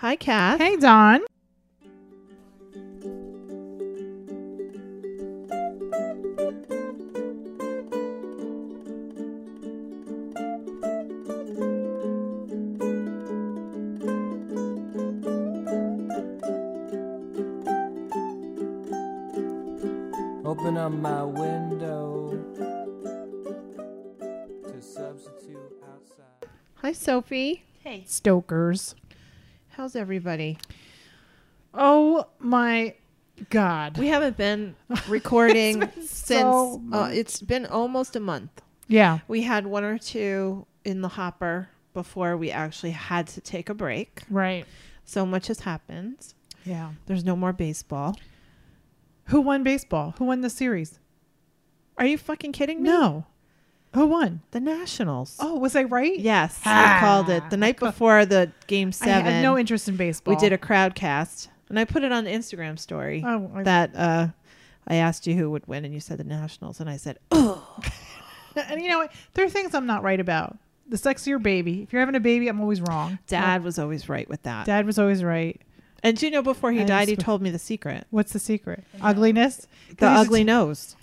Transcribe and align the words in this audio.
Hi, 0.00 0.14
Kath. 0.14 0.60
Hey, 0.60 0.76
Don. 0.76 1.22
Open 20.44 20.76
up 20.76 20.92
my 20.92 21.24
window 21.24 22.30
to 24.62 24.80
substitute 24.80 25.58
outside. 25.92 26.48
Hi, 26.76 26.92
Sophie. 26.92 27.64
Hey. 27.82 28.04
Stokers. 28.06 28.94
How's 29.78 29.94
everybody? 29.94 30.58
Oh 31.72 32.26
my 32.40 32.96
God. 33.48 33.96
We 33.96 34.08
haven't 34.08 34.36
been 34.36 34.74
recording 35.06 35.78
been 35.78 35.92
since 36.02 36.26
so 36.26 36.82
uh, 36.92 37.10
it's 37.12 37.40
been 37.40 37.64
almost 37.64 38.16
a 38.16 38.20
month. 38.20 38.50
yeah. 38.88 39.20
We 39.28 39.42
had 39.42 39.68
one 39.68 39.84
or 39.84 39.96
two 39.96 40.66
in 40.84 41.00
the 41.00 41.06
hopper 41.06 41.68
before 41.94 42.36
we 42.36 42.50
actually 42.50 42.90
had 42.90 43.28
to 43.28 43.40
take 43.40 43.68
a 43.68 43.74
break. 43.74 44.22
Right. 44.28 44.66
So 45.04 45.24
much 45.24 45.46
has 45.46 45.60
happened. 45.60 46.34
Yeah. 46.64 46.90
There's 47.06 47.22
no 47.22 47.36
more 47.36 47.52
baseball. 47.52 48.16
Who 49.26 49.40
won 49.40 49.62
baseball? 49.62 50.12
Who 50.18 50.24
won 50.24 50.40
the 50.40 50.50
series? 50.50 50.98
Are 51.96 52.04
you 52.04 52.18
fucking 52.18 52.50
kidding 52.50 52.82
me? 52.82 52.90
No. 52.90 53.26
Who 53.94 54.06
won? 54.06 54.42
The 54.50 54.60
Nationals. 54.60 55.36
Oh, 55.40 55.56
was 55.58 55.74
I 55.74 55.84
right? 55.84 56.18
Yes, 56.18 56.60
Ah. 56.66 56.96
I 56.96 57.00
called 57.00 57.30
it 57.30 57.42
the 57.50 57.56
night 57.56 57.78
before 57.78 58.26
the 58.26 58.52
game 58.66 58.92
seven. 58.92 59.26
I 59.26 59.30
had 59.30 59.42
no 59.42 59.56
interest 59.58 59.88
in 59.88 59.96
baseball. 59.96 60.34
we 60.34 60.40
did 60.40 60.52
a 60.52 60.58
Crowdcast, 60.58 61.48
and 61.68 61.78
I 61.78 61.84
put 61.84 62.02
it 62.04 62.12
on 62.12 62.24
the 62.24 62.30
Instagram 62.30 62.78
story 62.78 63.22
Oh, 63.26 63.50
I- 63.54 63.62
that 63.62 63.96
uh, 63.96 64.28
I 64.86 64.96
asked 64.96 65.26
you 65.26 65.34
who 65.34 65.50
would 65.50 65.66
win, 65.66 65.84
and 65.84 65.94
you 65.94 66.00
said 66.00 66.18
the 66.18 66.24
Nationals, 66.24 66.80
and 66.80 66.88
I 66.90 66.96
said, 66.98 67.18
"Oh, 67.30 67.78
and 68.56 68.80
you 68.82 68.88
know 68.88 68.98
what? 68.98 69.12
There 69.34 69.44
are 69.44 69.50
things 69.50 69.74
I'm 69.74 69.86
not 69.86 70.02
right 70.02 70.20
about. 70.20 70.58
The 70.88 70.96
sexier 70.96 71.42
baby. 71.42 71.82
If 71.82 71.92
you're 71.92 72.00
having 72.00 72.14
a 72.14 72.20
baby, 72.20 72.48
I'm 72.48 72.60
always 72.60 72.80
wrong. 72.80 73.18
Dad 73.26 73.62
was 73.64 73.78
always 73.78 74.08
right 74.08 74.28
with 74.28 74.42
that." 74.42 74.66
Dad 74.66 74.86
was 74.86 74.98
always 74.98 75.24
right. 75.24 75.60
And 76.02 76.20
you 76.22 76.30
know 76.30 76.42
before 76.42 76.70
he 76.72 76.82
I 76.82 76.84
died, 76.84 77.08
he 77.08 77.16
told 77.16 77.42
me 77.42 77.50
the 77.50 77.58
secret: 77.58 78.06
What's 78.10 78.32
the 78.32 78.38
secret? 78.38 78.84
Ugliness. 79.00 79.66
The 79.98 80.06
ugly 80.06 80.40
t- 80.40 80.44
nose. 80.44 80.94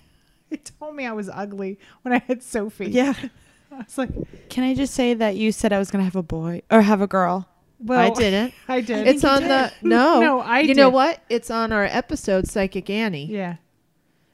He 0.50 0.58
told 0.58 0.94
me 0.94 1.06
I 1.06 1.12
was 1.12 1.28
ugly 1.28 1.78
when 2.02 2.14
I 2.14 2.18
had 2.28 2.42
Sophie. 2.42 2.90
Yeah, 2.90 3.14
I 3.72 3.76
was 3.78 3.98
like, 3.98 4.10
Can 4.48 4.62
I 4.64 4.74
just 4.74 4.94
say 4.94 5.12
that 5.14 5.36
you 5.36 5.50
said 5.52 5.72
I 5.72 5.78
was 5.78 5.90
gonna 5.90 6.04
have 6.04 6.16
a 6.16 6.22
boy 6.22 6.62
or 6.70 6.82
have 6.82 7.00
a 7.00 7.06
girl? 7.06 7.48
well, 7.78 8.00
I 8.00 8.10
didn't. 8.14 8.54
I 8.68 8.80
did. 8.80 9.06
It's 9.06 9.24
on 9.24 9.42
the 9.42 9.72
no. 9.82 10.20
No, 10.20 10.40
I 10.40 10.60
You 10.60 10.74
know 10.74 10.88
what? 10.88 11.20
It's 11.28 11.50
on 11.50 11.72
our 11.72 11.84
episode, 11.84 12.48
Psychic 12.48 12.88
Annie. 12.88 13.26
Yeah. 13.26 13.56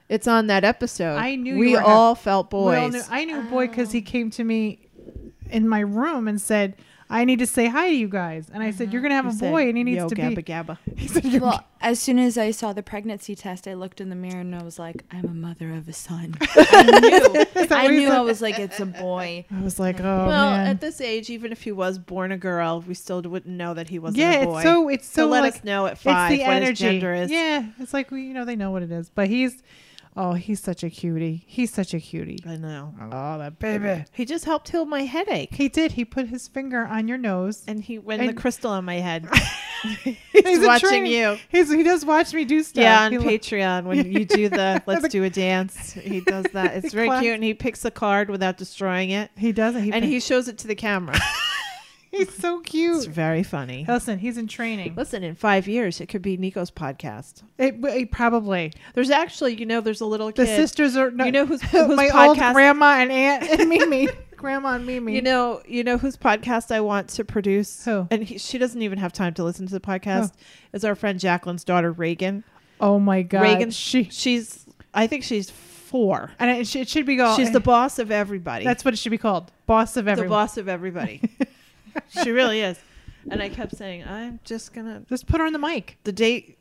It's 0.09 0.29
on 0.29 0.49
that 0.49 0.63
episode. 0.65 1.17
I 1.17 1.37
knew 1.37 1.55
you 1.55 1.61
we 1.61 1.77
all 1.77 2.15
felt 2.15 2.53
We 2.53 2.59
all 2.77 2.91
knew- 2.91 3.03
I 3.11 3.25
knew 3.25 3.41
a 3.41 3.45
boy 3.45 3.67
because 3.67 3.93
he 3.93 4.03
came 4.03 4.29
to 4.33 4.45
me 4.45 4.89
in 5.49 5.67
my 5.67 5.81
room 5.81 6.29
and 6.29 6.41
said, 6.41 6.77
"I 7.13 7.25
need 7.25 7.39
to 7.39 7.47
say 7.47 7.69
hi 7.69 7.89
to 7.89 7.95
you 7.95 8.09
guys." 8.09 8.51
And 8.53 8.63
I 8.63 8.71
said, 8.71 8.93
"You're 8.93 9.01
mm-hmm. 9.01 9.11
gonna 9.11 9.15
have 9.15 9.25
You 9.27 9.31
a 9.31 9.35
said, 9.35 9.51
boy, 9.51 9.69
and 9.69 9.77
he 9.77 9.85
needs 9.85 9.99
Yo, 9.99 10.09
to 10.09 10.15
gabba 10.15 10.37
be." 10.37 10.43
gabba. 10.43 10.79
He 10.97 11.09
said, 11.09 11.25
"You're 11.25 11.43
Well, 11.43 11.65
as 11.81 12.01
soon 12.01 12.19
as 12.19 12.39
I 12.39 12.51
saw 12.53 12.73
the 12.73 12.83
pregnancy 12.83 13.35
test, 13.35 13.67
I 13.67 13.75
looked 13.75 14.01
in 14.01 14.09
the 14.09 14.17
mirror 14.17 14.41
and 14.41 14.55
I 14.55 14.63
was 14.63 14.79
like, 14.79 15.05
I'm 15.11 15.25
a 15.25 15.35
mother 15.35 15.73
of 15.73 15.89
a 15.89 15.93
son. 15.93 16.37
I 16.41 17.01
knew. 17.01 17.67
I 17.71 17.89
knew. 17.89 18.11
I 18.11 18.21
was 18.21 18.41
like, 18.41 18.59
it's 18.59 18.81
a 18.81 18.87
boy. 18.87 19.45
I 19.51 19.63
was 19.63 19.79
like, 19.79 20.01
"Oh 20.01 20.27
well, 20.27 20.51
man." 20.53 20.67
at 20.69 20.81
this 20.81 21.01
age, 21.01 21.29
even 21.31 21.53
if 21.53 21.63
he 21.63 21.73
was 21.73 21.99
born 21.99 22.33
a 22.33 22.39
girl, 22.39 22.83
we 22.87 22.95
still 22.95 23.21
wouldn't 23.23 23.55
know 23.55 23.75
that 23.75 23.89
he 23.89 23.99
wasn't 23.99 24.19
yeah, 24.19 24.41
a 24.41 24.45
boy. 24.47 24.57
it's 24.57 24.63
so 24.65 24.89
it's 24.89 25.09
so, 25.09 25.23
so 25.23 25.29
let 25.29 25.43
like, 25.43 25.55
us 25.55 25.65
know 25.65 25.87
at 25.87 25.93
it's 25.93 26.03
five 26.03 26.31
the 26.31 26.45
what 26.45 26.63
his 26.63 26.79
gender 26.79 27.13
is. 27.13 27.31
Yeah, 27.31 27.67
it's 27.79 27.93
like 27.93 28.11
we, 28.11 28.23
you 28.23 28.35
know, 28.35 28.45
they 28.45 28.57
know 28.57 28.71
what 28.71 28.83
it 28.83 28.91
is. 28.91 29.11
But 29.11 29.29
he's, 29.29 29.63
oh, 30.17 30.33
he's 30.35 30.61
such 30.61 30.83
a 30.85 30.91
cutie. 30.91 31.45
He's 31.47 31.73
such 31.73 31.95
a 31.95 32.01
cutie. 32.01 32.39
I 32.47 32.57
know. 32.57 32.95
Oh, 33.13 33.39
that 33.39 33.59
baby. 33.59 34.05
He 34.13 34.25
just 34.25 34.45
helped 34.45 34.69
heal 34.71 34.85
my 34.85 35.03
headache, 35.03 35.55
He 35.55 35.69
did. 35.69 35.93
He 35.93 36.05
put 36.05 36.29
his 36.29 36.49
finger 36.49 36.85
on 36.85 37.09
your 37.09 37.19
nose. 37.19 37.63
and 37.67 37.83
he 37.83 37.99
went 37.99 38.21
And- 38.21 38.31
the 38.31 38.35
crystal 38.41 38.71
on 38.71 38.85
my 38.85 38.97
head. 38.97 39.29
He's 39.83 40.17
He's 40.33 40.61
watching 40.65 41.07
you. 41.07 41.37
He's, 41.49 41.69
he 41.69 41.83
does 41.83 42.05
watch 42.05 42.33
me 42.33 42.45
do 42.45 42.63
stuff. 42.63 42.83
Yeah, 42.83 43.03
on 43.05 43.11
He 43.13 43.19
lo- 43.19 43.25
Patreon 43.25 43.85
when 43.85 44.13
you 44.13 44.25
do 44.25 44.49
the 44.49 44.81
let's 44.87 45.09
do 45.09 45.25
a 45.25 45.31
dance, 45.31 45.93
he 45.95 46.21
does 46.21 46.45
that. 46.53 46.75
It's 46.85 46.95
very 46.95 47.09
cute, 47.21 47.35
and 47.35 47.43
he 47.43 47.53
picks 47.53 47.85
a 47.85 47.91
card 47.91 48.31
without 48.31 48.57
destroying 48.57 49.11
it, 49.11 49.33
He 49.37 49.51
does 49.51 49.75
it. 49.75 49.83
He 49.83 49.93
and 49.93 50.05
he 50.05 50.21
shows 50.21 50.47
it 50.47 50.59
to 50.59 50.69
the 50.69 50.77
camera. 50.77 51.19
He's 52.13 52.33
so 52.33 52.61
cute. 52.61 52.99
it's 52.99 53.07
very 53.07 53.43
funny. 53.43 53.85
Listen, 53.89 54.19
he's 54.21 54.39
in 54.39 54.47
training. 54.47 54.95
Listen, 54.95 55.23
in 55.25 55.35
five 55.35 55.67
years, 55.67 56.01
it 56.01 56.07
could 56.07 56.23
be 56.23 56.37
Nico's 56.37 56.71
podcast. 56.71 57.43
It, 57.59 57.77
it 57.83 58.13
probably 58.13 58.73
There's 58.95 59.11
actually, 59.11 59.55
you 59.55 59.67
know, 59.67 59.81
there's 59.81 60.01
a 60.01 60.07
little 60.07 60.31
the 60.31 60.47
sisters 60.47 60.97
are. 60.97 61.11
No, 61.11 61.25
you 61.25 61.33
know 61.33 61.47
who's, 61.47 61.63
whose 61.71 61.97
my 61.97 62.09
old 62.11 62.39
grandma 62.39 62.99
and 63.01 63.11
aunt 63.11 63.51
and 63.51 63.69
Mimi, 63.69 64.09
grandma 64.37 64.75
and 64.75 64.87
Mimi. 64.87 65.15
You 65.15 65.23
know, 65.23 65.63
you 65.67 65.83
know 65.83 65.99
whose 65.99 66.17
podcast 66.17 66.71
I 66.73 66.81
want 66.81 67.09
to 67.11 67.25
produce. 67.25 67.85
Who? 67.85 68.07
And 68.11 68.23
he, 68.25 68.39
she 68.39 68.59
doesn't 68.59 68.81
even 68.83 68.99
have 68.99 69.13
time 69.13 69.35
to 69.35 69.45
listen 69.45 69.67
to 69.67 69.73
the 69.73 69.81
podcast. 69.81 70.33
Is 70.73 70.85
our 70.85 70.95
friend 70.95 71.19
Jacqueline's 71.19 71.65
daughter 71.65 71.91
Reagan. 71.91 72.45
oh 72.81 72.99
my 72.99 73.23
god, 73.23 73.43
Reagan. 73.43 73.71
She 73.71 74.05
She's, 74.05 74.67
I 74.95 75.07
think 75.07 75.25
she's 75.25 75.51
four. 75.51 76.31
and 76.39 76.51
it, 76.51 76.67
sh- 76.67 76.77
it 76.77 76.89
should 76.89 77.07
be 77.07 77.17
called. 77.17 77.37
she's 77.39 77.53
the 77.53 77.61
boss 77.61 77.99
of 77.99 78.11
everybody. 78.11 78.65
That's 78.65 78.85
what 78.85 78.95
it 78.95 78.97
should 78.97 79.11
be 79.11 79.19
called. 79.19 79.53
Boss 79.67 79.97
of 79.97 80.09
everybody. 80.09 80.29
the 80.29 80.31
boss 80.31 80.57
of 80.57 80.69
everybody. 80.69 81.21
she 82.23 82.31
really 82.31 82.61
is. 82.61 82.79
And 83.31 83.43
I 83.43 83.49
kept 83.49 83.77
saying, 83.77 84.05
I'm 84.05 84.41
just 84.45 84.73
gonna 84.73 85.03
Just 85.09 85.27
put 85.27 85.41
her 85.41 85.47
on 85.47 85.53
the 85.53 85.59
mic. 85.59 85.99
the 86.05 86.13
date, 86.13 86.59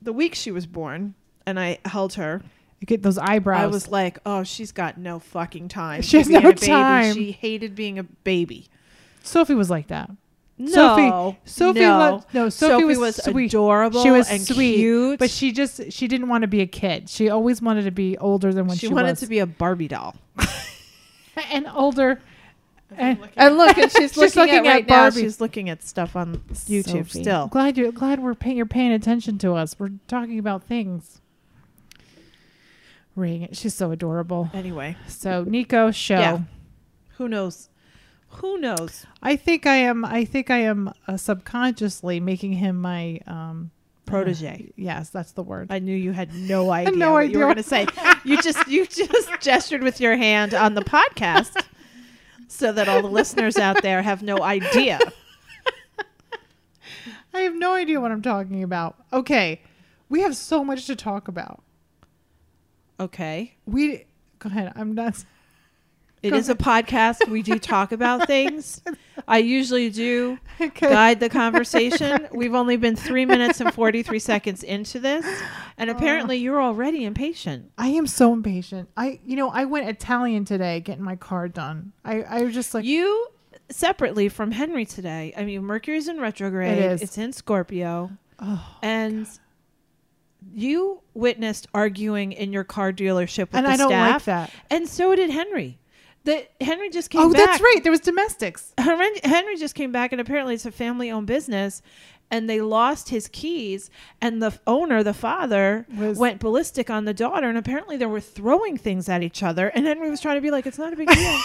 the 0.00 0.12
week 0.12 0.34
she 0.34 0.50
was 0.50 0.66
born, 0.66 1.14
and 1.46 1.58
I 1.58 1.78
held 1.84 2.14
her. 2.14 2.42
You 2.80 2.86
get 2.86 3.02
those 3.02 3.18
eyebrows. 3.18 3.62
I 3.62 3.66
was 3.66 3.88
like, 3.88 4.18
oh, 4.26 4.44
she's 4.44 4.70
got 4.70 4.98
no 4.98 5.18
fucking 5.18 5.68
time. 5.68 6.02
She 6.02 6.12
to 6.12 6.18
has 6.18 6.28
no 6.28 6.38
a 6.38 6.42
baby. 6.42 6.66
time. 6.66 7.14
She 7.14 7.32
hated 7.32 7.74
being 7.74 7.98
a 7.98 8.02
baby. 8.04 8.68
Sophie 9.22 9.54
was 9.54 9.70
like 9.70 9.88
that. 9.88 10.10
No, 10.58 10.72
Sophie, 10.72 11.38
Sophie, 11.44 11.80
no. 11.80 11.98
loved, 11.98 12.34
no, 12.34 12.48
Sophie, 12.48 12.84
was, 12.84 13.22
sweet. 13.22 13.52
adorable. 13.52 14.02
She 14.02 14.10
was 14.10 14.30
and 14.30 14.40
sweet, 14.40 14.76
cute, 14.76 15.18
but 15.18 15.30
she 15.30 15.52
just 15.52 15.92
she 15.92 16.08
didn't 16.08 16.28
want 16.28 16.42
to 16.42 16.48
be 16.48 16.62
a 16.62 16.66
kid. 16.66 17.10
She 17.10 17.28
always 17.28 17.60
wanted 17.60 17.84
to 17.84 17.90
be 17.90 18.16
older 18.16 18.54
than 18.54 18.66
when 18.66 18.78
she 18.78 18.86
she, 18.86 18.92
wanted 18.94 19.10
was. 19.10 19.20
to 19.20 19.26
be 19.26 19.40
a 19.40 19.46
Barbie 19.46 19.88
doll. 19.88 20.16
and 21.50 21.66
older. 21.74 22.22
And 22.96 23.18
And 23.36 23.56
look, 23.56 23.76
and 23.78 23.90
she's, 23.96 24.12
She's 24.12 24.16
looking, 24.16 24.40
looking 24.42 24.54
at 24.58 24.66
at 24.66 24.72
right 24.74 24.88
now. 24.88 25.02
Barbie. 25.02 25.20
She's 25.22 25.40
looking 25.40 25.68
at 25.70 25.82
stuff 25.82 26.14
on 26.16 26.36
YouTube 26.52 27.08
Sophie. 27.08 27.22
still. 27.22 27.46
glad 27.48 27.76
you 27.76 27.90
glad 27.92 28.20
we're 28.20 28.34
pay, 28.34 28.54
you're 28.54 28.66
paying 28.66 28.92
attention 28.92 29.38
to 29.38 29.54
us. 29.54 29.76
We're 29.78 29.90
talking 30.08 30.38
about 30.38 30.62
things. 30.64 31.20
Reagan, 33.14 33.52
she's 33.54 33.74
so 33.74 33.90
adorable. 33.92 34.50
Anyway, 34.52 34.96
So 35.08 35.42
Nico 35.44 35.90
show. 35.90 36.18
Yeah. 36.18 36.40
who 37.16 37.28
knows? 37.28 37.70
Who 38.28 38.58
knows? 38.58 39.06
I 39.22 39.36
think 39.36 39.66
I 39.66 39.76
am. 39.76 40.04
I 40.04 40.24
think 40.26 40.50
I 40.50 40.58
am 40.58 40.92
uh, 41.08 41.16
subconsciously 41.16 42.20
making 42.20 42.52
him 42.52 42.78
my 42.78 43.20
um, 43.26 43.70
Protege. 44.04 44.72
yes, 44.76 45.08
that's 45.08 45.32
the 45.32 45.42
word. 45.42 45.68
I 45.70 45.78
knew 45.78 45.96
you 45.96 46.12
had 46.12 46.34
no 46.34 46.70
idea 46.72 46.94
no 46.96 47.12
what 47.12 47.30
you 47.30 47.38
were 47.38 47.44
going 47.44 47.56
to 47.56 47.62
say. 47.62 47.86
You 48.24 48.40
just 48.42 48.68
you 48.68 48.84
just 48.86 49.30
gestured 49.40 49.82
with 49.82 50.00
your 50.00 50.16
hand 50.16 50.52
on 50.52 50.74
the 50.74 50.82
podcast 50.82 51.64
so 52.48 52.72
that 52.72 52.88
all 52.88 53.02
the 53.02 53.08
listeners 53.08 53.56
out 53.56 53.82
there 53.82 54.02
have 54.02 54.22
no 54.22 54.42
idea. 54.42 54.98
I 57.34 57.40
have 57.40 57.54
no 57.54 57.74
idea 57.74 58.00
what 58.00 58.12
I'm 58.12 58.22
talking 58.22 58.62
about. 58.62 58.96
Okay, 59.12 59.60
we 60.08 60.22
have 60.22 60.36
so 60.36 60.64
much 60.64 60.86
to 60.86 60.96
talk 60.96 61.28
about. 61.28 61.62
Okay. 62.98 63.56
We 63.66 64.06
go 64.38 64.48
ahead. 64.48 64.72
I'm 64.74 64.94
not. 64.94 65.24
It 66.26 66.30
Go 66.30 66.36
is 66.38 66.48
a 66.48 66.56
podcast. 66.56 67.28
We 67.28 67.42
do 67.42 67.56
talk 67.56 67.92
about 67.92 68.26
things. 68.26 68.82
I 69.28 69.38
usually 69.38 69.90
do 69.90 70.38
guide 70.80 71.20
the 71.20 71.28
conversation. 71.28 72.26
We've 72.32 72.54
only 72.54 72.76
been 72.76 72.96
three 72.96 73.24
minutes 73.24 73.60
and 73.60 73.72
43 73.72 74.18
seconds 74.18 74.64
into 74.64 74.98
this. 74.98 75.24
And 75.78 75.88
oh. 75.88 75.92
apparently 75.92 76.38
you're 76.38 76.60
already 76.60 77.04
impatient. 77.04 77.70
I 77.78 77.88
am 77.88 78.08
so 78.08 78.32
impatient. 78.32 78.88
I, 78.96 79.20
you 79.24 79.36
know, 79.36 79.50
I 79.50 79.66
went 79.66 79.88
Italian 79.88 80.44
today 80.44 80.80
getting 80.80 81.04
my 81.04 81.14
car 81.14 81.46
done. 81.46 81.92
I, 82.04 82.22
I 82.22 82.42
was 82.42 82.52
just 82.54 82.74
like, 82.74 82.84
You 82.84 83.28
separately 83.70 84.28
from 84.28 84.50
Henry 84.50 84.84
today. 84.84 85.32
I 85.36 85.44
mean, 85.44 85.62
Mercury's 85.62 86.08
in 86.08 86.20
retrograde. 86.20 86.78
It 86.78 86.92
is. 86.92 87.02
It's 87.02 87.18
in 87.18 87.32
Scorpio. 87.32 88.10
oh, 88.40 88.76
And 88.82 89.28
you 90.52 91.02
witnessed 91.14 91.68
arguing 91.72 92.32
in 92.32 92.52
your 92.52 92.64
car 92.64 92.92
dealership 92.92 93.52
with 93.52 93.54
and 93.54 93.66
the 93.66 93.70
I 93.70 93.76
don't 93.76 93.90
like 93.90 94.24
that. 94.24 94.50
And 94.70 94.88
so 94.88 95.14
did 95.14 95.30
Henry. 95.30 95.78
The 96.26 96.46
Henry 96.60 96.90
just 96.90 97.10
came 97.10 97.20
Oh, 97.22 97.32
back. 97.32 97.44
that's 97.46 97.60
right. 97.62 97.80
There 97.82 97.92
was 97.92 98.00
domestics. 98.00 98.72
Henry, 98.76 99.56
just 99.56 99.74
came 99.76 99.92
back, 99.92 100.10
and 100.12 100.20
apparently 100.20 100.54
it's 100.54 100.66
a 100.66 100.72
family-owned 100.72 101.26
business, 101.28 101.82
and 102.32 102.50
they 102.50 102.60
lost 102.60 103.08
his 103.10 103.28
keys, 103.28 103.90
and 104.20 104.42
the 104.42 104.58
owner, 104.66 105.04
the 105.04 105.14
father, 105.14 105.86
Was- 105.96 106.18
went 106.18 106.40
ballistic 106.40 106.90
on 106.90 107.04
the 107.04 107.14
daughter, 107.14 107.48
and 107.48 107.56
apparently 107.56 107.96
they 107.96 108.06
were 108.06 108.20
throwing 108.20 108.76
things 108.76 109.08
at 109.08 109.22
each 109.22 109.44
other, 109.44 109.68
and 109.68 109.86
Henry 109.86 110.10
was 110.10 110.20
trying 110.20 110.36
to 110.36 110.40
be 110.40 110.50
like, 110.50 110.66
"It's 110.66 110.78
not 110.78 110.92
a 110.92 110.96
big 110.96 111.08
deal. 111.08 111.38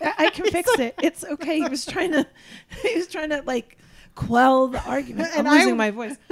I 0.18 0.30
can 0.30 0.46
fix 0.52 0.70
it. 0.78 0.94
It's 1.02 1.24
okay." 1.24 1.56
He 1.60 1.68
was 1.68 1.84
trying 1.84 2.12
to, 2.12 2.24
he 2.82 2.94
was 2.94 3.08
trying 3.08 3.30
to 3.30 3.42
like 3.44 3.76
quell 4.14 4.68
the 4.68 4.82
argument. 4.84 5.30
I'm 5.36 5.46
losing 5.46 5.72
I- 5.74 5.76
my 5.76 5.90
voice. 5.90 6.16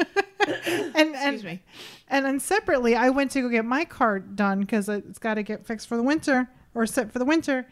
and 0.47 0.95
and 0.97 1.15
Excuse 1.17 1.43
me. 1.45 1.63
and 2.09 2.25
then 2.25 2.39
separately, 2.39 2.95
I 2.95 3.11
went 3.11 3.33
to 3.33 3.41
go 3.41 3.49
get 3.49 3.65
my 3.65 3.85
car 3.85 4.21
done 4.21 4.61
because 4.61 4.89
it's 4.89 5.19
got 5.19 5.35
to 5.35 5.43
get 5.43 5.67
fixed 5.67 5.89
for 5.89 5.97
the 5.97 6.03
winter 6.05 6.49
or 6.75 6.87
set 6.87 7.13
for 7.13 7.19
the 7.19 7.25
winter. 7.25 7.67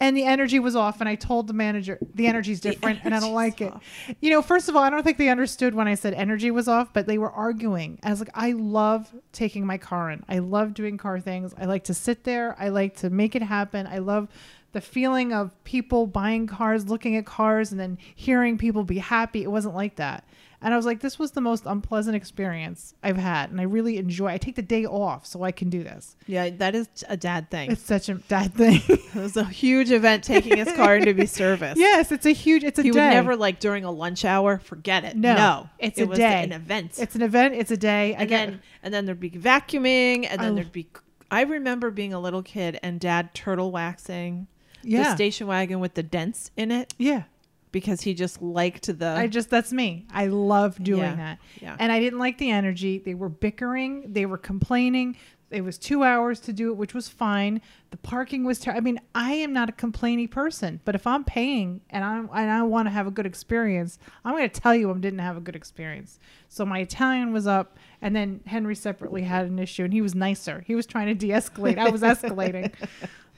And 0.00 0.16
the 0.16 0.22
energy 0.22 0.60
was 0.60 0.76
off, 0.76 1.00
and 1.00 1.08
I 1.08 1.16
told 1.16 1.48
the 1.48 1.52
manager 1.52 1.98
the 2.14 2.28
energy's 2.28 2.60
different, 2.60 3.00
and 3.02 3.12
I 3.12 3.18
don't 3.18 3.34
like 3.34 3.60
it. 3.60 3.72
You 4.20 4.30
know, 4.30 4.42
first 4.42 4.68
of 4.68 4.76
all, 4.76 4.82
I 4.84 4.90
don't 4.90 5.02
think 5.02 5.18
they 5.18 5.28
understood 5.28 5.74
when 5.74 5.88
I 5.88 5.96
said 5.96 6.14
energy 6.14 6.52
was 6.52 6.68
off, 6.68 6.92
but 6.92 7.08
they 7.08 7.18
were 7.18 7.32
arguing. 7.32 7.98
I 8.04 8.10
was 8.10 8.20
like, 8.20 8.30
I 8.32 8.52
love 8.52 9.12
taking 9.32 9.66
my 9.66 9.76
car 9.76 10.12
in. 10.12 10.24
I 10.28 10.38
love 10.38 10.72
doing 10.72 10.98
car 10.98 11.18
things. 11.18 11.52
I 11.58 11.64
like 11.64 11.82
to 11.84 11.94
sit 11.94 12.22
there. 12.22 12.54
I 12.60 12.68
like 12.68 12.94
to 12.98 13.10
make 13.10 13.34
it 13.34 13.42
happen. 13.42 13.88
I 13.88 13.98
love 13.98 14.28
the 14.72 14.80
feeling 14.80 15.32
of 15.32 15.52
people 15.64 16.06
buying 16.06 16.46
cars, 16.46 16.88
looking 16.88 17.16
at 17.16 17.26
cars, 17.26 17.70
and 17.70 17.80
then 17.80 17.98
hearing 18.14 18.58
people 18.58 18.84
be 18.84 18.98
happy. 18.98 19.42
It 19.42 19.50
wasn't 19.50 19.74
like 19.74 19.96
that. 19.96 20.24
And 20.60 20.74
I 20.74 20.76
was 20.76 20.86
like, 20.86 21.00
this 21.00 21.20
was 21.20 21.30
the 21.30 21.40
most 21.40 21.66
unpleasant 21.66 22.16
experience 22.16 22.92
I've 23.02 23.16
had. 23.16 23.50
And 23.50 23.60
I 23.60 23.64
really 23.64 23.96
enjoy 23.96 24.26
I 24.26 24.38
take 24.38 24.56
the 24.56 24.62
day 24.62 24.84
off 24.84 25.24
so 25.24 25.44
I 25.44 25.52
can 25.52 25.70
do 25.70 25.84
this. 25.84 26.16
Yeah, 26.26 26.50
that 26.50 26.74
is 26.74 26.88
a 27.08 27.16
dad 27.16 27.48
thing. 27.48 27.70
It's 27.70 27.82
such 27.82 28.08
a 28.08 28.14
dad 28.14 28.54
thing. 28.54 28.82
it 28.88 29.14
was 29.14 29.36
a 29.36 29.44
huge 29.44 29.92
event 29.92 30.24
taking 30.24 30.56
his 30.56 30.72
car 30.72 30.96
in 30.96 31.04
to 31.04 31.14
be 31.14 31.26
serviced. 31.26 31.76
yes, 31.78 32.10
it's 32.10 32.26
a 32.26 32.32
huge 32.32 32.64
it's 32.64 32.78
a 32.78 32.82
he 32.82 32.90
day. 32.90 32.98
would 32.98 33.14
never 33.14 33.36
like 33.36 33.60
during 33.60 33.84
a 33.84 33.90
lunch 33.92 34.24
hour. 34.24 34.58
Forget 34.58 35.04
it. 35.04 35.16
No, 35.16 35.34
no, 35.36 35.70
it's 35.78 35.98
it 35.98 36.02
a 36.02 36.06
was 36.06 36.18
day. 36.18 36.42
an 36.42 36.52
event. 36.52 36.98
it's 36.98 37.14
an 37.14 37.22
event, 37.22 37.54
it's 37.54 37.70
a 37.70 37.76
day. 37.76 38.16
I 38.16 38.20
and 38.22 38.28
get 38.28 38.46
then 38.48 38.62
and 38.82 38.92
then 38.94 39.06
there'd 39.06 39.20
be 39.20 39.30
vacuuming, 39.30 40.26
and 40.28 40.40
then 40.40 40.52
Oh. 40.52 40.54
there'd 40.56 40.72
be. 40.72 40.88
I 41.30 41.42
remember 41.42 41.90
being 41.92 42.12
a 42.12 42.18
little 42.20 42.42
kid 42.42 42.80
and 42.82 42.98
dad 42.98 43.32
turtle 43.32 43.70
waxing 43.70 44.48
the 44.82 45.14
station 45.14 45.46
wagon 45.46 45.80
with 45.80 45.94
the 45.94 46.02
dents 46.02 46.50
in 46.56 46.70
it 46.70 46.94
yeah. 46.98 47.24
because 47.72 48.00
he 48.02 48.14
just 48.14 48.40
liked 48.42 48.86
the. 48.98 49.06
I 49.08 49.26
just 49.26 49.50
that's 49.50 49.72
me. 49.72 50.06
I 50.12 50.26
love 50.26 50.82
doing 50.82 51.00
Yeah. 51.02 51.16
that. 51.16 51.38
yeah. 51.60 51.76
And 51.78 51.92
I 51.92 52.00
didn't 52.00 52.18
like 52.18 52.38
the 52.38 52.50
energy. 52.50 52.98
They 52.98 53.14
were 53.14 53.28
bickering, 53.28 54.12
they 54.12 54.26
were 54.26 54.38
complaining. 54.38 55.16
It 55.50 55.62
was 55.64 55.78
2 55.78 56.04
hours 56.04 56.40
to 56.40 56.52
do 56.52 56.68
it, 56.70 56.76
which 56.76 56.92
was 56.92 57.08
fine. 57.08 57.62
The 57.90 57.96
parking 57.96 58.44
was 58.44 58.58
terrible. 58.58 58.80
I 58.80 58.82
mean, 58.82 59.00
I 59.14 59.32
am 59.32 59.54
not 59.54 59.70
a 59.70 59.72
complaining 59.72 60.28
person, 60.28 60.78
but 60.84 60.94
if 60.94 61.06
I'm 61.06 61.24
paying 61.24 61.80
and 61.88 62.04
I 62.04 62.18
and 62.18 62.50
I 62.50 62.62
want 62.64 62.84
to 62.86 62.90
have 62.90 63.06
a 63.06 63.10
good 63.10 63.24
experience, 63.24 63.98
I'm 64.26 64.34
going 64.36 64.46
to 64.50 64.60
tell 64.60 64.74
you 64.74 64.90
I 64.90 64.98
didn't 64.98 65.20
have 65.20 65.38
a 65.38 65.40
good 65.40 65.56
experience. 65.56 66.18
So 66.50 66.66
my 66.66 66.80
Italian 66.80 67.32
was 67.32 67.46
up 67.46 67.78
and 68.02 68.14
then 68.14 68.40
Henry 68.44 68.74
separately 68.74 69.22
had 69.22 69.46
an 69.46 69.58
issue 69.58 69.84
and 69.84 69.92
he 69.94 70.02
was 70.02 70.14
nicer. 70.14 70.62
He 70.66 70.74
was 70.74 70.84
trying 70.84 71.06
to 71.06 71.14
de-escalate. 71.14 71.78
I 71.78 71.88
was 71.88 72.02
escalating. 72.14 72.70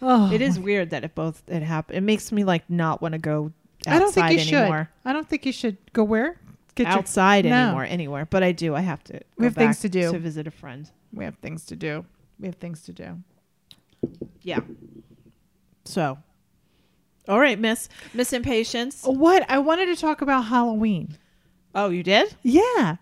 Oh. 0.03 0.33
it 0.33 0.41
is 0.41 0.59
weird 0.59 0.91
that 0.91 1.05
it 1.05 1.15
both 1.15 1.43
it 1.47 1.63
happened. 1.63 1.99
It 1.99 2.03
makes 2.03 2.33
me 2.33 2.45
like 2.45 2.69
not 2.71 3.03
want 3.03 3.13
to 3.13 3.19
go 3.19 3.53
outside 3.87 3.97
I 3.97 3.99
don't 3.99 4.13
think 4.13 4.31
you 4.33 4.57
anymore. 4.57 4.91
should. 5.05 5.09
I 5.09 5.13
don't 5.13 5.29
think 5.29 5.47
you 5.47 5.53
should 5.53 5.77
go 5.93 6.05
where? 6.05 6.39
Get 6.75 6.87
your 6.87 6.99
outside 6.99 7.45
No. 7.45 7.55
anymore 7.55 7.85
anywhere, 7.85 8.27
but 8.27 8.43
I 8.43 8.53
do. 8.53 8.75
I 8.75 8.81
have 8.81 9.03
to. 9.05 9.21
We 9.37 9.45
have 9.45 9.55
things 9.55 9.81
to 9.81 9.89
do. 9.89 10.13
to 10.13 10.19
visit 10.19 10.47
a 10.47 10.51
friend. 10.51 10.91
We 11.13 11.25
have 11.25 11.37
things 11.37 11.67
to 11.67 11.77
do. 11.77 12.05
We 12.39 12.47
have 12.47 12.57
things 12.57 12.83
to 12.83 12.93
do. 12.93 13.19
Yeah. 14.43 14.61
So, 15.85 16.19
all 17.29 17.41
right, 17.41 17.59
Miss 17.59 17.89
Miss 18.15 18.33
Impatience. 18.33 19.03
What? 19.05 19.45
I 19.51 19.59
wanted 19.59 19.87
to 19.87 19.97
talk 19.97 20.23
about 20.23 20.43
Halloween. 20.43 21.17
Oh, 21.75 21.91
you 21.91 22.03
did? 22.03 22.35
Yeah. 22.43 22.97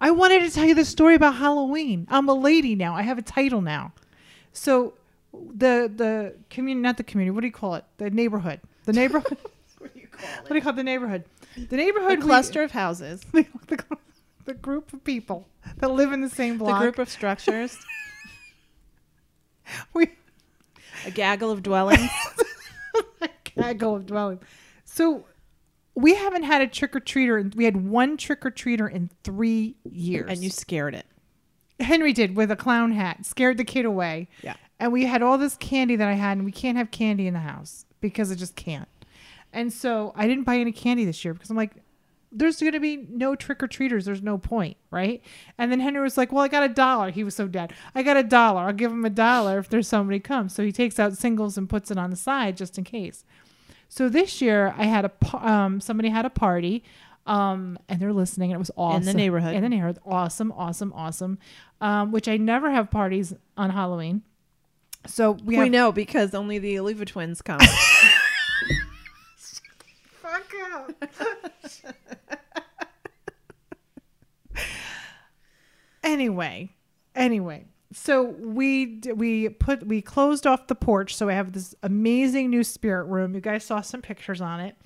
I 0.00 0.10
wanted 0.12 0.40
to 0.42 0.50
tell 0.50 0.64
you 0.64 0.74
the 0.74 0.84
story 0.84 1.14
about 1.16 1.36
Halloween. 1.36 2.06
I'm 2.08 2.28
a 2.28 2.34
lady 2.34 2.74
now. 2.74 2.94
I 2.94 3.02
have 3.02 3.18
a 3.18 3.22
title 3.22 3.60
now. 3.60 3.92
So 4.52 4.94
the 5.32 5.90
the 5.94 6.34
community 6.50 6.82
not 6.82 6.96
the 6.96 7.04
community, 7.04 7.30
what 7.32 7.40
do 7.42 7.46
you 7.46 7.52
call 7.52 7.74
it? 7.74 7.84
The 7.98 8.10
neighborhood. 8.10 8.60
The 8.84 8.92
neighborhood 8.92 9.38
What 9.78 9.94
do 9.94 10.00
you 10.00 10.08
call 10.08 10.28
it? 10.28 10.40
what 10.42 10.48
do 10.48 10.54
you 10.56 10.60
call 10.62 10.72
it? 10.72 10.76
the 10.76 10.82
neighborhood? 10.82 11.24
The 11.68 11.76
neighborhood 11.76 12.18
we- 12.18 12.24
cluster 12.24 12.62
of 12.62 12.72
houses. 12.72 13.20
the, 13.32 13.46
the, 13.68 13.84
the 14.44 14.54
group 14.54 14.92
of 14.92 15.04
people 15.04 15.46
that 15.78 15.90
live 15.90 16.12
in 16.12 16.20
the 16.20 16.28
same 16.30 16.58
block. 16.58 16.80
The 16.80 16.84
group 16.86 16.98
of 16.98 17.08
structures. 17.08 17.78
we 19.94 20.10
a 21.06 21.10
gaggle 21.10 21.50
of 21.50 21.62
dwellings. 21.62 22.10
a 23.20 23.28
gaggle 23.44 23.94
of 23.94 24.06
dwelling. 24.06 24.40
So 24.84 25.24
we 25.94 26.14
haven't 26.14 26.44
had 26.44 26.62
a 26.62 26.66
trick 26.66 26.96
or 26.96 27.00
treater. 27.00 27.40
and 27.40 27.54
We 27.54 27.64
had 27.64 27.88
one 27.88 28.16
trick 28.16 28.44
or 28.44 28.50
treater 28.50 28.90
in 28.90 29.10
three 29.22 29.76
years. 29.84 30.30
and 30.30 30.42
you 30.42 30.50
scared 30.50 30.94
it. 30.94 31.06
Henry 31.80 32.12
did 32.12 32.34
with 32.34 32.50
a 32.50 32.56
clown 32.56 32.92
hat, 32.92 33.24
scared 33.24 33.56
the 33.58 33.64
kid 33.64 33.84
away. 33.84 34.28
Yeah. 34.42 34.54
And 34.80 34.92
we 34.92 35.04
had 35.04 35.22
all 35.22 35.38
this 35.38 35.56
candy 35.56 35.96
that 35.96 36.08
I 36.08 36.12
had, 36.14 36.38
and 36.38 36.44
we 36.44 36.52
can't 36.52 36.78
have 36.78 36.90
candy 36.90 37.26
in 37.26 37.34
the 37.34 37.40
house 37.40 37.84
because 38.00 38.30
I 38.30 38.34
just 38.34 38.54
can't. 38.54 38.88
And 39.52 39.72
so 39.72 40.12
I 40.14 40.26
didn't 40.26 40.44
buy 40.44 40.58
any 40.58 40.72
candy 40.72 41.04
this 41.04 41.24
year 41.24 41.34
because 41.34 41.50
I'm 41.50 41.56
like, 41.56 41.72
there's 42.30 42.60
going 42.60 42.72
to 42.72 42.80
be 42.80 43.06
no 43.10 43.34
trick 43.34 43.62
or 43.62 43.66
treaters. 43.66 44.04
There's 44.04 44.22
no 44.22 44.36
point, 44.36 44.76
right? 44.90 45.22
And 45.56 45.72
then 45.72 45.80
Henry 45.80 46.02
was 46.02 46.16
like, 46.16 46.30
well, 46.30 46.44
I 46.44 46.48
got 46.48 46.62
a 46.62 46.68
dollar. 46.68 47.10
He 47.10 47.24
was 47.24 47.34
so 47.34 47.48
dead. 47.48 47.72
I 47.94 48.02
got 48.02 48.16
a 48.16 48.22
dollar. 48.22 48.62
I'll 48.62 48.72
give 48.72 48.92
him 48.92 49.04
a 49.04 49.10
dollar 49.10 49.58
if 49.58 49.68
there's 49.68 49.88
somebody 49.88 50.20
comes. 50.20 50.54
So 50.54 50.62
he 50.62 50.72
takes 50.72 50.98
out 50.98 51.16
singles 51.16 51.56
and 51.56 51.68
puts 51.68 51.90
it 51.90 51.98
on 51.98 52.10
the 52.10 52.16
side 52.16 52.56
just 52.56 52.76
in 52.76 52.84
case. 52.84 53.24
So 53.88 54.08
this 54.08 54.42
year 54.42 54.74
I 54.76 54.84
had 54.84 55.06
a 55.06 55.12
um, 55.46 55.80
somebody 55.80 56.10
had 56.10 56.26
a 56.26 56.30
party, 56.30 56.84
um, 57.26 57.78
and 57.88 58.00
they're 58.00 58.12
listening. 58.12 58.50
And 58.50 58.56
it 58.56 58.58
was 58.58 58.70
awesome 58.76 59.00
In 59.00 59.06
the 59.06 59.14
neighborhood. 59.14 59.54
In 59.54 59.62
the 59.62 59.68
neighborhood, 59.70 59.98
awesome, 60.04 60.52
awesome, 60.52 60.92
awesome. 60.92 61.38
Um, 61.80 62.12
which 62.12 62.28
I 62.28 62.36
never 62.36 62.70
have 62.70 62.90
parties 62.90 63.34
on 63.56 63.70
Halloween. 63.70 64.22
So 65.08 65.32
we, 65.32 65.56
We, 65.56 65.56
have 65.56 65.70
know 65.70 65.90
because 65.92 66.34
only 66.34 66.58
the 66.58 66.78
Oliva 66.78 67.04
twins 67.04 67.42
come. 67.42 67.58
fuck 70.20 70.52
up. 70.72 70.92
anyway, 76.02 76.70
anyway, 77.14 77.64
so 77.92 78.22
we 78.24 79.00
we 79.14 79.48
put 79.48 79.86
we 79.86 80.02
closed 80.02 80.46
off 80.46 80.66
the 80.66 80.74
porch, 80.74 81.16
so 81.16 81.28
I 81.28 81.32
have 81.32 81.52
this 81.52 81.74
amazing 81.82 82.50
new 82.50 82.62
spirit 82.64 83.04
room. 83.04 83.34
You 83.34 83.40
guys 83.40 83.64
saw 83.64 83.80
some 83.80 84.02
pictures 84.02 84.40
on 84.40 84.60
it. 84.60 84.76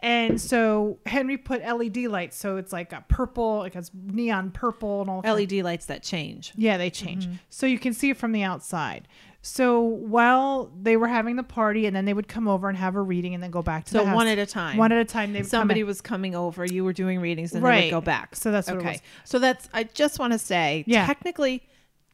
And 0.00 0.38
so 0.38 0.98
Henry 1.06 1.38
put 1.38 1.62
LED 1.62 1.96
lights, 1.96 2.36
so 2.36 2.58
it's 2.58 2.74
like 2.74 2.92
a 2.92 3.02
purple, 3.08 3.58
like 3.58 3.74
it's 3.74 3.90
neon 3.94 4.50
purple 4.50 5.00
and 5.00 5.08
all. 5.08 5.22
kinds- 5.22 5.52
LED 5.52 5.64
lights 5.64 5.86
that 5.86 6.02
change. 6.02 6.52
yeah, 6.56 6.76
they 6.76 6.90
change. 6.90 7.26
Mm-hmm. 7.26 7.36
So 7.48 7.64
you 7.66 7.78
can 7.78 7.94
see 7.94 8.10
it 8.10 8.18
from 8.18 8.32
the 8.32 8.42
outside. 8.42 9.08
So 9.46 9.82
while 9.82 10.72
they 10.82 10.96
were 10.96 11.06
having 11.06 11.36
the 11.36 11.42
party, 11.42 11.84
and 11.84 11.94
then 11.94 12.06
they 12.06 12.14
would 12.14 12.28
come 12.28 12.48
over 12.48 12.66
and 12.70 12.78
have 12.78 12.96
a 12.96 13.02
reading, 13.02 13.34
and 13.34 13.42
then 13.42 13.50
go 13.50 13.60
back 13.60 13.84
to 13.84 13.90
So 13.90 13.98
the 13.98 14.06
house. 14.06 14.14
one 14.16 14.26
at 14.26 14.38
a 14.38 14.46
time. 14.46 14.78
One 14.78 14.90
at 14.90 14.96
a 14.98 15.04
time. 15.04 15.34
They 15.34 15.42
Somebody 15.42 15.84
was 15.84 16.00
coming 16.00 16.34
over. 16.34 16.64
You 16.64 16.82
were 16.82 16.94
doing 16.94 17.20
readings, 17.20 17.52
and 17.52 17.62
then 17.62 17.70
they 17.70 17.82
would 17.84 17.90
go 17.90 18.00
back. 18.00 18.36
So 18.36 18.50
that's 18.50 18.68
what 18.68 18.78
it 18.78 18.80
okay. 18.80 19.00
So 19.24 19.38
that's. 19.38 19.68
I 19.74 19.84
just 19.84 20.18
want 20.18 20.32
to 20.32 20.38
say, 20.38 20.82
Yeah. 20.86 21.04
technically, 21.04 21.62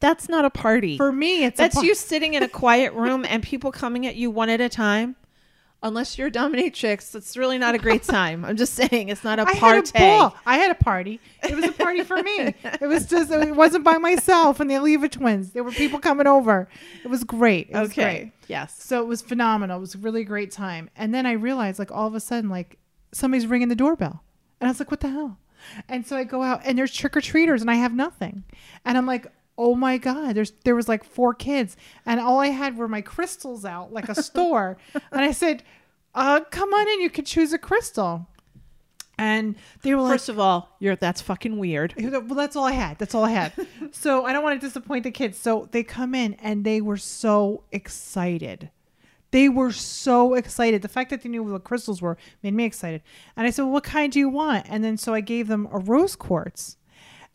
that's 0.01 0.27
not 0.27 0.43
a 0.43 0.49
party. 0.49 0.97
For 0.97 1.13
me, 1.13 1.45
it's 1.45 1.57
that's 1.57 1.75
a 1.75 1.77
par- 1.77 1.85
you 1.85 1.95
sitting 1.95 2.33
in 2.33 2.43
a 2.43 2.49
quiet 2.49 2.91
room 2.93 3.23
and 3.25 3.41
people 3.41 3.71
coming 3.71 4.05
at 4.05 4.15
you 4.17 4.29
one 4.29 4.49
at 4.49 4.59
a 4.59 4.67
time. 4.67 5.15
Unless 5.83 6.17
you're 6.17 6.27
a 6.27 6.31
dominatrix, 6.31 7.15
it's 7.15 7.35
really 7.35 7.57
not 7.57 7.73
a 7.73 7.79
great 7.79 8.03
time. 8.17 8.45
I'm 8.45 8.55
just 8.55 8.75
saying, 8.75 9.09
it's 9.09 9.23
not 9.23 9.39
a 9.39 9.43
I 9.47 9.55
party. 9.55 9.89
had 9.95 9.95
a 9.95 9.99
ball. 9.99 10.35
I 10.45 10.57
had 10.57 10.69
a 10.69 10.75
party. 10.75 11.19
It 11.43 11.55
was 11.55 11.65
a 11.65 11.71
party 11.71 12.03
for 12.03 12.21
me. 12.21 12.53
It 12.63 12.87
was 12.87 13.07
just 13.07 13.31
it 13.31 13.55
wasn't 13.55 13.83
by 13.83 13.97
myself 13.97 14.59
and 14.59 14.69
the 14.69 14.75
Oliva 14.77 15.09
twins. 15.09 15.53
There 15.53 15.63
were 15.63 15.71
people 15.71 15.97
coming 15.99 16.27
over. 16.27 16.67
It 17.03 17.07
was 17.07 17.23
great. 17.23 17.69
It 17.71 17.77
was 17.79 17.89
Okay. 17.91 18.03
great. 18.03 18.31
Yes. 18.47 18.75
So 18.83 19.01
it 19.01 19.07
was 19.07 19.21
phenomenal. 19.23 19.77
It 19.77 19.81
was 19.81 19.95
a 19.95 19.99
really 19.99 20.23
great 20.23 20.51
time. 20.51 20.89
And 20.95 21.13
then 21.15 21.25
I 21.25 21.31
realized, 21.31 21.79
like, 21.79 21.91
all 21.91 22.05
of 22.07 22.13
a 22.13 22.19
sudden, 22.19 22.49
like, 22.49 22.77
somebody's 23.11 23.47
ringing 23.47 23.69
the 23.69 23.75
doorbell. 23.75 24.23
And 24.59 24.67
I 24.67 24.71
was 24.71 24.79
like, 24.79 24.91
what 24.91 24.99
the 24.99 25.09
hell? 25.09 25.39
And 25.89 26.05
so 26.05 26.15
I 26.15 26.23
go 26.25 26.43
out 26.43 26.61
and 26.63 26.77
there's 26.77 26.93
trick 26.93 27.15
or 27.17 27.21
treaters 27.21 27.61
and 27.61 27.71
I 27.71 27.75
have 27.75 27.93
nothing. 27.93 28.43
And 28.85 28.97
I'm 28.97 29.05
like, 29.07 29.27
oh 29.61 29.75
my 29.75 29.97
God, 29.97 30.35
there's 30.35 30.53
there 30.63 30.75
was 30.75 30.89
like 30.89 31.03
four 31.03 31.33
kids. 31.33 31.77
And 32.05 32.19
all 32.19 32.39
I 32.39 32.47
had 32.47 32.77
were 32.77 32.87
my 32.87 33.01
crystals 33.01 33.63
out, 33.63 33.93
like 33.93 34.09
a 34.09 34.15
store. 34.15 34.77
and 34.93 35.21
I 35.21 35.31
said, 35.31 35.63
uh, 36.15 36.41
come 36.49 36.73
on 36.73 36.87
in, 36.89 37.01
you 37.01 37.09
can 37.09 37.25
choose 37.25 37.53
a 37.53 37.59
crystal. 37.59 38.27
And 39.17 39.55
they 39.83 39.93
were 39.93 40.01
like, 40.01 40.13
First 40.13 40.29
of 40.29 40.39
all, 40.39 40.75
you're 40.79 40.95
that's 40.95 41.21
fucking 41.21 41.59
weird. 41.59 41.93
well, 41.97 42.23
that's 42.35 42.55
all 42.55 42.65
I 42.65 42.71
had. 42.71 42.97
That's 42.97 43.13
all 43.13 43.23
I 43.23 43.29
had. 43.29 43.53
so 43.91 44.25
I 44.25 44.33
don't 44.33 44.43
want 44.43 44.59
to 44.59 44.67
disappoint 44.67 45.03
the 45.03 45.11
kids. 45.11 45.37
So 45.37 45.69
they 45.71 45.83
come 45.83 46.15
in 46.15 46.33
and 46.35 46.63
they 46.65 46.81
were 46.81 46.97
so 46.97 47.63
excited. 47.71 48.71
They 49.29 49.47
were 49.47 49.71
so 49.71 50.33
excited. 50.33 50.81
The 50.81 50.89
fact 50.89 51.11
that 51.11 51.21
they 51.21 51.29
knew 51.29 51.43
what 51.43 51.63
crystals 51.63 52.01
were 52.01 52.17
made 52.41 52.55
me 52.55 52.65
excited. 52.65 53.03
And 53.37 53.45
I 53.45 53.51
said, 53.51 53.63
well, 53.63 53.73
what 53.73 53.83
kind 53.83 54.11
do 54.11 54.17
you 54.17 54.27
want? 54.27 54.65
And 54.67 54.83
then 54.83 54.97
so 54.97 55.13
I 55.13 55.21
gave 55.21 55.47
them 55.47 55.69
a 55.71 55.77
rose 55.77 56.15
quartz. 56.15 56.77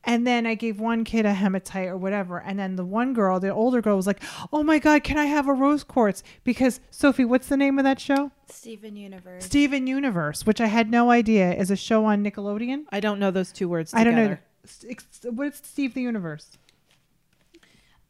And 0.09 0.25
then 0.27 0.47
I 0.47 0.55
gave 0.55 0.79
one 0.79 1.03
kid 1.03 1.27
a 1.27 1.35
hematite 1.35 1.89
or 1.89 1.97
whatever. 1.97 2.39
And 2.41 2.59
then 2.59 2.77
the 2.77 2.85
one 2.85 3.13
girl, 3.13 3.41
the 3.41 3.53
older 3.53 3.83
girl, 3.83 3.97
was 3.97 4.07
like, 4.07 4.23
oh 4.53 4.63
my 4.63 4.79
God, 4.79 5.03
can 5.03 5.19
I 5.19 5.25
have 5.25 5.49
a 5.49 5.53
rose 5.53 5.83
quartz? 5.83 6.23
Because, 6.45 6.79
Sophie, 6.93 7.25
what's 7.25 7.49
the 7.49 7.57
name 7.57 7.77
of 7.79 7.83
that 7.85 7.99
show? 8.01 8.31
Steven 8.49 8.95
Universe. 8.97 9.45
Steven 9.45 9.87
Universe, 9.89 10.47
which 10.47 10.61
I 10.61 10.67
had 10.67 10.89
no 10.91 11.11
idea 11.11 11.53
is 11.55 11.71
a 11.73 11.77
show 11.77 12.05
on 12.05 12.23
Nickelodeon. 12.25 12.85
I 12.93 13.01
don't 13.01 13.19
know 13.19 13.33
those 13.33 13.51
two 13.51 13.69
words 13.69 13.91
together. 13.91 14.11
I 14.11 14.15
don't 14.15 14.31
know. 14.31 14.39
Ex- 14.89 15.07
What's 15.29 15.67
Steve 15.69 15.95
the 15.95 16.03
Universe? 16.03 16.57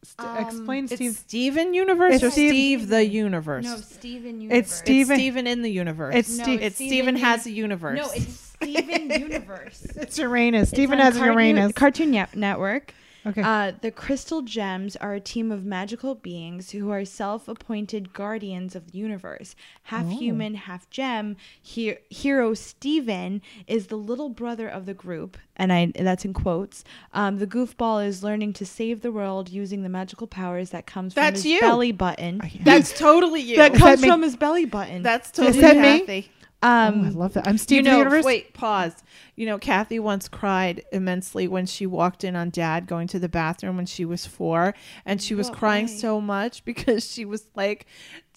St- 0.02 0.28
Um, 0.28 0.36
explain 0.38 0.84
It's 0.84 0.94
Steve. 0.94 1.12
Steven 1.16 1.74
Universe 1.74 2.14
It's 2.16 2.24
or 2.24 2.30
Steve- 2.30 2.50
Steve 2.50 2.88
the 2.88 3.04
Universe? 3.06 3.64
no, 3.64 3.76
Steven 3.76 4.40
Universe. 4.40 4.70
Steve- 4.72 5.06
Steven- 5.06 5.10
It's 5.14 5.20
Steven 5.22 5.46
in 5.48 5.62
the 5.62 5.70
universe. 5.70 6.14
It's 6.14 6.38
No, 6.38 6.44
Steve. 6.44 6.62
It's 6.62 6.76
Steven 6.76 6.90
Steven 6.92 7.16
has 7.16 7.46
a 7.46 7.50
universe. 7.50 7.98
No, 7.98 8.10
it's 8.14 8.45
Steven 8.62 9.10
Universe. 9.20 9.86
It's 9.96 10.18
Uranus. 10.18 10.70
Steven 10.70 10.98
It's 10.98 11.04
has 11.04 11.14
Cartoon- 11.18 11.32
Uranus. 11.34 11.72
Cartoon 11.72 12.10
Net- 12.12 12.34
Network. 12.36 12.94
Okay. 13.26 13.42
Uh, 13.42 13.72
the 13.82 13.90
Crystal 13.90 14.40
Gems 14.42 14.94
are 14.94 15.12
a 15.14 15.18
team 15.20 15.50
of 15.50 15.64
magical 15.64 16.14
beings 16.14 16.70
who 16.70 16.90
are 16.90 17.04
self-appointed 17.04 18.12
guardians 18.12 18.76
of 18.76 18.92
the 18.92 18.98
universe. 18.98 19.56
Half 19.82 20.08
human, 20.10 20.54
half 20.54 20.88
gem. 20.90 21.36
He- 21.60 21.96
hero 22.08 22.54
Steven 22.54 23.42
is 23.66 23.88
the 23.88 23.96
little 23.96 24.28
brother 24.28 24.68
of 24.68 24.86
the 24.86 24.94
group, 24.94 25.36
and 25.56 25.72
I 25.72 25.92
that's 25.98 26.24
in 26.24 26.34
quotes. 26.34 26.84
Um, 27.12 27.38
the 27.38 27.48
goofball 27.48 28.06
is 28.06 28.22
learning 28.22 28.52
to 28.54 28.64
save 28.64 29.00
the 29.02 29.10
world 29.10 29.48
using 29.48 29.82
the 29.82 29.88
magical 29.88 30.28
powers 30.28 30.70
that 30.70 30.86
comes 30.86 31.12
from 31.14 31.22
That's 31.24 31.42
his 31.42 31.52
you. 31.54 31.60
belly 31.60 31.90
button. 31.90 32.40
That's 32.62 32.96
totally 32.96 33.40
you. 33.40 33.56
That 33.56 33.72
comes 33.74 34.00
that 34.00 34.06
me? 34.06 34.08
from 34.08 34.22
his 34.22 34.36
belly 34.36 34.66
button. 34.66 35.02
That's 35.02 35.32
totally 35.32 35.60
that 35.62 36.26
Kathy. 36.66 36.98
oh, 36.98 37.04
I 37.04 37.08
um, 37.08 37.14
love 37.14 37.32
that. 37.34 37.46
I'm 37.46 37.54
You 37.54 37.58
Steve 37.58 37.84
know, 37.84 37.98
Universe. 37.98 38.24
wait, 38.24 38.54
pause. 38.54 39.02
You 39.36 39.46
know, 39.46 39.58
Kathy 39.58 39.98
once 39.98 40.28
cried 40.28 40.84
immensely 40.92 41.46
when 41.46 41.66
she 41.66 41.86
walked 41.86 42.24
in 42.24 42.36
on 42.36 42.50
Dad 42.50 42.86
going 42.86 43.06
to 43.08 43.18
the 43.18 43.28
bathroom 43.28 43.76
when 43.76 43.86
she 43.86 44.04
was 44.04 44.26
four, 44.26 44.74
and 45.04 45.20
she 45.22 45.34
was 45.34 45.50
crying 45.50 45.88
so 45.88 46.20
much 46.20 46.64
because 46.64 47.10
she 47.10 47.24
was 47.24 47.46
like, 47.54 47.86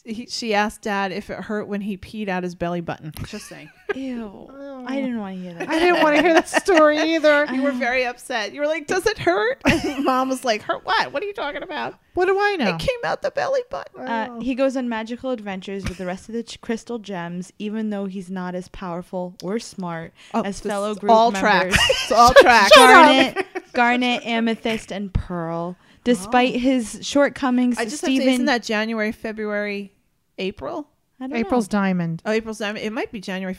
he, 0.09 0.25
she 0.27 0.53
asked 0.53 0.81
Dad 0.81 1.11
if 1.11 1.29
it 1.29 1.37
hurt 1.39 1.67
when 1.67 1.81
he 1.81 1.97
peed 1.97 2.27
out 2.27 2.43
his 2.43 2.55
belly 2.55 2.81
button. 2.81 3.11
Just 3.27 3.47
saying. 3.47 3.69
ew. 3.95 4.49
I 4.87 4.95
didn't 4.95 5.19
want 5.19 5.35
to 5.35 5.41
hear 5.41 5.53
that. 5.55 5.67
I 5.69 5.79
didn't 5.79 6.01
want 6.01 6.15
to 6.15 6.21
hear 6.21 6.33
that 6.33 6.47
story 6.47 6.97
either. 7.15 7.45
You 7.51 7.61
were 7.63 7.71
very 7.71 8.05
upset. 8.05 8.53
You 8.53 8.61
were 8.61 8.67
like, 8.67 8.87
"Does 8.87 9.05
it 9.05 9.17
hurt?" 9.17 9.61
Mom 9.99 10.29
was 10.29 10.45
like, 10.45 10.61
"Hurt 10.61 10.85
what? 10.85 11.11
What 11.11 11.21
are 11.21 11.25
you 11.25 11.33
talking 11.33 11.63
about?" 11.63 11.95
What 12.13 12.25
do 12.25 12.37
I 12.39 12.55
know? 12.57 12.75
It 12.75 12.79
came 12.79 12.99
out 13.05 13.21
the 13.21 13.31
belly 13.31 13.61
button. 13.69 14.07
Uh, 14.07 14.39
he 14.41 14.55
goes 14.55 14.75
on 14.77 14.89
magical 14.89 15.31
adventures 15.31 15.83
with 15.87 15.97
the 15.97 16.05
rest 16.05 16.27
of 16.29 16.33
the 16.35 16.43
ch- 16.43 16.59
crystal 16.61 16.97
gems, 16.99 17.51
even 17.59 17.89
though 17.91 18.05
he's 18.05 18.29
not 18.29 18.55
as 18.55 18.67
powerful 18.69 19.35
or 19.43 19.57
smart 19.59 20.13
Oh, 20.33 20.41
as 20.43 20.59
fellow 20.59 20.91
is 20.91 20.97
group 20.99 21.11
all 21.11 21.31
members. 21.31 21.73
tracks. 21.75 21.89
It's 22.03 22.11
all 22.11 22.33
tracks. 22.33 22.75
Garnet, 22.75 23.45
Garnet, 23.73 24.25
Amethyst, 24.25 24.91
and 24.91 25.13
Pearl. 25.13 25.77
Despite 26.03 26.55
his 26.55 26.99
shortcomings, 27.01 27.77
I 27.77 27.83
just 27.85 28.01
have 28.01 28.09
to, 28.09 28.15
Steven. 28.15 28.33
isn't 28.33 28.45
that 28.45 28.63
January, 28.63 29.11
February, 29.11 29.93
April? 30.39 30.87
I 31.19 31.27
don't 31.27 31.37
April's 31.37 31.67
know. 31.71 31.79
diamond. 31.79 32.21
Oh, 32.25 32.31
April's 32.31 32.57
diamond. 32.59 32.83
It 32.85 32.91
might 32.93 33.11
be 33.11 33.19
January 33.21 33.53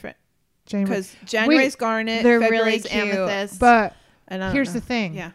January. 0.65 0.89
because 0.89 1.15
January's 1.25 1.75
garnet, 1.75 2.23
They're 2.23 2.39
really 2.39 2.79
February's 2.79 2.85
cute, 2.87 3.15
amethyst. 3.15 3.59
But 3.59 3.95
and 4.27 4.43
I 4.43 4.51
here's 4.51 4.69
know. 4.69 4.73
the 4.79 4.81
thing. 4.81 5.13
Yeah. 5.13 5.31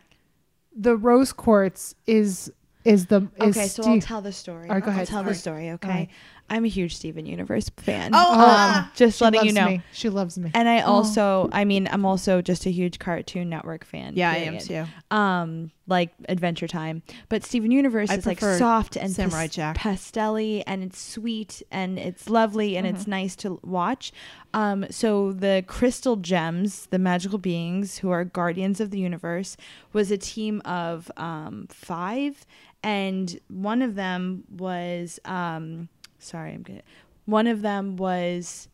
the 0.76 0.96
rose 0.96 1.32
quartz 1.32 1.94
is 2.06 2.52
is 2.84 3.06
the 3.06 3.28
is 3.42 3.56
Okay, 3.56 3.66
so 3.68 3.82
I'll 3.84 4.00
tell 4.00 4.20
the 4.22 4.32
story. 4.32 4.68
All 4.68 4.74
right, 4.74 4.82
go 4.84 4.90
I'll 4.90 4.96
ahead. 4.96 5.08
tell 5.08 5.18
All 5.18 5.24
the 5.24 5.30
right. 5.30 5.36
story. 5.36 5.70
Okay, 5.70 5.88
All 5.88 5.94
right. 5.94 6.08
I'm 6.48 6.64
a 6.64 6.68
huge 6.68 6.94
Steven 6.96 7.26
Universe 7.26 7.70
fan. 7.76 8.12
Oh, 8.14 8.18
um, 8.34 8.38
ah. 8.40 8.92
just 8.94 9.18
She 9.18 9.24
letting 9.24 9.44
you 9.46 9.52
know. 9.52 9.66
me. 9.68 9.82
She 9.92 10.08
loves 10.08 10.38
me. 10.38 10.50
And 10.54 10.68
I 10.68 10.82
Oh. 10.82 10.92
also, 10.92 11.48
I 11.52 11.64
mean, 11.64 11.88
I'm 11.90 12.04
also 12.04 12.40
just 12.40 12.66
a 12.66 12.70
huge 12.70 12.98
Cartoon 12.98 13.48
Network 13.48 13.84
fan. 13.84 14.12
Yeah, 14.16 14.30
I 14.30 14.36
am 14.36 14.58
too. 14.58 14.84
um 15.10 15.70
like 15.88 16.10
Adventure 16.28 16.66
Time. 16.66 17.02
But 17.28 17.44
Steven 17.44 17.70
Universe 17.70 18.10
I 18.10 18.16
is 18.16 18.26
like 18.26 18.40
soft 18.40 18.96
and 18.96 19.10
Samurai 19.12 19.46
pas- 19.46 19.54
Jack. 19.54 19.76
pastelly 19.76 20.62
and 20.66 20.82
it's 20.82 21.00
sweet 21.00 21.62
and 21.70 21.98
it's 21.98 22.28
lovely 22.28 22.76
and 22.76 22.86
Mm-hmm. 22.86 22.96
it's 22.96 23.06
nice 23.06 23.36
to 23.36 23.60
watch. 23.64 24.12
Um 24.54 24.86
so 24.90 25.32
the 25.32 25.64
Crystal 25.66 26.16
Gems, 26.16 26.86
the 26.86 26.98
magical 26.98 27.38
beings 27.38 27.98
who 27.98 28.10
are 28.10 28.24
guardians 28.24 28.80
of 28.80 28.90
the 28.90 28.98
universe, 28.98 29.56
was 29.92 30.10
a 30.10 30.18
team 30.18 30.60
of 30.64 31.10
um 31.16 31.66
5 31.70 32.44
and 32.82 33.40
one 33.48 33.80
of 33.82 33.94
them 33.94 34.44
was 34.50 35.18
um 35.24 35.88
sorry, 36.26 36.52
I'm 36.52 36.64
to 36.64 36.82
one 37.24 37.46
of 37.46 37.62
them 37.62 37.96
was 37.96 38.68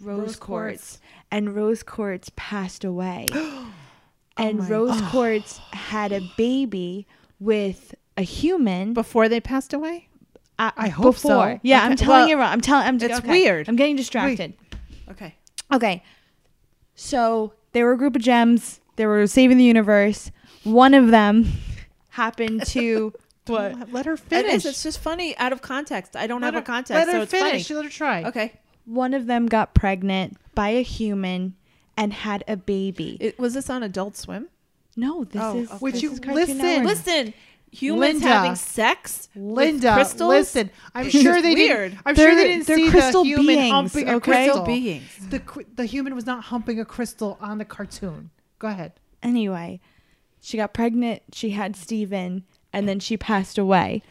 Rose, 0.00 0.20
Rose 0.20 0.36
Quartz. 0.36 1.00
And 1.30 1.54
Rose 1.54 1.82
Quartz 1.82 2.30
passed 2.36 2.84
away. 2.84 3.28
and 4.36 4.58
my- 4.58 4.68
Rose 4.68 5.00
Quartz 5.02 5.58
had 5.72 6.12
a 6.12 6.20
baby 6.36 7.06
with 7.40 7.94
a 8.16 8.22
human. 8.22 8.92
Before 8.92 9.28
they 9.28 9.40
passed 9.40 9.72
away. 9.72 10.08
uh, 10.58 10.70
I 10.76 10.88
hope 10.88 11.16
so. 11.16 11.28
before. 11.28 11.60
Yeah, 11.62 11.82
I'm 11.82 11.96
telling 11.96 12.20
well, 12.20 12.28
you 12.28 12.36
wrong. 12.36 12.52
I'm 12.52 12.60
telling. 12.60 12.86
I'm. 12.86 12.96
it's 12.96 13.18
okay. 13.18 13.28
weird. 13.28 13.68
I'm 13.68 13.76
getting 13.76 13.96
distracted. 13.96 14.54
Okay. 15.10 15.34
Okay. 15.72 16.02
So 16.94 17.54
they 17.72 17.82
were 17.82 17.92
a 17.92 17.98
group 17.98 18.16
of 18.16 18.22
gems. 18.22 18.80
They 18.96 19.06
were 19.06 19.26
saving 19.26 19.56
the 19.56 19.64
universe. 19.64 20.30
One 20.64 20.92
of 20.94 21.08
them 21.08 21.50
happened 22.10 22.66
to 22.66 23.12
what? 23.46 23.78
Let, 23.78 23.92
let 23.92 24.06
her 24.06 24.16
finish. 24.16 24.54
is. 24.54 24.66
It's 24.66 24.82
just 24.82 24.98
funny 25.00 25.36
out 25.38 25.52
of 25.52 25.62
context. 25.62 26.16
I 26.16 26.26
don't 26.26 26.40
let 26.40 26.48
have 26.48 26.54
her, 26.54 26.60
a 26.60 26.64
context, 26.64 26.90
Let 26.92 27.06
her 27.08 27.12
so 27.14 27.22
it's 27.22 27.30
finish. 27.32 27.68
funny. 27.68 27.76
Let 27.78 27.84
her 27.84 27.90
try. 27.90 28.24
Okay. 28.24 28.52
One 28.84 29.14
of 29.14 29.26
them 29.26 29.46
got 29.46 29.74
pregnant 29.74 30.36
by 30.54 30.70
a 30.70 30.82
human 30.82 31.54
and 31.96 32.12
had 32.12 32.42
a 32.48 32.56
baby. 32.56 33.16
It, 33.20 33.38
was 33.38 33.54
this 33.54 33.68
on 33.70 33.82
Adult 33.82 34.16
Swim? 34.16 34.48
no, 34.96 35.24
this 35.24 35.40
Oh, 35.42 35.58
is 35.58 35.68
okay. 35.70 35.78
Would 35.80 35.94
this 35.94 36.02
you 36.02 36.12
is 36.12 36.24
listen? 36.24 36.58
Network. 36.58 36.86
Listen, 36.86 37.34
humans 37.70 38.14
Linda. 38.20 38.28
having 38.28 38.54
sex. 38.56 39.28
with 39.34 39.56
Linda, 39.56 39.94
crystals? 39.94 40.28
listen. 40.28 40.70
I'm 40.94 41.08
sure 41.08 41.40
they 41.40 41.54
weird. 41.54 41.92
didn't. 41.92 42.02
I'm 42.04 42.14
They're- 42.14 42.28
sure 42.28 42.36
they 42.36 42.48
didn't 42.48 42.66
see 42.66 42.90
crystal 42.90 43.22
the 43.22 43.28
human 43.30 43.46
beings, 43.46 43.70
humping 43.72 44.08
a 44.08 44.14
okay? 44.16 44.30
crystal. 44.32 44.64
Crystal 44.64 44.66
beings. 44.66 45.28
The 45.30 45.64
the 45.76 45.84
human 45.86 46.14
was 46.14 46.26
not 46.26 46.44
humping 46.44 46.78
a 46.80 46.84
crystal 46.84 47.38
on 47.40 47.56
the 47.58 47.64
cartoon. 47.64 48.30
Go 48.58 48.68
ahead. 48.68 48.92
anyway, 49.22 49.80
she 50.40 50.56
got 50.58 50.74
pregnant, 50.74 51.22
she 51.32 51.50
had 51.50 51.74
Steven, 51.76 52.44
and 52.72 52.88
then 52.88 53.00
she 53.00 53.16
passed 53.16 53.58
away. 53.58 54.02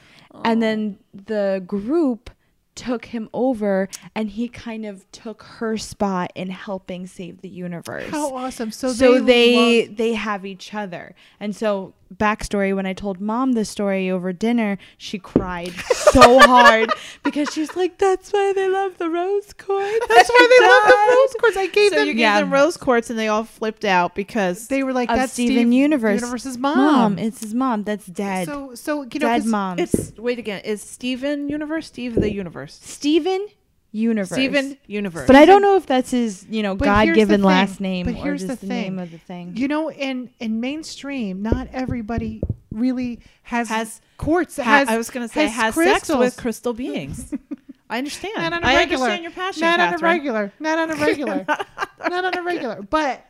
And 0.45 0.61
then 0.61 0.97
the 1.13 1.61
group 1.65 2.29
took 2.73 3.05
him 3.05 3.29
over 3.33 3.89
and 4.15 4.29
he 4.29 4.47
kind 4.47 4.85
of 4.85 5.09
took 5.11 5.43
her 5.43 5.77
spot 5.77 6.31
in 6.35 6.49
helping 6.49 7.05
save 7.05 7.41
the 7.41 7.49
universe. 7.49 8.09
How 8.09 8.33
awesome! 8.33 8.71
So, 8.71 8.93
so 8.93 9.19
they, 9.19 9.85
they 9.85 9.87
they 9.87 10.13
have 10.13 10.45
each 10.45 10.73
other. 10.73 11.15
And 11.39 11.55
so 11.55 11.93
backstory 12.15 12.75
when 12.75 12.85
I 12.85 12.93
told 12.93 13.19
mom 13.21 13.53
the 13.53 13.65
story 13.65 14.09
over 14.09 14.33
dinner, 14.33 14.77
she 14.97 15.17
cried 15.19 15.71
so 15.93 16.39
hard 16.41 16.91
because 17.23 17.51
she's 17.53 17.75
like, 17.75 17.97
That's 17.97 18.31
why 18.31 18.53
they 18.53 18.67
love 18.67 18.97
the 18.97 19.09
rose 19.09 19.53
quartz. 19.53 20.07
That's 20.07 20.29
why 20.29 20.47
they 20.59 20.67
love 20.67 20.83
the 20.87 21.15
rose 21.15 21.35
quartz. 21.39 21.57
I 21.57 21.67
gave 21.67 21.91
So 21.91 21.97
them. 21.99 22.07
you 22.07 22.13
gave 22.13 22.19
Yeah. 22.21 22.39
them 22.41 22.51
rose 22.53 22.77
quartz, 22.77 23.09
and 23.09 23.17
they 23.17 23.27
all 23.27 23.43
flipped 23.43 23.85
out 23.85 24.15
because 24.15 24.67
They 24.67 24.83
were 24.83 24.93
like, 24.93 25.09
"That's 25.09 25.33
Steven 25.33 25.55
Steve 25.67 25.73
Universe. 25.73 26.19
Universe's 26.21 26.57
mom." 26.57 26.77
Mom, 26.77 27.19
it's 27.19 27.41
his 27.41 27.53
mom. 27.53 27.83
That's 27.83 28.05
dead. 28.05 28.47
So, 28.47 28.75
so 28.75 29.03
you 29.03 29.19
know, 29.19 29.27
dead 29.27 29.45
mom. 29.45 29.79
it's 29.79 30.13
wait 30.17 30.39
again. 30.39 30.61
Is 30.65 30.81
Steven 30.81 31.49
Universe? 31.49 31.87
Steve 31.87 32.15
the 32.15 32.31
Universe. 32.33 32.79
Steven 32.83 33.47
Universe. 33.91 34.31
Steven 34.31 34.77
Universe. 34.87 35.27
But 35.27 35.35
I 35.35 35.45
don't 35.45 35.61
know 35.61 35.75
if 35.75 35.85
that's 35.85 36.11
his, 36.11 36.45
you 36.49 36.63
know, 36.63 36.75
But 36.75 36.85
God 36.85 37.03
here's 37.05 37.15
the 37.15 37.21
given 37.21 37.41
thing. 37.41 37.45
last 37.45 37.81
name 37.81 38.05
But 38.05 38.15
or 38.15 38.23
here's 38.23 38.41
just 38.45 38.61
the 38.61 38.67
the, 38.67 38.73
name 38.73 38.95
thing. 38.95 39.03
of 39.03 39.11
the 39.11 39.17
thing. 39.17 39.57
You 39.57 39.67
know, 39.67 39.91
in 39.91 40.29
in 40.39 40.59
mainstream, 40.61 41.41
not 41.41 41.67
everybody 41.73 42.41
really 42.71 43.19
has 43.43 43.67
Has- 43.67 44.01
quartz. 44.17 44.55
Ha- 44.57 44.63
has, 44.63 44.87
I 44.87 44.97
was 44.97 45.09
going 45.09 45.27
to 45.27 45.33
say 45.33 45.47
has, 45.47 45.75
sex 45.75 45.75
crystals. 45.75 46.19
with 46.19 46.37
crystal 46.37 46.73
beings. 46.73 47.33
I 47.89 47.97
understand. 47.97 48.35
Not 48.37 48.53
on 48.53 48.63
a 48.63 48.67
I 48.67 48.75
regular. 48.75 49.03
understand 49.09 49.23
your 49.23 49.31
passion, 49.33 49.61
Not 49.63 49.79
on 49.81 49.87
a 49.87 49.91
Catherine. 49.91 50.11
regular. 50.11 50.53
Not 50.61 50.79
on 50.79 50.91
a 50.91 50.95
regular. 50.95 51.45
not 52.09 52.25
on 52.25 52.37
a 52.37 52.41
regular. 52.43 52.81
But 52.83 53.25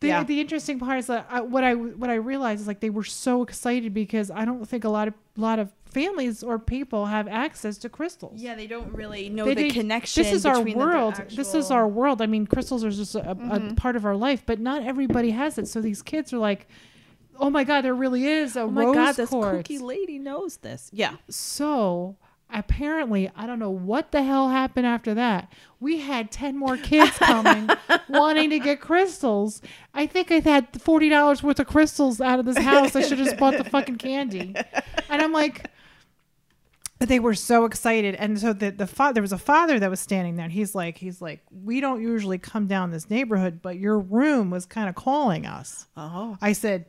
the 0.00 0.08
Yeah. 0.08 0.24
the 0.24 0.38
interesting 0.40 0.78
part 0.78 0.98
is 0.98 1.06
that 1.06 1.26
I, 1.30 1.40
what 1.40 1.64
I 1.64 1.74
what 1.74 2.10
I 2.10 2.16
realized 2.16 2.60
is 2.60 2.66
like 2.66 2.80
they 2.80 2.90
were 2.90 3.04
so 3.04 3.42
excited 3.42 3.94
because 3.94 4.30
I 4.30 4.44
don't 4.44 4.68
think 4.68 4.84
a 4.84 4.90
lot 4.90 5.08
of 5.08 5.14
lot 5.38 5.58
of 5.58 5.72
families 5.94 6.42
or 6.42 6.58
people 6.58 7.06
have 7.06 7.26
access 7.28 7.78
to 7.78 7.88
crystals. 7.88 8.40
yeah, 8.42 8.54
they 8.54 8.66
don't 8.66 8.92
really 8.92 9.28
know 9.28 9.44
They 9.46 9.54
the 9.54 9.62
did- 9.64 9.72
connection. 9.72 10.22
This 10.22 10.32
is 10.32 10.44
our 10.44 10.56
between 10.56 10.78
the- 10.78 10.84
the 10.84 10.90
world. 10.90 11.14
This 11.30 11.54
is 11.54 11.70
our 11.70 11.86
world. 11.88 12.20
I 12.20 12.26
mean, 12.26 12.46
crystals 12.46 12.84
are 12.84 12.90
just 12.90 13.14
a, 13.14 13.30
a 13.30 13.34
Mm-hmm. 13.34 13.74
part 13.76 13.96
of 13.96 14.04
our 14.04 14.16
life, 14.16 14.42
but 14.44 14.58
not 14.60 14.82
everybody 14.82 15.30
has 15.30 15.56
it. 15.58 15.68
So 15.68 15.80
these 15.80 16.02
kids 16.02 16.32
are 16.32 16.38
like, 16.38 16.66
"Oh 17.38 17.50
my 17.50 17.64
god, 17.64 17.82
there 17.82 17.94
really 17.94 18.26
is 18.26 18.56
a 18.56 18.62
Oh 18.62 18.70
my 18.70 18.84
rose 18.84 18.94
God, 18.94 19.12
this 19.16 19.30
quartz." 19.30 19.68
kooky 19.68 19.80
lady 19.80 20.18
knows 20.18 20.56
this. 20.58 20.90
Yeah. 20.92 21.14
So 21.30 22.16
apparently, 22.52 23.30
I 23.34 23.46
don't 23.46 23.58
know 23.58 23.70
what 23.70 24.12
the 24.12 24.22
hell 24.22 24.48
happened 24.50 24.86
after 24.86 25.14
that. 25.14 25.52
We 25.80 25.98
had 26.00 26.30
10 26.30 26.56
more 26.56 26.76
kids 26.76 27.10
coming 27.18 27.68
wanting 28.08 28.50
to 28.50 28.58
get 28.60 28.80
crystals. 28.80 29.60
I 29.92 30.06
think 30.06 30.30
I 30.30 30.38
had 30.40 30.72
$40 30.72 31.42
worth 31.42 31.58
of 31.58 31.66
crystals 31.66 32.20
out 32.20 32.38
of 32.38 32.44
this 32.46 32.58
house. 32.58 32.94
I 32.94 33.02
should 33.02 33.18
have 33.18 33.26
just 33.26 33.38
bought 33.38 33.56
the 33.58 33.64
fucking 33.64 33.96
candy. 33.96 34.54
And 35.10 35.20
I'm 35.22 35.32
like, 35.32 35.66
they 37.06 37.18
were 37.20 37.34
so 37.34 37.64
excited. 37.64 38.14
And 38.16 38.38
so 38.38 38.52
the, 38.52 38.70
the 38.70 38.86
fa- 38.86 39.12
there 39.14 39.22
was 39.22 39.32
a 39.32 39.38
father 39.38 39.78
that 39.78 39.90
was 39.90 40.00
standing 40.00 40.36
there 40.36 40.44
and 40.44 40.52
he's 40.52 40.74
like, 40.74 40.98
he's 40.98 41.20
like, 41.22 41.40
we 41.50 41.80
don't 41.80 42.02
usually 42.02 42.38
come 42.38 42.66
down 42.66 42.90
this 42.90 43.08
neighborhood, 43.10 43.60
but 43.62 43.78
your 43.78 43.98
room 43.98 44.50
was 44.50 44.66
kind 44.66 44.88
of 44.88 44.94
calling 44.94 45.46
us. 45.46 45.86
Oh. 45.96 46.36
I 46.40 46.52
said, 46.52 46.86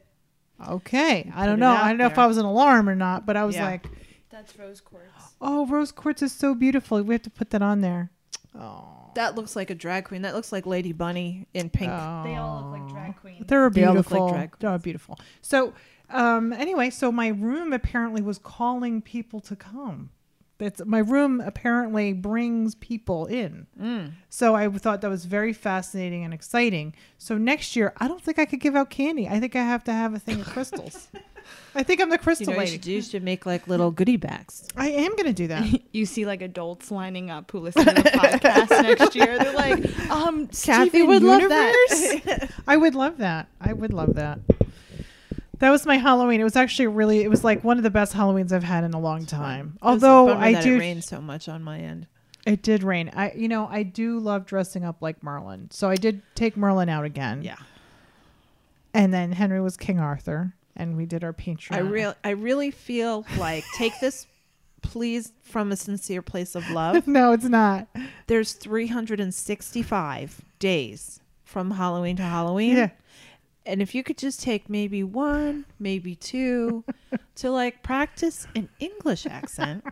okay. 0.67 1.31
I 1.35 1.45
don't 1.45 1.59
know. 1.59 1.71
I 1.71 1.89
don't 1.89 1.97
know 1.97 2.07
if. 2.07 2.17
I 2.17 2.25
was 2.27 2.37
an 2.37 2.45
alarm 2.45 2.87
or 2.89 2.95
not, 2.95 3.25
but 3.25 3.35
I 3.37 3.45
was 3.45 3.55
Yeah. 3.55 3.65
like, 3.65 3.87
That's 4.29 4.57
rose 4.57 4.81
quartz. 4.81 5.07
Oh, 5.41 5.65
rose 5.67 5.91
quartz 5.91 6.21
is 6.21 6.31
so 6.31 6.55
beautiful. 6.55 7.01
We 7.03 7.13
have 7.13 7.21
to 7.23 7.29
put 7.29 7.49
that 7.51 7.61
on 7.61 7.81
there. 7.81 8.11
Oh, 8.57 9.11
That 9.15 9.35
looks 9.35 9.55
like 9.55 9.69
a 9.69 9.75
drag 9.75 10.05
queen. 10.05 10.21
That 10.23 10.33
looks 10.33 10.51
like 10.51 10.65
Lady 10.65 10.93
Bunny 10.93 11.47
in 11.53 11.69
pink. 11.69 11.89
They 11.91 12.35
all 12.35 12.69
look 12.71 12.79
like 12.81 12.89
drag 12.89 13.15
queens. 13.17 13.45
they're 13.47 13.69
They 13.69 13.83
all 13.83 13.93
beautiful. 13.93 14.25
look 14.27 14.31
like 14.35 14.59
drag 14.59 14.59
They're 14.59 14.79
beautiful. 14.79 15.19
So, 15.41 15.73
um, 16.09 16.53
anyway, 16.53 16.89
so 16.89 17.11
my 17.11 17.27
room 17.29 17.73
apparently 17.73 18.21
was 18.21 18.37
calling 18.37 19.01
people 19.01 19.39
to 19.41 19.55
come 19.55 20.11
That's 20.57 20.81
my 20.85 20.99
room 20.99 21.41
apparently 21.41 22.13
brings 22.13 22.75
people 22.75 23.25
in. 23.25 23.67
Mm. 23.79 24.11
So 24.29 24.55
I 24.55 24.69
thought 24.69 25.01
that 25.01 25.09
was 25.09 25.25
very 25.25 25.51
fascinating 25.53 26.23
and 26.23 26.33
exciting. 26.33 26.93
So 27.17 27.37
next 27.37 27.75
year, 27.75 27.93
I 27.97 28.07
don't 28.07 28.21
think 28.21 28.39
I 28.39 28.45
could 28.45 28.59
give 28.61 28.75
out 28.75 28.89
candy. 28.89 29.27
I 29.27 29.39
think 29.39 29.55
I 29.55 29.63
have 29.63 29.83
to 29.85 29.91
have 29.93 30.13
a 30.13 30.19
thing 30.19 30.39
of 30.41 30.47
crystals. 30.47 31.09
I 31.75 31.83
think 31.83 32.01
I'm 32.01 32.09
the 32.09 32.15
You 32.15 32.19
crystal 32.19 32.47
know, 32.53 32.57
what 32.57 32.67
you 32.67 32.71
lady. 32.71 32.71
should 32.73 32.81
do 32.81 32.91
you 32.93 33.01
should 33.01 33.23
make 33.23 33.45
like 33.45 33.67
little 33.67 33.91
goodie 33.91 34.17
bags. 34.17 34.67
I 34.75 34.89
am 34.89 35.11
going 35.11 35.25
to 35.27 35.33
do 35.33 35.47
that. 35.47 35.65
You 35.95 36.05
see 36.05 36.25
like 36.25 36.41
adults 36.41 36.91
lining 36.91 37.29
up 37.29 37.49
who 37.51 37.59
listen 37.59 37.85
to 37.85 37.93
the 37.93 38.01
podcast 38.09 38.69
next 38.83 39.15
year. 39.15 39.39
They're 39.39 39.53
like, 39.53 40.09
um, 40.09 40.47
Kathy 40.47 40.89
Steven 40.89 41.07
would 41.07 41.23
love 41.23 41.47
that. 41.47 42.49
I 42.67 42.75
would 42.75 42.95
love 42.95 43.17
that. 43.19 43.47
I 43.61 43.71
would 43.71 43.93
love 43.93 44.15
that. 44.15 44.39
That 45.59 45.69
was 45.69 45.85
my 45.85 45.97
Halloween. 45.97 46.41
It 46.41 46.43
was 46.43 46.55
actually 46.55 46.87
really. 46.87 47.21
It 47.21 47.29
was 47.29 47.43
like 47.43 47.63
one 47.63 47.77
of 47.77 47.83
the 47.83 47.89
best 47.89 48.13
Halloweens 48.13 48.51
I've 48.51 48.63
had 48.63 48.83
in 48.83 48.93
a 48.93 48.99
long 48.99 49.25
time. 49.25 49.77
It 49.81 49.85
was 49.85 50.03
a 50.03 50.05
Although 50.07 50.33
I 50.33 50.59
do, 50.61 50.75
it 50.75 50.79
rained 50.79 51.03
so 51.03 51.21
much 51.21 51.47
on 51.47 51.63
my 51.63 51.79
end. 51.79 52.07
it 52.45 52.61
did 52.61 52.83
rain. 52.83 53.11
I, 53.15 53.31
you 53.35 53.47
know, 53.47 53.67
I 53.67 53.83
do 53.83 54.19
love 54.19 54.45
dressing 54.45 54.83
up 54.83 55.01
like 55.01 55.23
Merlin. 55.23 55.69
So 55.71 55.89
I 55.89 55.95
did 55.95 56.21
take 56.35 56.57
Merlin 56.57 56.89
out 56.89 57.05
again. 57.05 57.41
Yeah. 57.43 57.55
And 58.93 59.13
then 59.13 59.31
Henry 59.33 59.59
was 59.61 59.75
King 59.77 59.99
Arthur, 59.99 60.53
and 60.75 60.95
we 60.95 61.05
did 61.05 61.23
our 61.23 61.33
Patreon. 61.33 61.75
I 61.75 61.79
real 61.79 62.15
I 62.23 62.29
really 62.31 62.71
feel 62.71 63.25
like 63.37 63.63
take 63.77 63.93
this 63.99 64.27
please 64.81 65.33
from 65.41 65.71
a 65.71 65.75
sincere 65.75 66.21
place 66.21 66.55
of 66.55 66.69
love. 66.69 67.07
no, 67.07 67.31
it's 67.31 67.45
not. 67.45 67.87
There's 68.27 68.53
365 68.53 70.41
days 70.59 71.19
from 71.43 71.71
Halloween 71.71 72.15
to 72.17 72.23
Halloween. 72.23 72.77
Yeah. 72.77 72.89
And 73.65 73.81
if 73.81 73.95
you 73.95 74.03
could 74.03 74.17
just 74.17 74.41
take 74.41 74.69
maybe 74.69 75.03
one, 75.03 75.65
maybe 75.79 76.15
two 76.15 76.83
to 77.35 77.51
like 77.51 77.81
practice 77.81 78.47
an 78.55 78.69
English 78.79 79.25
accent 79.25 79.83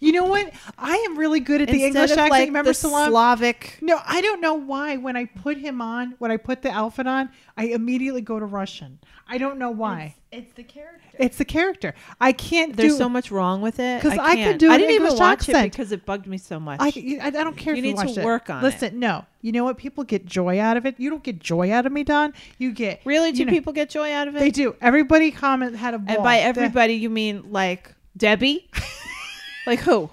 You 0.00 0.12
know 0.12 0.24
what? 0.24 0.50
I 0.78 0.96
am 1.08 1.18
really 1.18 1.40
good 1.40 1.60
at 1.62 1.68
the 1.68 1.84
instead 1.84 1.86
English 1.88 2.10
of 2.12 2.18
accent. 2.18 2.30
like 2.30 2.46
Remember 2.48 2.70
the 2.70 2.74
Salam? 2.74 3.10
Slavic. 3.10 3.78
No, 3.80 4.00
I 4.04 4.20
don't 4.20 4.40
know 4.40 4.54
why. 4.54 4.96
When 4.96 5.16
I 5.16 5.24
put 5.26 5.56
him 5.58 5.80
on, 5.80 6.14
when 6.18 6.30
I 6.30 6.36
put 6.36 6.62
the 6.62 6.70
outfit 6.70 7.06
on, 7.06 7.30
I 7.56 7.66
immediately 7.66 8.20
go 8.20 8.38
to 8.38 8.44
Russian. 8.46 8.98
I 9.28 9.38
don't 9.38 9.58
know 9.58 9.70
why. 9.70 10.14
It's 10.30 10.52
the 10.52 10.62
character. 10.62 11.16
It's, 11.18 11.38
the 11.38 11.44
character. 11.44 11.94
I 12.20 12.32
can't 12.32 12.76
There's 12.76 12.92
do. 12.92 12.98
so 12.98 13.08
much 13.08 13.30
wrong 13.30 13.62
with 13.62 13.80
it 13.80 14.02
because 14.02 14.18
I 14.18 14.34
could 14.34 14.36
can't. 14.36 14.58
do 14.58 14.70
I 14.70 14.76
didn't 14.76 14.90
even 14.92 15.06
English 15.06 15.18
watch 15.20 15.48
it 15.48 15.62
because 15.62 15.90
it 15.92 16.04
bugged 16.04 16.26
me 16.26 16.36
so 16.36 16.60
much. 16.60 16.78
I, 16.80 16.88
I, 17.22 17.26
I 17.28 17.30
don't 17.30 17.56
care 17.56 17.72
You 17.74 17.78
if 17.78 17.82
need 17.84 17.88
you 17.90 17.96
to 17.96 18.06
watched 18.06 18.18
it. 18.18 18.24
work 18.24 18.50
on 18.50 18.58
it. 18.62 18.66
Listen, 18.66 18.98
no. 19.00 19.24
You 19.40 19.52
know 19.52 19.64
what? 19.64 19.78
People 19.78 20.04
get 20.04 20.26
joy 20.26 20.60
out 20.60 20.76
of 20.76 20.84
it. 20.84 20.96
You 20.98 21.08
don't 21.08 21.22
get 21.22 21.38
joy 21.40 21.72
out 21.72 21.86
of 21.86 21.92
me, 21.92 22.04
Don. 22.04 22.34
You 22.58 22.72
get 22.72 23.00
really, 23.04 23.32
do 23.32 23.38
you 23.38 23.44
know, 23.46 23.52
people 23.52 23.72
get 23.72 23.88
joy 23.88 24.12
out 24.12 24.28
of 24.28 24.36
it? 24.36 24.40
They 24.40 24.50
do. 24.50 24.76
Everybody 24.80 25.30
comment 25.30 25.74
had 25.76 25.94
a 25.94 25.98
ball. 25.98 26.16
And 26.16 26.24
by 26.24 26.36
De- 26.36 26.42
everybody, 26.42 26.94
you 26.94 27.08
mean 27.08 27.50
like 27.50 27.94
Debbie? 28.16 28.68
like 29.66 29.80
who? 29.80 30.10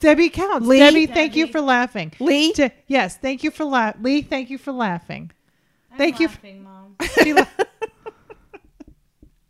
Debbie 0.00 0.30
counts. 0.30 0.66
Lee? 0.66 0.78
Debbie, 0.78 1.06
thank 1.06 1.36
you 1.36 1.46
for 1.46 1.60
laughing. 1.60 2.12
Lee? 2.20 2.52
De- 2.52 2.72
yes, 2.86 3.16
thank 3.18 3.44
you 3.44 3.50
for 3.50 3.64
la- 3.64 3.92
Lee. 4.00 4.22
Thank 4.22 4.48
you 4.50 4.56
for 4.58 4.72
laughing. 4.72 5.30
Thank 5.98 6.20
you. 6.20 6.28
f- 6.28 6.40
Mom. 6.62 6.96
She 7.22 7.34
la- 7.34 7.44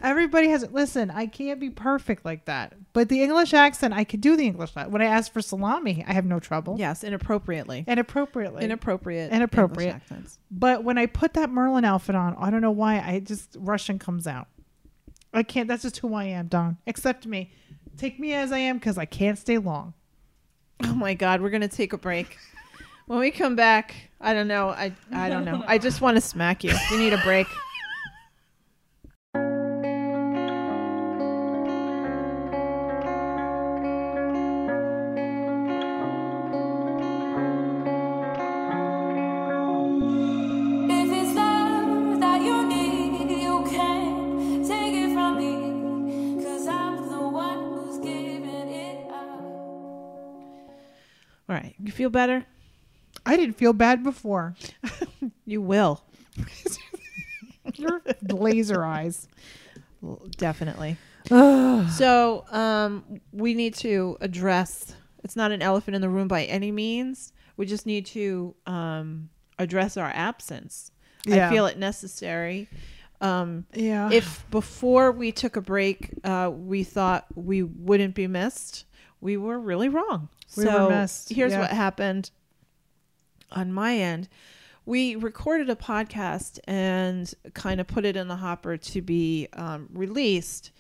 Everybody 0.03 0.49
has 0.49 0.63
it. 0.63 0.73
Listen, 0.73 1.11
I 1.11 1.27
can't 1.27 1.61
be 1.61 1.69
perfect 1.69 2.25
like 2.25 2.47
that. 2.47 2.73
But 2.95 3.11
the 3.11 3.23
English 3.23 3.53
accent, 3.53 3.93
I 3.93 4.05
could 4.05 4.23
do 4.23 4.35
the 4.35 4.47
English. 4.47 4.71
accent. 4.71 4.91
When 4.93 5.03
I 5.03 5.05
ask 5.05 5.31
for 5.31 5.43
salami, 5.43 6.03
I 6.09 6.15
have 6.15 6.25
no 6.25 6.41
trouble. 6.41 6.77
Yes, 6.79 7.05
inappropriately. 7.05 7.85
And 7.87 8.01
appropriately. 8.01 8.65
Inappropriate. 8.65 9.31
Inappropriate. 9.31 9.89
English 9.97 10.03
accents. 10.11 10.39
But 10.51 10.85
when 10.85 10.97
I 10.97 11.05
put 11.05 11.35
that 11.35 11.51
Merlin 11.51 11.85
outfit 11.85 12.15
on, 12.15 12.35
I 12.39 12.51
don't 12.51 12.63
know 12.63 12.71
why, 12.71 12.99
I 12.99 13.21
just 13.21 13.57
Russian 13.61 13.99
comes 13.99 14.27
out. 14.27 14.49
I 15.35 15.43
can't. 15.43 15.69
That's 15.69 15.83
just 15.83 15.99
who 15.99 16.15
I 16.15 16.25
am, 16.25 16.47
Don. 16.49 16.79
Accept 16.87 17.27
me. 17.27 17.53
Take 18.01 18.19
me 18.19 18.33
as 18.33 18.51
I 18.51 18.57
am 18.57 18.79
because 18.79 18.97
I 18.97 19.05
can't 19.05 19.39
stay 19.39 19.59
long. 19.59 19.93
Oh 20.83 20.95
my 20.95 21.13
God, 21.13 21.43
we're 21.43 21.51
gonna 21.51 21.69
take 21.69 21.93
a 21.93 21.99
break. 21.99 22.39
When 23.05 23.19
we 23.19 23.31
come 23.31 23.57
back, 23.57 23.95
I 24.23 24.33
don't 24.33 24.49
know. 24.49 24.71
I 24.71 24.95
I 25.13 25.29
don't 25.29 25.45
know. 25.45 25.63
I 25.67 25.77
just 25.77 26.01
want 26.01 26.17
to 26.17 26.23
smack 26.23 26.65
you. 26.65 26.73
We 26.91 26.97
need 26.97 27.13
a 27.13 27.19
break. 27.19 27.47
Feel 52.01 52.09
better? 52.09 52.47
I 53.27 53.37
didn't 53.37 53.57
feel 53.59 53.75
bad 53.75 54.03
before. 54.03 54.55
You 55.45 55.61
will. 55.61 56.01
Your 57.75 58.01
laser 58.23 58.85
eyes. 58.85 59.29
Well, 60.01 60.23
Definitely. 60.39 60.97
So, 61.31 62.45
um, 62.51 63.21
we 63.33 63.53
need 63.53 63.75
to 63.77 64.17
address. 64.21 64.95
It's 65.25 65.37
not 65.37 65.51
an 65.53 65.61
elephant 65.61 65.97
in 65.97 66.01
the 66.01 66.09
room 66.09 66.29
by 66.29 66.45
any 66.45 66.71
means. 66.73 67.33
We 67.57 67.67
just 67.67 67.85
need 67.85 68.07
to 68.07 68.55
um, 68.67 69.29
address 69.59 69.97
our 69.99 70.11
absence. 70.15 70.93
Yeah. 71.27 71.49
I 71.49 71.51
feel 71.51 71.67
it 71.67 71.79
necessary. 71.79 72.69
Um, 73.21 73.67
Yeah. 73.75 74.09
if 74.11 74.49
before 74.51 75.13
we 75.13 75.33
took 75.33 75.57
a 75.57 75.61
break, 75.61 76.11
uh, 76.25 76.51
we 76.55 76.85
thought 76.85 77.27
we 77.35 77.63
wouldn't 77.65 78.15
be 78.15 78.27
missed, 78.27 78.85
we 79.21 79.37
were 79.37 79.59
really 79.59 79.89
wrong. 79.89 80.29
We 80.57 80.65
were 80.65 80.71
so 80.71 81.35
here's 81.35 81.53
yeah. 81.53 81.61
what 81.61 81.71
happened 81.71 82.31
on 83.51 83.73
my 83.73 83.97
end. 83.97 84.29
We 84.87 85.15
recorded 85.15 85.71
a 85.71 85.77
podcast 85.77 86.59
and 86.65 87.33
kind 87.55 87.81
of 87.81 87.87
put 87.87 88.05
it 88.05 88.17
in 88.17 88.29
the 88.29 88.37
hopper 88.37 88.77
to 88.77 89.03
be 89.03 89.49
um, 89.53 89.89
released. 89.93 90.73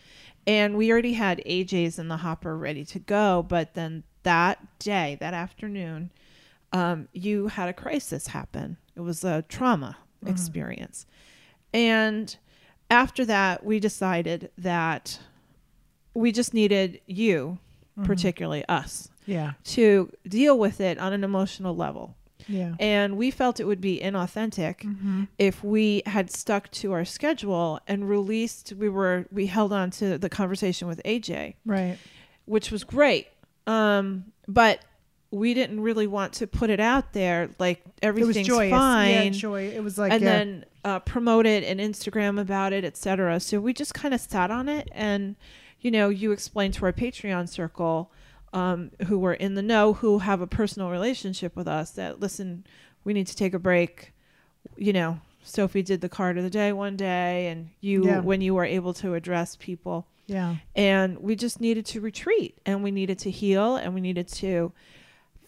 And 0.46 0.76
we 0.76 0.90
already 0.90 1.12
had 1.12 1.42
AJ's 1.46 1.98
in 1.98 2.08
the 2.08 2.16
hopper 2.16 2.56
ready 2.56 2.84
to 2.86 2.98
go. 2.98 3.44
But 3.46 3.74
then 3.74 4.04
that 4.22 4.78
day, 4.78 5.16
that 5.20 5.34
afternoon, 5.34 6.10
um, 6.72 7.08
you 7.12 7.48
had 7.48 7.68
a 7.68 7.72
crisis 7.72 8.28
happen. 8.28 8.78
It 8.96 9.00
was 9.00 9.22
a 9.22 9.42
trauma 9.42 9.98
experience. 10.26 11.06
And 11.72 12.36
after 12.90 13.24
that, 13.26 13.64
we 13.64 13.80
decided 13.80 14.50
that 14.58 15.20
we 16.14 16.32
just 16.32 16.52
needed 16.52 17.00
you, 17.06 17.58
particularly 18.04 18.64
us, 18.68 19.08
yeah. 19.26 19.52
to 19.64 20.10
deal 20.26 20.58
with 20.58 20.80
it 20.80 20.98
on 20.98 21.12
an 21.12 21.24
emotional 21.24 21.74
level. 21.76 22.16
Yeah. 22.48 22.74
And 22.80 23.16
we 23.16 23.30
felt 23.30 23.60
it 23.60 23.64
would 23.64 23.80
be 23.82 24.00
inauthentic 24.02 24.78
Mm-hmm. 24.78 25.24
if 25.38 25.62
we 25.62 26.02
had 26.06 26.30
stuck 26.30 26.70
to 26.72 26.92
our 26.92 27.04
schedule 27.04 27.78
and 27.86 28.08
released 28.08 28.72
we 28.78 28.88
were 28.88 29.26
we 29.30 29.46
held 29.46 29.72
on 29.72 29.90
to 29.92 30.16
the 30.18 30.28
conversation 30.30 30.88
with 30.88 31.00
AJ, 31.04 31.54
Right. 31.66 31.98
which 32.46 32.70
was 32.70 32.82
great. 32.82 33.28
Um, 33.66 34.32
but 34.48 34.80
we 35.30 35.54
didn't 35.54 35.80
really 35.80 36.08
want 36.08 36.32
to 36.32 36.46
put 36.46 36.70
it 36.70 36.80
out 36.80 37.12
there 37.12 37.50
like 37.60 37.82
everything's 38.02 38.48
fine 38.48 39.10
Yeah, 39.26 39.28
joy. 39.30 39.68
It 39.68 39.84
was 39.84 39.96
like 39.98 40.10
and 40.12 40.22
yeah. 40.22 40.30
then 40.38 40.64
uh, 40.84 40.98
promote 41.00 41.46
it 41.46 41.62
and 41.62 41.78
Instagram 41.78 42.40
about 42.40 42.72
it, 42.72 42.84
etc. 42.84 43.38
So 43.38 43.60
we 43.60 43.72
just 43.72 43.94
kind 43.94 44.12
of 44.14 44.20
sat 44.20 44.50
on 44.50 44.68
it, 44.68 44.88
and 44.92 45.36
you 45.80 45.90
know, 45.90 46.08
you 46.08 46.32
explained 46.32 46.74
to 46.74 46.84
our 46.84 46.92
Patreon 46.92 47.48
circle, 47.48 48.10
um, 48.52 48.90
who 49.06 49.18
were 49.18 49.34
in 49.34 49.54
the 49.54 49.62
know, 49.62 49.94
who 49.94 50.18
have 50.18 50.40
a 50.40 50.46
personal 50.46 50.90
relationship 50.90 51.54
with 51.56 51.68
us, 51.68 51.90
that 51.92 52.20
listen, 52.20 52.64
we 53.04 53.12
need 53.12 53.26
to 53.28 53.36
take 53.36 53.54
a 53.54 53.58
break. 53.58 54.12
You 54.76 54.92
know, 54.92 55.20
Sophie 55.42 55.82
did 55.82 56.00
the 56.00 56.08
card 56.08 56.36
of 56.36 56.44
the 56.44 56.50
day 56.50 56.72
one 56.72 56.96
day, 56.96 57.46
and 57.48 57.70
you, 57.80 58.04
Yeah. 58.06 58.20
when 58.20 58.40
you 58.40 58.54
were 58.54 58.64
able 58.64 58.92
to 58.94 59.14
address 59.14 59.56
people, 59.56 60.06
yeah. 60.26 60.56
and 60.76 61.18
we 61.18 61.34
just 61.36 61.60
needed 61.60 61.86
to 61.86 62.00
retreat, 62.00 62.58
and 62.66 62.82
we 62.82 62.90
needed 62.90 63.18
to 63.20 63.30
heal, 63.30 63.76
and 63.76 63.94
we 63.94 64.00
needed 64.00 64.28
to 64.28 64.72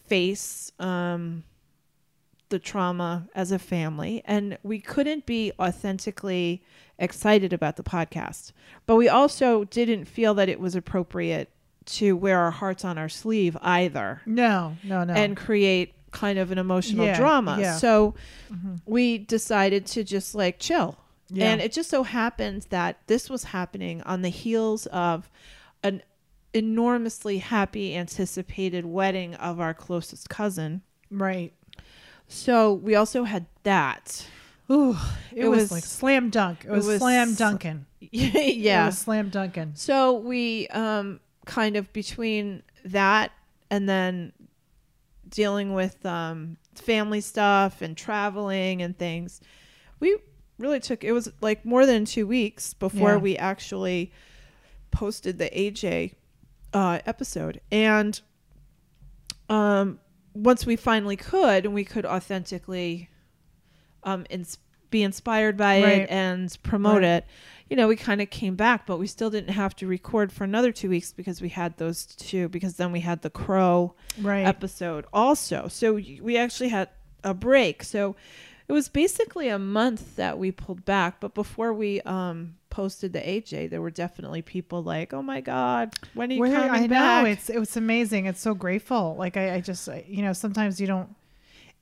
face 0.07 0.71
um, 0.79 1.43
the 2.53 2.59
trauma 2.59 3.27
as 3.33 3.51
a 3.51 3.57
family 3.57 4.21
and 4.25 4.55
we 4.61 4.79
couldn't 4.79 5.25
be 5.25 5.51
authentically 5.59 6.61
excited 6.99 7.51
about 7.51 7.77
the 7.77 7.83
podcast 7.83 8.51
but 8.85 8.95
we 8.95 9.09
also 9.09 9.63
didn't 9.63 10.05
feel 10.05 10.35
that 10.35 10.47
it 10.49 10.59
was 10.59 10.75
appropriate 10.75 11.49
to 11.85 12.15
wear 12.15 12.37
our 12.39 12.51
hearts 12.51 12.85
on 12.85 12.95
our 12.99 13.09
sleeve 13.09 13.57
either 13.63 14.21
No, 14.27 14.77
no, 14.83 15.03
no. 15.03 15.13
and 15.13 15.35
create 15.35 15.95
kind 16.11 16.37
of 16.37 16.51
an 16.51 16.59
emotional 16.59 17.07
Yeah, 17.07 17.17
drama 17.17 17.57
yeah. 17.59 17.75
so 17.77 18.13
mm-hmm. 18.53 18.75
we 18.85 19.17
decided 19.17 19.87
to 19.87 20.03
just 20.03 20.35
like 20.35 20.59
chill 20.59 20.95
Yeah. 21.29 21.51
and 21.51 21.59
it 21.59 21.71
just 21.71 21.89
so 21.89 22.03
happens 22.03 22.67
that 22.67 22.99
this 23.07 23.31
was 23.31 23.45
happening 23.45 24.03
on 24.03 24.21
the 24.21 24.29
heels 24.29 24.85
of 24.87 25.27
an 25.81 26.03
enormously 26.53 27.39
happy 27.39 27.95
anticipated 27.97 28.85
wedding 28.85 29.33
of 29.35 29.59
our 29.59 29.73
closest 29.73 30.29
cousin 30.29 30.83
right. 31.09 31.51
So 32.33 32.73
we 32.73 32.95
also 32.95 33.23
had 33.23 33.45
that. 33.63 34.25
Ooh, 34.71 34.97
it, 35.31 35.45
It 35.45 35.47
was, 35.47 35.59
was- 35.63 35.71
like 35.71 35.83
slam 35.83 36.29
dunk. 36.29 36.65
It 36.65 36.71
was, 36.71 36.87
was 36.87 36.99
slam 36.99 37.33
dunking. 37.35 37.85
It 38.11 38.57
yeah. 38.57 38.85
was 38.87 38.97
slam 38.97 39.29
dunking. 39.29 39.71
So 39.75 40.13
we 40.13 40.67
um 40.69 41.19
kind 41.45 41.75
of 41.75 41.91
between 41.93 42.63
that 42.85 43.31
and 43.69 43.87
then 43.89 44.33
dealing 45.29 45.73
with 45.73 46.05
um, 46.05 46.57
family 46.75 47.21
stuff 47.21 47.81
and 47.81 47.97
traveling 47.97 48.81
and 48.81 48.97
things, 48.97 49.41
we 49.99 50.15
really 50.59 50.79
took 50.79 51.03
it 51.03 51.11
was 51.11 51.31
like 51.41 51.65
more 51.65 51.85
than 51.85 52.05
two 52.05 52.27
weeks 52.27 52.73
before 52.73 53.11
Yeah. 53.11 53.17
we 53.17 53.37
actually 53.37 54.11
posted 54.91 55.37
the 55.39 55.49
AJ 55.49 56.13
uh, 56.73 56.99
episode. 57.05 57.61
And 57.71 58.19
um, 59.49 59.99
once 60.33 60.65
we 60.65 60.75
finally 60.75 61.15
could, 61.15 61.65
and 61.65 61.73
we 61.73 61.83
could 61.85 62.05
authentically 62.05 63.09
um, 64.03 64.25
ins- 64.29 64.57
be 64.89 65.03
inspired 65.03 65.57
by 65.57 65.81
Right. 65.81 66.01
it 66.01 66.09
and 66.11 66.55
promote 66.63 67.01
Right. 67.01 67.09
it, 67.23 67.25
you 67.69 67.75
know, 67.77 67.87
we 67.87 67.95
kind 67.95 68.21
of 68.21 68.29
came 68.29 68.55
back, 68.55 68.85
but 68.85 68.97
we 68.97 69.07
still 69.07 69.29
didn't 69.29 69.53
have 69.53 69.75
to 69.77 69.87
record 69.87 70.31
for 70.31 70.43
another 70.43 70.71
two 70.71 70.89
weeks 70.89 71.11
because 71.13 71.41
we 71.41 71.49
had 71.49 71.77
those 71.77 72.05
two, 72.05 72.49
because 72.49 72.75
then 72.75 72.91
we 72.91 72.99
had 72.99 73.21
the 73.21 73.29
Crow 73.29 73.95
Right. 74.21 74.45
episode 74.45 75.05
also. 75.13 75.67
So 75.69 75.93
we 75.93 76.37
actually 76.37 76.69
had 76.69 76.89
a 77.23 77.33
break. 77.33 77.83
So 77.83 78.15
it 78.67 78.73
was 78.73 78.89
basically 78.89 79.47
a 79.47 79.57
month 79.57 80.15
that 80.17 80.37
we 80.37 80.51
pulled 80.51 80.85
back. 80.85 81.19
But 81.19 81.33
before 81.33 81.73
we 81.73 82.01
um, 82.01 82.55
posted 82.73 83.13
the 83.13 83.19
AJ, 83.19 83.69
there 83.69 83.81
were 83.81 83.91
definitely 83.91 84.41
people 84.41 84.81
like, 84.83 85.13
"Oh 85.13 85.21
my 85.21 85.41
God, 85.41 85.93
when 86.15 86.31
are 86.31 86.33
you 86.33 86.39
Where- 86.41 86.51
coming 86.51 86.71
I 86.71 86.79
know 86.81 86.87
back?" 86.87 87.27
it's 87.27 87.49
it 87.49 87.59
was 87.59 87.77
amazing. 87.77 88.25
It's 88.25 88.41
so 88.41 88.53
grateful. 88.55 89.15
Like 89.17 89.37
I, 89.37 89.55
I 89.55 89.59
just 89.61 89.87
I- 89.87 90.03
you 90.07 90.21
know 90.23 90.33
sometimes 90.33 90.81
you 90.81 90.87
don't. 90.87 91.09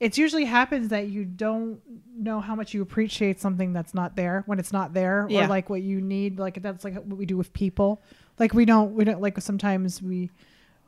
It 0.00 0.18
usually 0.18 0.44
happens 0.44 0.88
that 0.88 1.08
you 1.08 1.24
don't 1.24 1.80
know 2.16 2.40
how 2.40 2.54
much 2.56 2.74
you 2.74 2.82
appreciate 2.82 3.40
something 3.40 3.72
that's 3.72 3.94
not 3.94 4.16
there 4.16 4.42
when 4.46 4.58
it's 4.58 4.72
not 4.72 4.92
there, 4.94 5.26
Yeah. 5.30 5.44
or 5.44 5.48
like 5.48 5.70
what 5.70 5.80
you 5.82 6.00
need. 6.00 6.38
Like 6.38 6.60
that's 6.60 6.84
like 6.84 6.94
what 6.94 7.16
we 7.18 7.24
do 7.26 7.36
with 7.36 7.52
people. 7.52 8.02
Like 8.38 8.52
we 8.52 8.64
don't 8.64 8.94
we 8.94 9.04
don't 9.04 9.20
like 9.22 9.40
sometimes 9.40 10.02
we 10.02 10.30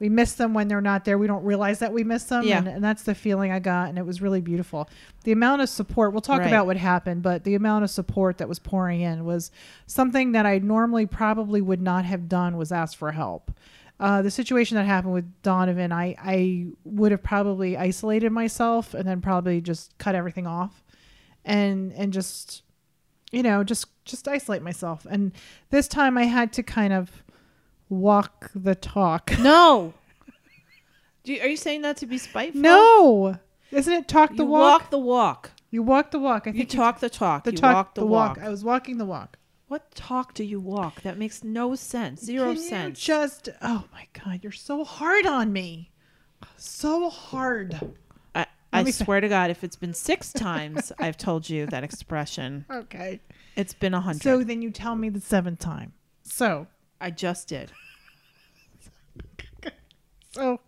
we 0.05 0.11
miss 0.11 0.35
them 0.35 0.53
when 0.53 0.69
they're 0.69 0.83
not 0.83 1.07
there. 1.07 1.17
We 1.17 1.27
don't 1.27 1.45
realize 1.45 1.79
that 1.79 1.91
we 1.91 2.05
miss 2.05 2.25
them, 2.25 2.45
Yeah. 2.45 2.59
and, 2.59 2.69
and 2.69 2.85
that's 2.85 3.05
the 3.05 3.15
feeling 3.15 3.51
I 3.51 3.59
got, 3.59 3.89
and 3.89 3.97
it 3.97 4.05
was 4.05 4.21
really 4.21 4.43
beautiful. 4.43 4.87
The 5.23 5.33
amount 5.33 5.63
of 5.63 5.71
support. 5.71 6.13
We'll 6.13 6.21
talk 6.21 6.41
Right. 6.41 6.49
about 6.49 6.67
what 6.67 6.77
happened, 6.77 7.23
but 7.23 7.45
the 7.45 7.55
amount 7.55 7.85
of 7.85 7.91
support 7.91 8.37
that 8.37 8.47
was 8.47 8.59
pouring 8.59 9.01
in 9.01 9.25
was 9.25 9.51
something 9.87 10.33
that 10.33 10.45
I 10.45 10.59
normally 10.59 11.07
probably 11.07 11.63
would 11.63 11.81
not 11.81 12.05
have 12.05 12.29
done. 12.29 12.59
Was 12.59 12.71
ask 12.71 12.99
for 12.99 13.13
help. 13.13 13.51
Uh, 13.99 14.21
the 14.21 14.31
situation 14.31 14.77
that 14.77 14.85
happened 14.85 15.15
with 15.15 15.41
Donovan, 15.41 15.91
I, 15.91 16.15
I 16.19 16.67
would 16.85 17.11
have 17.11 17.23
probably 17.23 17.79
isolated 17.79 18.29
myself 18.31 18.93
and 18.93 19.09
then 19.09 19.23
probably 19.23 19.63
just 19.63 19.97
cut 19.97 20.15
everything 20.15 20.47
off 20.47 20.85
and 21.47 21.95
and 21.95 22.13
just 22.13 22.63
you 23.33 23.43
know 23.43 23.65
just 23.65 23.87
just 24.05 24.29
isolate 24.29 24.61
myself 24.63 25.07
and 25.09 25.33
this 25.71 25.89
time 25.89 26.19
I 26.19 26.25
had 26.25 26.53
to 26.55 26.63
kind 26.63 26.93
of 26.93 27.24
walk 27.95 28.51
the 28.55 28.75
talk. 28.75 29.33
no. 29.39 29.95
Do 31.25 31.33
you, 31.33 31.41
are 31.41 31.47
you 31.49 31.57
saying 31.57 31.83
that 31.83 31.97
to 31.99 32.07
be 32.07 32.19
spiteful? 32.19 32.61
No, 32.61 33.39
isn't 33.71 33.93
it 33.93 34.09
talk 34.09 34.31
You 34.31 34.37
the 34.37 34.45
walk. 34.45 34.83
walk? 34.83 34.91
the 34.91 34.99
walk. 34.99 35.51
You 35.71 35.83
walk 35.83 36.11
the 36.11 36.19
walk. 36.19 36.43
I 36.47 36.53
think 36.53 36.57
You 36.59 36.67
talk 36.67 37.01
the 37.01 37.09
talk. 37.09 37.45
the 37.45 37.53
you 37.53 37.57
talk 37.57 37.75
walk 37.75 37.95
the, 37.95 38.03
the 38.03 38.07
walk. 38.07 38.37
walk. 38.37 38.47
I 38.47 38.51
was 38.51 38.63
walking 38.63 38.99
the 38.99 39.07
walk. 39.07 39.39
What 39.69 39.91
talk 39.95 40.35
do 40.35 40.45
you 40.45 40.61
walk? 40.61 41.01
That 41.03 41.17
makes 41.19 41.43
no 41.43 41.75
sense. 41.75 42.23
Zero 42.23 42.53
Can 42.53 42.63
you 42.63 42.69
sense. 42.69 43.01
just 43.01 43.49
oh 43.63 43.85
my 43.93 44.07
god, 44.25 44.41
you're 44.43 44.53
so 44.53 44.85
hard 44.85 45.25
on 45.27 45.53
me, 45.53 45.91
so 46.57 47.09
hard. 47.09 47.81
I, 48.35 48.47
I 48.73 48.91
swear 48.91 49.21
to 49.21 49.29
God, 49.29 49.51
if 49.51 49.65
it's 49.65 49.77
been 49.77 49.95
six 49.95 50.33
times 50.35 50.93
I've 50.99 51.17
told 51.17 51.49
you 51.49 51.65
that 51.67 51.83
expression, 51.83 52.67
Okay. 52.71 53.21
it's 53.57 53.73
been 53.73 53.95
a 53.95 54.01
hundred. 54.01 54.23
So 54.23 54.45
then 54.45 54.61
you 54.61 54.71
tell 54.71 54.95
me 54.95 55.09
the 55.09 55.21
seventh 55.21 55.61
time. 55.61 55.95
So 56.23 56.67
I 57.01 57.11
just 57.11 57.49
did. 57.49 57.73
So 60.35 60.61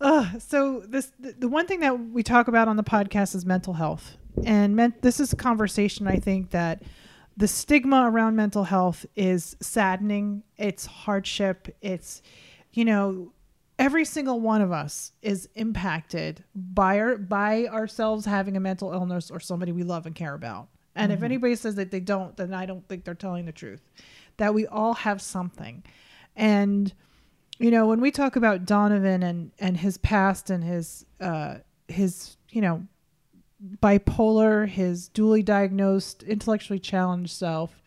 uh, 0.00 0.38
so 0.38 0.80
this 0.86 1.12
the, 1.18 1.32
the 1.32 1.48
one 1.48 1.66
thing 1.66 1.80
that 1.80 1.98
we 1.98 2.22
talk 2.22 2.48
about 2.48 2.68
on 2.68 2.76
the 2.76 2.84
podcast 2.84 3.34
is 3.34 3.46
mental 3.46 3.74
health. 3.74 4.16
And 4.44 4.74
men, 4.74 4.94
this 5.00 5.20
is 5.20 5.32
a 5.32 5.36
conversation 5.36 6.08
i 6.08 6.16
think 6.16 6.50
that 6.50 6.82
the 7.36 7.48
stigma 7.48 8.08
around 8.10 8.36
mental 8.36 8.64
health 8.64 9.06
is 9.16 9.56
saddening 9.60 10.42
it's 10.56 10.86
hardship 10.86 11.74
it's 11.80 12.20
you 12.72 12.84
know 12.84 13.32
every 13.78 14.04
single 14.04 14.40
one 14.40 14.62
of 14.62 14.72
us 14.72 15.12
is 15.22 15.48
impacted 15.54 16.44
by 16.54 16.98
our 16.98 17.16
by 17.16 17.66
ourselves 17.66 18.24
having 18.24 18.56
a 18.56 18.60
mental 18.60 18.92
illness 18.92 19.30
or 19.30 19.40
somebody 19.40 19.72
we 19.72 19.82
love 19.82 20.06
and 20.06 20.14
care 20.14 20.34
about. 20.34 20.68
And 20.96 21.10
if 21.10 21.24
anybody 21.24 21.56
says 21.56 21.74
that 21.74 21.90
they 21.90 21.98
don't 21.98 22.36
then 22.36 22.54
i 22.54 22.66
don't 22.66 22.86
think 22.88 23.04
they're 23.04 23.14
telling 23.14 23.46
the 23.46 23.52
truth 23.52 23.82
that 24.36 24.54
we 24.54 24.66
all 24.66 24.94
have 24.94 25.20
something. 25.20 25.82
And 26.36 26.92
you 27.58 27.70
know 27.70 27.86
when 27.86 28.00
we 28.00 28.10
talk 28.10 28.36
about 28.36 28.64
donovan 28.64 29.22
and 29.22 29.52
and 29.58 29.76
his 29.76 29.96
past 29.98 30.50
and 30.50 30.64
his 30.64 31.04
uh 31.20 31.56
his 31.88 32.36
you 32.50 32.60
know 32.60 32.86
bipolar 33.80 34.68
his 34.68 35.08
dually 35.10 35.44
diagnosed 35.44 36.22
intellectually 36.24 36.78
challenged 36.78 37.32
self 37.32 37.82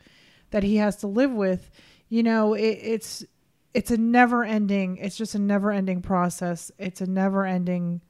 that 0.52 0.64
he 0.64 0.78
has 0.78 0.96
to 0.96 1.08
live 1.08 1.32
with 1.32 1.70
you 2.10 2.24
know 2.24 2.54
it, 2.54 2.80
it's 2.82 3.26
it's 3.74 3.92
a 3.92 3.98
never 3.98 4.44
ending 4.44 4.98
it's 4.98 5.18
just 5.18 5.36
a 5.36 5.40
never 5.40 5.72
ending 5.72 6.02
process. 6.02 6.72
It's 6.80 7.02
a 7.02 7.06
never 7.06 7.46
ending 7.46 8.02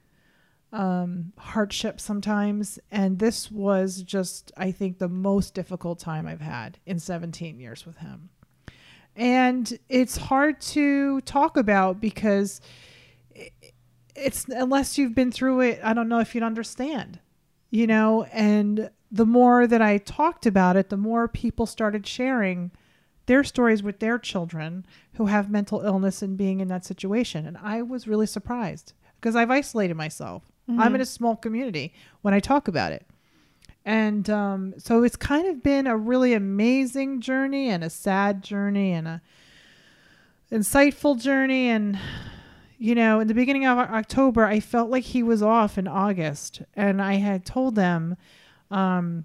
um 0.72 1.32
hardship 1.36 2.00
sometimes. 2.00 2.78
And 2.90 3.18
this 3.18 3.50
was 3.50 4.02
just 4.02 4.52
i 4.56 4.70
think 4.70 4.98
the 4.98 5.08
most 5.08 5.54
difficult 5.54 5.98
time 5.98 6.26
i've 6.26 6.40
had 6.40 6.78
in 6.86 6.98
17 6.98 7.58
years 7.58 7.84
with 7.84 7.98
him 7.98 8.30
and 9.18 9.78
it's 9.88 10.16
hard 10.16 10.60
to 10.60 11.20
talk 11.22 11.56
about 11.56 12.00
because 12.00 12.60
it's 14.16 14.46
unless 14.48 14.96
you've 14.96 15.14
been 15.14 15.30
through 15.30 15.60
it 15.60 15.80
i 15.82 15.92
don't 15.92 16.08
know 16.08 16.20
if 16.20 16.34
you'd 16.34 16.44
understand 16.44 17.20
you 17.70 17.86
know? 17.86 18.24
And 18.32 18.90
the 19.10 19.26
more 19.26 19.66
that 19.66 19.80
i 19.80 19.96
talked 19.98 20.44
about 20.44 20.76
it 20.76 20.90
the 20.90 20.96
more 20.96 21.28
people 21.28 21.64
started 21.64 22.06
sharing 22.06 22.70
their 23.24 23.42
stories 23.42 23.82
with 23.82 24.00
their 24.00 24.18
children 24.18 24.84
who 25.14 25.26
have 25.26 25.50
mental 25.50 25.80
illness 25.80 26.22
and 26.22 26.36
being 26.36 26.60
in 26.60 26.68
that 26.68 26.84
situation. 26.84 27.46
And 27.46 27.56
i 27.58 27.80
was 27.80 28.06
really 28.06 28.26
surprised 28.26 28.92
because 29.20 29.34
i've 29.34 29.50
isolated 29.50 29.94
myself. 29.94 30.44
I'm 30.68 30.76
mm-hmm. 30.76 30.96
in 30.96 31.00
a 31.00 31.06
small 31.06 31.36
community 31.36 31.94
when 32.20 32.34
i 32.34 32.40
talk 32.40 32.68
about 32.68 32.92
it 32.92 33.06
and 33.88 34.28
um, 34.28 34.74
so 34.76 35.02
it's 35.02 35.16
kind 35.16 35.48
of 35.48 35.62
been 35.62 35.86
a 35.86 35.96
really 35.96 36.34
amazing 36.34 37.22
journey 37.22 37.70
and 37.70 37.82
a 37.82 37.88
sad 37.88 38.42
journey 38.42 38.92
and 38.92 39.08
a 39.08 39.22
insightful 40.52 41.18
journey. 41.18 41.70
And 41.70 41.98
you 42.76 42.94
know 42.94 43.18
in 43.18 43.26
the 43.26 43.34
beginning 43.34 43.66
of 43.66 43.76
october 43.76 44.44
i 44.44 44.60
felt 44.60 44.88
like 44.88 45.02
he 45.02 45.22
was 45.22 45.42
off 45.42 45.78
in 45.78 45.88
august. 45.88 46.60
And 46.74 47.00
i 47.00 47.14
had 47.14 47.46
told 47.46 47.76
them 47.76 48.18
um, 48.70 49.24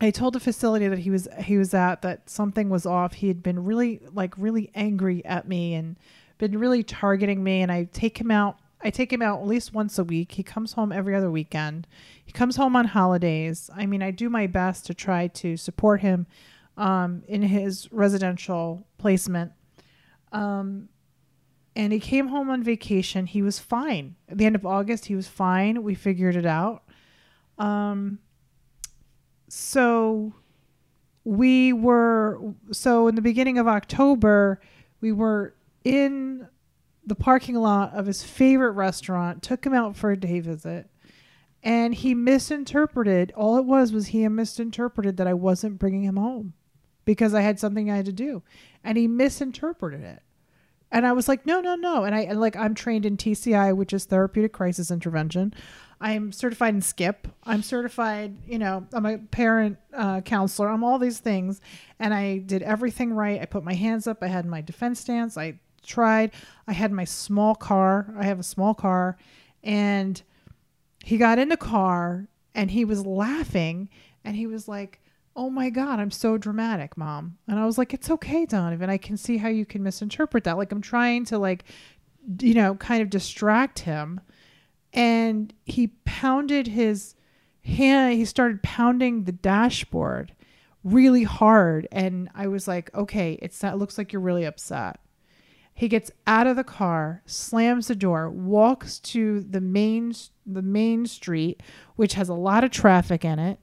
i 0.00 0.10
told 0.10 0.34
the 0.34 0.40
facility 0.40 0.88
that 0.88 0.98
he 0.98 1.10
was 1.10 1.28
he 1.44 1.56
was 1.56 1.72
at 1.72 2.02
that 2.02 2.28
something 2.28 2.68
was 2.68 2.84
off. 2.86 3.12
He 3.12 3.28
had 3.28 3.44
been 3.44 3.64
really 3.64 4.00
like 4.12 4.34
really 4.36 4.72
angry 4.74 5.24
at 5.24 5.46
me 5.46 5.74
and 5.74 5.96
been 6.38 6.58
really 6.58 6.82
targeting 6.82 7.44
me. 7.44 7.62
And 7.62 7.70
i 7.70 7.84
take 7.92 8.18
him 8.18 8.32
out 8.32 8.58
i 8.84 8.90
take 8.90 9.12
him 9.12 9.22
out 9.22 9.40
at 9.40 9.46
least 9.46 9.74
once 9.74 9.98
a 9.98 10.04
week 10.04 10.32
he 10.32 10.42
comes 10.42 10.74
home 10.74 10.92
every 10.92 11.14
other 11.14 11.30
weekend 11.30 11.86
he 12.24 12.30
comes 12.30 12.56
home 12.56 12.76
on 12.76 12.86
holidays 12.86 13.70
i 13.74 13.86
mean 13.86 14.02
i 14.02 14.10
do 14.10 14.28
my 14.28 14.46
best 14.46 14.86
to 14.86 14.94
try 14.94 15.26
to 15.26 15.56
support 15.56 16.00
him 16.00 16.26
um, 16.76 17.22
in 17.28 17.42
his 17.42 17.90
residential 17.92 18.86
placement 18.98 19.52
um, 20.32 20.88
and 21.76 21.92
he 21.92 22.00
came 22.00 22.28
home 22.28 22.50
on 22.50 22.62
vacation. 22.62 23.26
He 23.26 23.42
was 23.42 23.58
fine. 23.58 24.16
At 24.28 24.38
the 24.38 24.46
end 24.46 24.54
of 24.54 24.64
August, 24.64 25.06
he 25.06 25.16
was 25.16 25.26
fine. 25.26 25.82
We 25.82 25.94
figured 25.94 26.36
it 26.36 26.46
out. 26.46 26.82
Um, 27.58 28.18
so 29.48 30.34
we 31.24 31.72
were, 31.72 32.40
so 32.70 33.08
in 33.08 33.14
the 33.14 33.22
beginning 33.22 33.58
of 33.58 33.66
October, 33.66 34.60
we 35.00 35.10
were 35.12 35.54
in 35.84 36.46
the 37.06 37.14
parking 37.14 37.56
lot 37.56 37.92
of 37.94 38.06
his 38.06 38.22
favorite 38.22 38.72
restaurant, 38.72 39.42
took 39.42 39.64
him 39.64 39.74
out 39.74 39.96
for 39.96 40.10
a 40.10 40.16
day 40.16 40.40
visit. 40.40 40.88
And 41.62 41.94
he 41.94 42.14
misinterpreted. 42.14 43.32
All 43.36 43.56
it 43.56 43.64
was 43.64 43.92
was 43.92 44.08
he 44.08 44.26
misinterpreted 44.28 45.16
that 45.16 45.26
I 45.26 45.34
wasn't 45.34 45.78
bringing 45.78 46.04
him 46.04 46.16
home 46.16 46.52
because 47.04 47.34
I 47.34 47.40
had 47.40 47.58
something 47.58 47.90
I 47.90 47.96
had 47.96 48.06
to 48.06 48.12
do, 48.12 48.42
and 48.82 48.98
he 48.98 49.08
misinterpreted 49.08 50.02
it. 50.02 50.22
And 50.90 51.06
I 51.06 51.12
was 51.12 51.26
like, 51.26 51.44
no, 51.44 51.60
no, 51.60 51.74
no. 51.74 52.04
And 52.04 52.14
I 52.14 52.20
and 52.20 52.40
like 52.40 52.54
I'm 52.54 52.74
trained 52.74 53.06
in 53.06 53.16
TCI, 53.16 53.74
which 53.74 53.92
is 53.92 54.04
therapeutic 54.04 54.52
crisis 54.52 54.90
intervention. 54.90 55.54
I'm 56.00 56.32
certified 56.32 56.74
in 56.74 56.80
SCIP. 56.80 57.30
I'm 57.44 57.62
certified, 57.62 58.36
you 58.46 58.58
know, 58.58 58.86
I'm 58.92 59.06
a 59.06 59.18
parent 59.18 59.78
uh, 59.94 60.20
counselor. 60.20 60.68
I'm 60.68 60.84
all 60.84 60.98
these 60.98 61.18
things, 61.18 61.60
and 61.98 62.12
I 62.12 62.38
did 62.38 62.62
everything 62.62 63.12
right. 63.14 63.40
I 63.40 63.46
put 63.46 63.64
my 63.64 63.74
hands 63.74 64.06
up. 64.06 64.18
I 64.22 64.26
had 64.26 64.44
my 64.44 64.60
defense 64.60 65.00
stance. 65.00 65.38
I 65.38 65.58
tried. 65.84 66.32
I 66.66 66.72
had 66.72 66.92
my 66.92 67.04
small 67.04 67.54
car. 67.54 68.14
I 68.18 68.24
have 68.24 68.40
a 68.40 68.44
small 68.44 68.74
car, 68.74 69.16
and 69.62 70.20
he 71.04 71.16
got 71.18 71.38
in 71.38 71.48
the 71.48 71.56
car 71.56 72.28
and 72.54 72.70
he 72.70 72.84
was 72.84 73.04
laughing 73.04 73.88
and 74.24 74.36
he 74.36 74.46
was 74.46 74.68
like 74.68 75.00
oh 75.36 75.50
my 75.50 75.68
god 75.68 75.98
i'm 75.98 76.10
so 76.10 76.38
dramatic 76.38 76.96
mom 76.96 77.36
and 77.48 77.58
i 77.58 77.66
was 77.66 77.76
like 77.76 77.92
it's 77.92 78.08
okay 78.08 78.46
donovan 78.46 78.88
i 78.88 78.96
can 78.96 79.16
see 79.16 79.36
how 79.36 79.48
you 79.48 79.66
can 79.66 79.82
misinterpret 79.82 80.44
that 80.44 80.56
like 80.56 80.70
i'm 80.72 80.80
trying 80.80 81.24
to 81.24 81.36
like 81.36 81.64
you 82.40 82.54
know, 82.54 82.74
kind 82.76 83.02
of 83.02 83.10
distract 83.10 83.80
him. 83.80 84.20
And 84.92 85.52
he 85.64 85.88
pounded 86.04 86.68
his 86.68 87.14
hand, 87.64 88.14
he 88.14 88.24
started 88.24 88.62
pounding 88.62 89.24
the 89.24 89.32
dashboard 89.32 90.32
really 90.84 91.24
hard. 91.24 91.88
And 91.90 92.28
I 92.34 92.46
was 92.46 92.68
like, 92.68 92.94
okay, 92.94 93.38
it's 93.42 93.58
that 93.60 93.78
looks 93.78 93.98
like 93.98 94.12
you're 94.12 94.22
really 94.22 94.44
upset. 94.44 95.00
He 95.74 95.88
gets 95.88 96.12
out 96.26 96.46
of 96.46 96.54
the 96.54 96.64
car, 96.64 97.22
slams 97.26 97.88
the 97.88 97.96
door, 97.96 98.30
walks 98.30 99.00
to 99.00 99.40
the 99.40 99.60
main 99.60 100.14
the 100.46 100.62
main 100.62 101.06
street, 101.06 101.62
which 101.96 102.14
has 102.14 102.28
a 102.28 102.34
lot 102.34 102.62
of 102.62 102.70
traffic 102.70 103.24
in 103.24 103.40
it, 103.40 103.58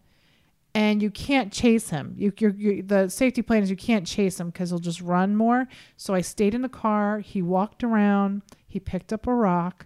and 0.74 1.02
you 1.02 1.10
can't 1.10 1.54
chase 1.54 1.90
him. 1.90 2.14
You, 2.18 2.34
you're, 2.38 2.52
you 2.52 2.84
the 2.84 3.08
safety 3.10 3.42
plan 3.42 3.64
is 3.64 3.70
you 3.70 3.78
can't 3.78 4.06
chase 4.06 4.40
him 4.40 4.50
because 4.50 4.70
he'll 4.70 4.80
just 4.80 5.02
run 5.02 5.38
more. 5.38 5.68
So 5.96 6.14
I 6.14 6.22
stayed 6.22 6.54
in 6.54 6.62
the 6.62 6.70
car. 6.70 7.20
He 7.20 7.42
walked 7.42 7.84
around. 7.84 8.42
He 8.68 8.80
picked 8.80 9.14
up 9.14 9.26
a 9.26 9.34
rock, 9.34 9.86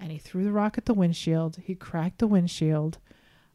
and 0.00 0.10
he 0.10 0.18
threw 0.18 0.44
the 0.44 0.52
rock 0.52 0.78
at 0.78 0.86
the 0.86 0.94
windshield. 0.94 1.58
He 1.62 1.74
cracked 1.74 2.18
the 2.18 2.26
windshield. 2.26 2.98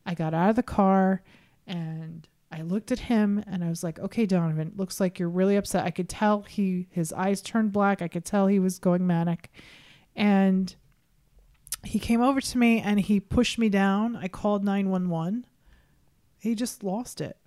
I 0.05 0.13
got 0.13 0.35
out 0.35 0.51
of 0.51 0.55
the 0.55 0.63
car, 0.63 1.23
and 1.65 2.27
I 2.51 2.61
looked 2.61 2.91
at 2.91 2.99
him 2.99 3.43
and 3.47 3.63
I 3.63 3.69
was 3.69 3.83
like, 3.83 3.99
"Okay, 3.99 4.25
Donovan, 4.25 4.73
looks 4.75 4.99
like 4.99 5.19
you're 5.19 5.29
really 5.29 5.55
upset." 5.55 5.85
I 5.85 5.91
could 5.91 6.09
tell 6.09 6.41
he 6.43 6.87
his 6.91 7.13
eyes 7.13 7.41
turned 7.41 7.71
black. 7.71 8.01
I 8.01 8.07
could 8.07 8.25
tell 8.25 8.47
he 8.47 8.59
was 8.59 8.79
going 8.79 9.07
manic. 9.07 9.51
And 10.15 10.75
he 11.83 11.99
came 11.99 12.21
over 12.21 12.41
to 12.41 12.57
me 12.57 12.79
and 12.79 12.99
he 12.99 13.19
pushed 13.19 13.57
me 13.57 13.69
down. 13.69 14.15
I 14.15 14.27
called 14.27 14.63
911. 14.63 15.45
He 16.37 16.55
just 16.55 16.83
lost 16.83 17.21
it. 17.21 17.37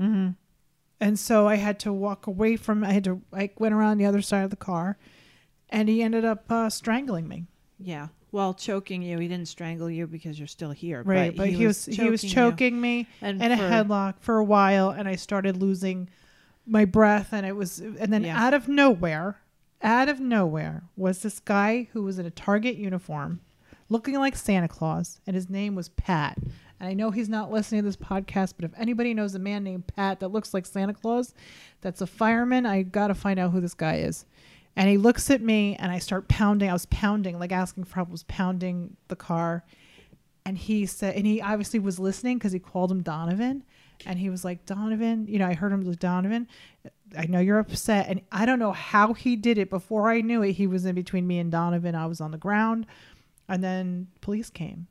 Mm-hmm. 0.00 0.30
And 1.00 1.18
so 1.18 1.46
I 1.46 1.56
had 1.56 1.78
to 1.80 1.92
walk 1.92 2.26
away 2.26 2.56
from 2.56 2.82
I 2.82 2.92
had 2.92 3.04
to 3.04 3.22
I 3.32 3.50
went 3.58 3.74
around 3.74 3.98
the 3.98 4.06
other 4.06 4.22
side 4.22 4.44
of 4.44 4.50
the 4.50 4.56
car 4.56 4.98
and 5.68 5.88
he 5.88 6.02
ended 6.02 6.24
up 6.24 6.50
uh, 6.50 6.70
strangling 6.70 7.28
me. 7.28 7.46
Yeah. 7.78 8.08
Well, 8.30 8.52
choking 8.54 9.02
you. 9.02 9.18
He 9.18 9.28
didn't 9.28 9.48
strangle 9.48 9.90
you 9.90 10.06
because 10.06 10.38
you're 10.38 10.48
still 10.48 10.70
here. 10.70 11.02
Right, 11.02 11.34
but, 11.34 11.48
he, 11.48 11.66
was, 11.66 11.86
he 11.86 12.10
was 12.10 12.22
choking 12.22 12.80
me 12.80 13.06
And 13.22 13.42
in 13.42 13.52
a 13.52 13.56
headlock 13.56 14.14
for 14.20 14.36
a 14.38 14.44
while 14.44 14.90
and 14.90 15.08
I 15.08 15.16
started 15.16 15.56
losing 15.56 16.08
my 16.66 16.84
breath 16.84 17.32
and 17.32 17.46
it 17.46 17.56
was 17.56 17.78
and 17.78 18.12
then 18.12 18.24
Yeah. 18.24 18.44
out 18.44 18.52
of 18.52 18.68
nowhere 18.68 19.38
out 19.80 20.08
of 20.08 20.20
nowhere 20.20 20.82
was 20.96 21.22
this 21.22 21.40
guy 21.40 21.88
who 21.92 22.02
was 22.02 22.18
in 22.18 22.26
a 22.26 22.30
Target 22.30 22.76
uniform 22.76 23.40
looking 23.88 24.16
like 24.16 24.36
Santa 24.36 24.68
Claus 24.68 25.20
and 25.26 25.34
his 25.34 25.48
name 25.48 25.74
was 25.74 25.88
Pat. 25.88 26.36
And 26.80 26.88
I 26.88 26.92
know 26.94 27.10
he's 27.10 27.28
not 27.28 27.50
listening 27.50 27.82
to 27.82 27.88
this 27.88 27.96
podcast, 27.96 28.54
but 28.56 28.64
if 28.64 28.70
anybody 28.76 29.14
knows 29.14 29.34
a 29.34 29.38
man 29.38 29.64
named 29.64 29.86
Pat 29.86 30.20
that 30.20 30.28
looks 30.28 30.52
like 30.54 30.66
Santa 30.66 30.94
Claus, 30.94 31.34
that's 31.80 32.00
a 32.00 32.06
fireman, 32.06 32.66
I 32.66 32.82
got 32.82 33.08
to 33.08 33.14
find 33.14 33.38
out 33.38 33.50
who 33.52 33.60
this 33.60 33.74
guy 33.74 33.96
is. 33.96 34.26
And 34.78 34.88
he 34.88 34.96
looks 34.96 35.28
at 35.28 35.42
me 35.42 35.74
and 35.74 35.90
I 35.90 35.98
start 35.98 36.28
pounding. 36.28 36.70
I 36.70 36.72
was 36.72 36.86
pounding, 36.86 37.36
like 37.40 37.50
asking 37.50 37.82
for 37.82 37.96
help, 37.96 38.08
I 38.08 38.12
was 38.12 38.22
pounding 38.22 38.96
the 39.08 39.16
car. 39.16 39.64
And 40.46 40.56
he 40.56 40.86
said 40.86 41.16
and 41.16 41.26
he 41.26 41.42
obviously 41.42 41.80
was 41.80 41.98
listening 41.98 42.38
because 42.38 42.52
he 42.52 42.60
called 42.60 42.92
him 42.92 43.02
donovan. 43.02 43.64
And 44.06 44.20
he 44.20 44.30
was 44.30 44.44
like 44.44 44.64
donovan 44.64 45.26
you 45.26 45.40
know 45.40 45.46
i 45.48 45.54
heard 45.54 45.72
him 45.72 45.82
like 45.82 45.98
donovan. 45.98 46.46
I 47.16 47.26
know 47.26 47.40
you're 47.40 47.58
upset. 47.58 48.06
And 48.08 48.20
i 48.30 48.46
don't 48.46 48.60
know 48.60 48.70
how 48.70 49.14
he 49.14 49.34
did 49.34 49.58
it. 49.58 49.68
Before 49.68 50.10
i 50.10 50.20
knew 50.20 50.42
it 50.42 50.52
he 50.52 50.68
was 50.68 50.86
in 50.86 50.94
between 50.94 51.26
me 51.26 51.40
and 51.40 51.50
donovan. 51.50 51.96
I 51.96 52.06
was 52.06 52.20
on 52.20 52.30
the 52.30 52.38
ground. 52.38 52.86
And 53.48 53.64
then 53.64 54.06
police 54.20 54.48
came. 54.48 54.86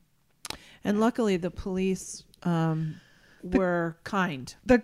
And 0.84 1.00
luckily, 1.00 1.36
the 1.36 1.50
police 1.50 2.24
um, 2.42 3.00
were 3.42 3.96
kind. 4.04 4.54
the 4.66 4.82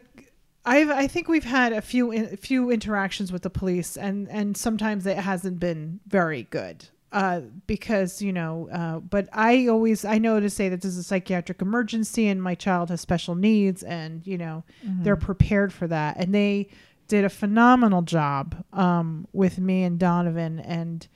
I've, 0.65 0.91
I 0.91 1.07
think 1.07 1.29
we've 1.29 1.45
had 1.45 1.73
a 1.73 1.83
few 1.83 2.13
a 2.13 2.37
few 2.37 2.71
interactions 2.71 3.33
with 3.33 3.43
the 3.43 3.51
police, 3.51 3.97
and 3.97 4.29
and 4.31 4.57
sometimes 4.57 5.07
it 5.07 5.19
hasn't 5.19 5.59
been 5.61 6.01
very 6.07 6.45
good. 6.45 6.89
Uh, 7.13 7.43
because 7.69 8.21
you 8.21 8.33
know, 8.33 8.69
uh, 8.73 8.99
but 8.99 9.29
I 9.33 9.69
always 9.69 10.05
I 10.05 10.19
know 10.19 10.41
to 10.41 10.51
say 10.51 10.69
that 10.69 10.81
this 10.81 10.91
is 10.93 10.99
a 10.99 11.05
psychiatric 11.05 11.63
emergency, 11.63 12.27
and 12.27 12.43
my 12.43 12.57
child 12.57 12.91
has 12.91 13.01
special 13.01 13.35
needs, 13.37 13.85
and 13.85 14.27
you 14.27 14.37
know, 14.37 14.65
they're 14.83 15.17
prepared 15.17 15.73
for 15.73 15.87
that, 15.87 16.17
and 16.19 16.35
they 16.35 16.71
did 17.07 17.25
a 17.25 17.29
phenomenal 17.29 18.03
job 18.03 18.65
um, 18.73 19.29
with 19.33 19.59
me 19.59 19.85
and 19.85 19.99
Donovan, 19.99 20.59
and 20.59 21.07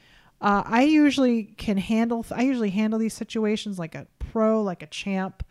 uh, 0.40 0.62
I 0.64 0.82
usually 0.84 1.44
can 1.56 1.78
handle 1.78 2.24
I 2.30 2.42
usually 2.42 2.70
handle 2.70 2.98
these 2.98 3.14
situations 3.14 3.78
like 3.78 3.94
a 3.94 4.06
pro, 4.18 4.62
like 4.62 4.82
a 4.82 4.86
champ. 4.86 5.42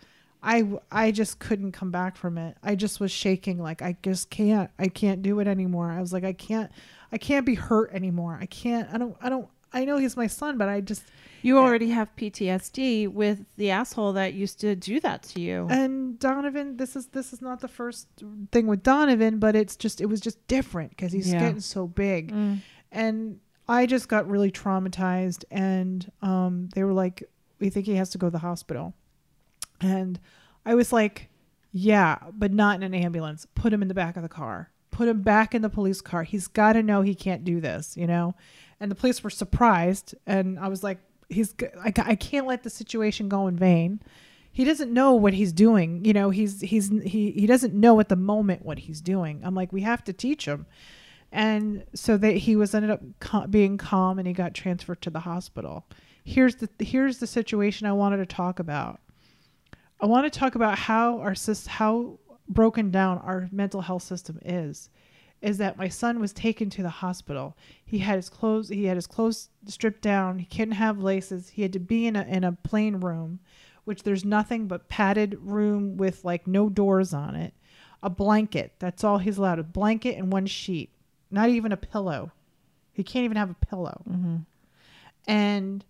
I 0.43 0.65
I 0.91 1.11
just 1.11 1.39
couldn't 1.39 1.71
come 1.71 1.91
back 1.91 2.15
from 2.15 2.37
it. 2.37 2.57
I 2.63 2.75
just 2.75 2.99
was 2.99 3.11
shaking 3.11 3.61
like 3.61 3.81
I 3.81 3.97
just 4.03 4.29
can't 4.29 4.69
I 4.77 4.87
can't 4.87 5.21
do 5.21 5.39
it 5.39 5.47
anymore. 5.47 5.91
I 5.91 5.99
was 5.99 6.13
like 6.13 6.23
I 6.23 6.33
can't 6.33 6.71
I 7.11 7.17
can't 7.17 7.45
be 7.45 7.55
hurt 7.55 7.91
anymore. 7.93 8.37
I 8.39 8.45
can't 8.45 8.87
I 8.93 8.97
don't 8.97 9.15
I 9.21 9.29
don't 9.29 9.47
I 9.73 9.83
know 9.83 9.97
he's 9.97 10.15
my 10.15 10.27
son, 10.27 10.57
but 10.57 10.69
I 10.69 10.79
just 10.81 11.03
You 11.41 11.57
already 11.59 11.89
have 11.89 12.15
PTSD 12.15 13.07
with 13.09 13.45
the 13.57 13.71
asshole 13.71 14.13
that 14.13 14.33
used 14.33 14.59
to 14.61 14.75
do 14.75 14.99
that 15.01 15.23
to 15.23 15.41
you. 15.41 15.67
and 15.69 16.17
Donovan 16.19 16.77
this 16.77 16.95
is 16.95 17.07
this 17.07 17.33
is 17.33 17.41
not 17.41 17.59
the 17.59 17.67
first 17.67 18.07
thing 18.51 18.67
with 18.67 18.83
Donovan, 18.83 19.39
but 19.39 19.55
it's 19.55 19.75
just 19.75 19.99
it 20.01 20.05
was 20.05 20.21
just 20.21 20.45
different 20.47 20.97
cuz 20.97 21.11
he's 21.11 21.31
Yeah. 21.33 21.39
getting 21.39 21.59
so 21.61 21.87
big. 21.87 22.31
Mm. 22.31 22.59
and 22.91 23.39
I 23.67 23.85
just 23.85 24.07
got 24.07 24.29
really 24.29 24.51
traumatized 24.51 25.43
and 25.51 26.09
um 26.21 26.69
they 26.75 26.83
were 26.83 26.93
like 26.93 27.23
we 27.59 27.69
think 27.71 27.87
he 27.87 27.95
has 27.95 28.11
to 28.11 28.17
go 28.19 28.27
to 28.27 28.31
the 28.31 28.39
hospital. 28.39 28.93
And 29.79 30.19
I 30.65 30.75
was 30.75 30.91
like, 30.91 31.29
yeah, 31.71 32.17
but 32.33 32.51
not 32.51 32.75
in 32.75 32.83
an 32.83 32.93
ambulance. 32.93 33.47
Put 33.55 33.73
him 33.73 33.81
in 33.81 33.87
the 33.87 33.93
back 33.93 34.15
of 34.17 34.23
the 34.23 34.29
car. 34.29 34.71
Put 34.91 35.07
him 35.07 35.21
back 35.21 35.53
in 35.53 35.61
the 35.61 35.69
police 35.69 36.01
car. 36.01 36.23
He's 36.23 36.47
got 36.47 36.73
to 36.73 36.83
know 36.83 37.01
he 37.01 37.13
can't 37.15 37.43
do 37.43 37.61
this, 37.61 37.95
you 37.95 38.07
know? 38.07 38.35
And 38.79 38.89
the 38.89 38.95
police 38.95 39.23
were 39.23 39.29
surprised 39.29 40.15
and 40.25 40.59
I 40.59 40.67
was 40.67 40.83
like 40.83 40.99
he's 41.29 41.53
I, 41.83 41.91
I 41.97 42.15
can't 42.15 42.47
let 42.47 42.63
the 42.63 42.69
situation 42.69 43.29
go 43.29 43.47
in 43.47 43.57
vain. 43.57 44.01
He 44.51 44.63
doesn't 44.63 44.91
know 44.91 45.13
what 45.13 45.33
he's 45.33 45.53
doing. 45.53 46.03
You 46.03 46.13
know, 46.13 46.29
he's 46.31 46.61
he's 46.61 46.89
he 47.03 47.31
he 47.31 47.45
doesn't 47.45 47.73
know 47.73 47.99
at 47.99 48.09
the 48.09 48.15
moment 48.15 48.65
what 48.65 48.79
he's 48.79 49.01
doing. 49.01 49.41
I'm 49.43 49.53
like 49.53 49.71
we 49.71 49.81
have 49.81 50.03
to 50.05 50.13
teach 50.13 50.45
him 50.45 50.65
and 51.31 51.83
so 51.93 52.17
that 52.17 52.37
he 52.37 52.55
was 52.55 52.73
ended 52.73 52.91
up 52.91 53.01
cal- 53.19 53.47
being 53.47 53.77
calm 53.77 54.17
and 54.17 54.27
he 54.27 54.33
got 54.33 54.53
transferred 54.53 55.01
to 55.01 55.09
the 55.09 55.19
hospital 55.19 55.85
here's 56.23 56.55
the 56.55 56.69
here's 56.79 57.19
the 57.19 57.27
situation 57.27 57.87
i 57.87 57.91
wanted 57.91 58.17
to 58.17 58.25
talk 58.25 58.59
about 58.59 58.99
i 59.99 60.05
want 60.05 60.31
to 60.31 60.39
talk 60.39 60.55
about 60.55 60.77
how 60.77 61.19
our 61.19 61.35
how 61.67 62.17
broken 62.49 62.91
down 62.91 63.17
our 63.19 63.49
mental 63.51 63.81
health 63.81 64.03
system 64.03 64.39
is 64.43 64.89
is 65.41 65.57
that 65.59 65.77
my 65.77 65.87
son 65.87 66.19
was 66.19 66.33
taken 66.33 66.69
to 66.69 66.81
the 66.81 66.89
hospital. 66.89 67.55
He 67.85 67.99
had 67.99 68.15
his 68.15 68.29
clothes 68.29 68.69
he 68.69 68.85
had 68.85 68.97
his 68.97 69.07
clothes 69.07 69.49
stripped 69.65 70.01
down. 70.01 70.39
He 70.39 70.45
couldn't 70.45 70.71
have 70.73 70.97
laces. 70.97 71.49
He 71.49 71.61
had 71.61 71.73
to 71.73 71.79
be 71.79 72.07
in 72.07 72.15
a 72.15 72.23
in 72.23 72.43
a 72.43 72.53
plain 72.53 72.97
room 72.97 73.39
which 73.83 74.03
there's 74.03 74.25
nothing 74.25 74.67
but 74.67 74.89
padded 74.89 75.37
room 75.39 75.95
with 75.95 76.25
like 76.25 76.45
no 76.45 76.69
doors 76.69 77.13
on 77.13 77.35
it. 77.35 77.53
A 78.03 78.09
blanket 78.09 78.73
that's 78.79 79.03
all 79.03 79.17
he's 79.19 79.37
allowed 79.37 79.59
a 79.59 79.63
blanket 79.63 80.17
and 80.17 80.31
one 80.31 80.45
sheet 80.45 80.91
not 81.29 81.49
even 81.49 81.71
a 81.71 81.77
pillow. 81.77 82.31
He 82.93 83.03
can't 83.03 83.25
even 83.25 83.37
have 83.37 83.49
a 83.49 83.65
pillow. 83.65 84.01
Mm-hmm. 84.09 84.37
And 85.27 85.85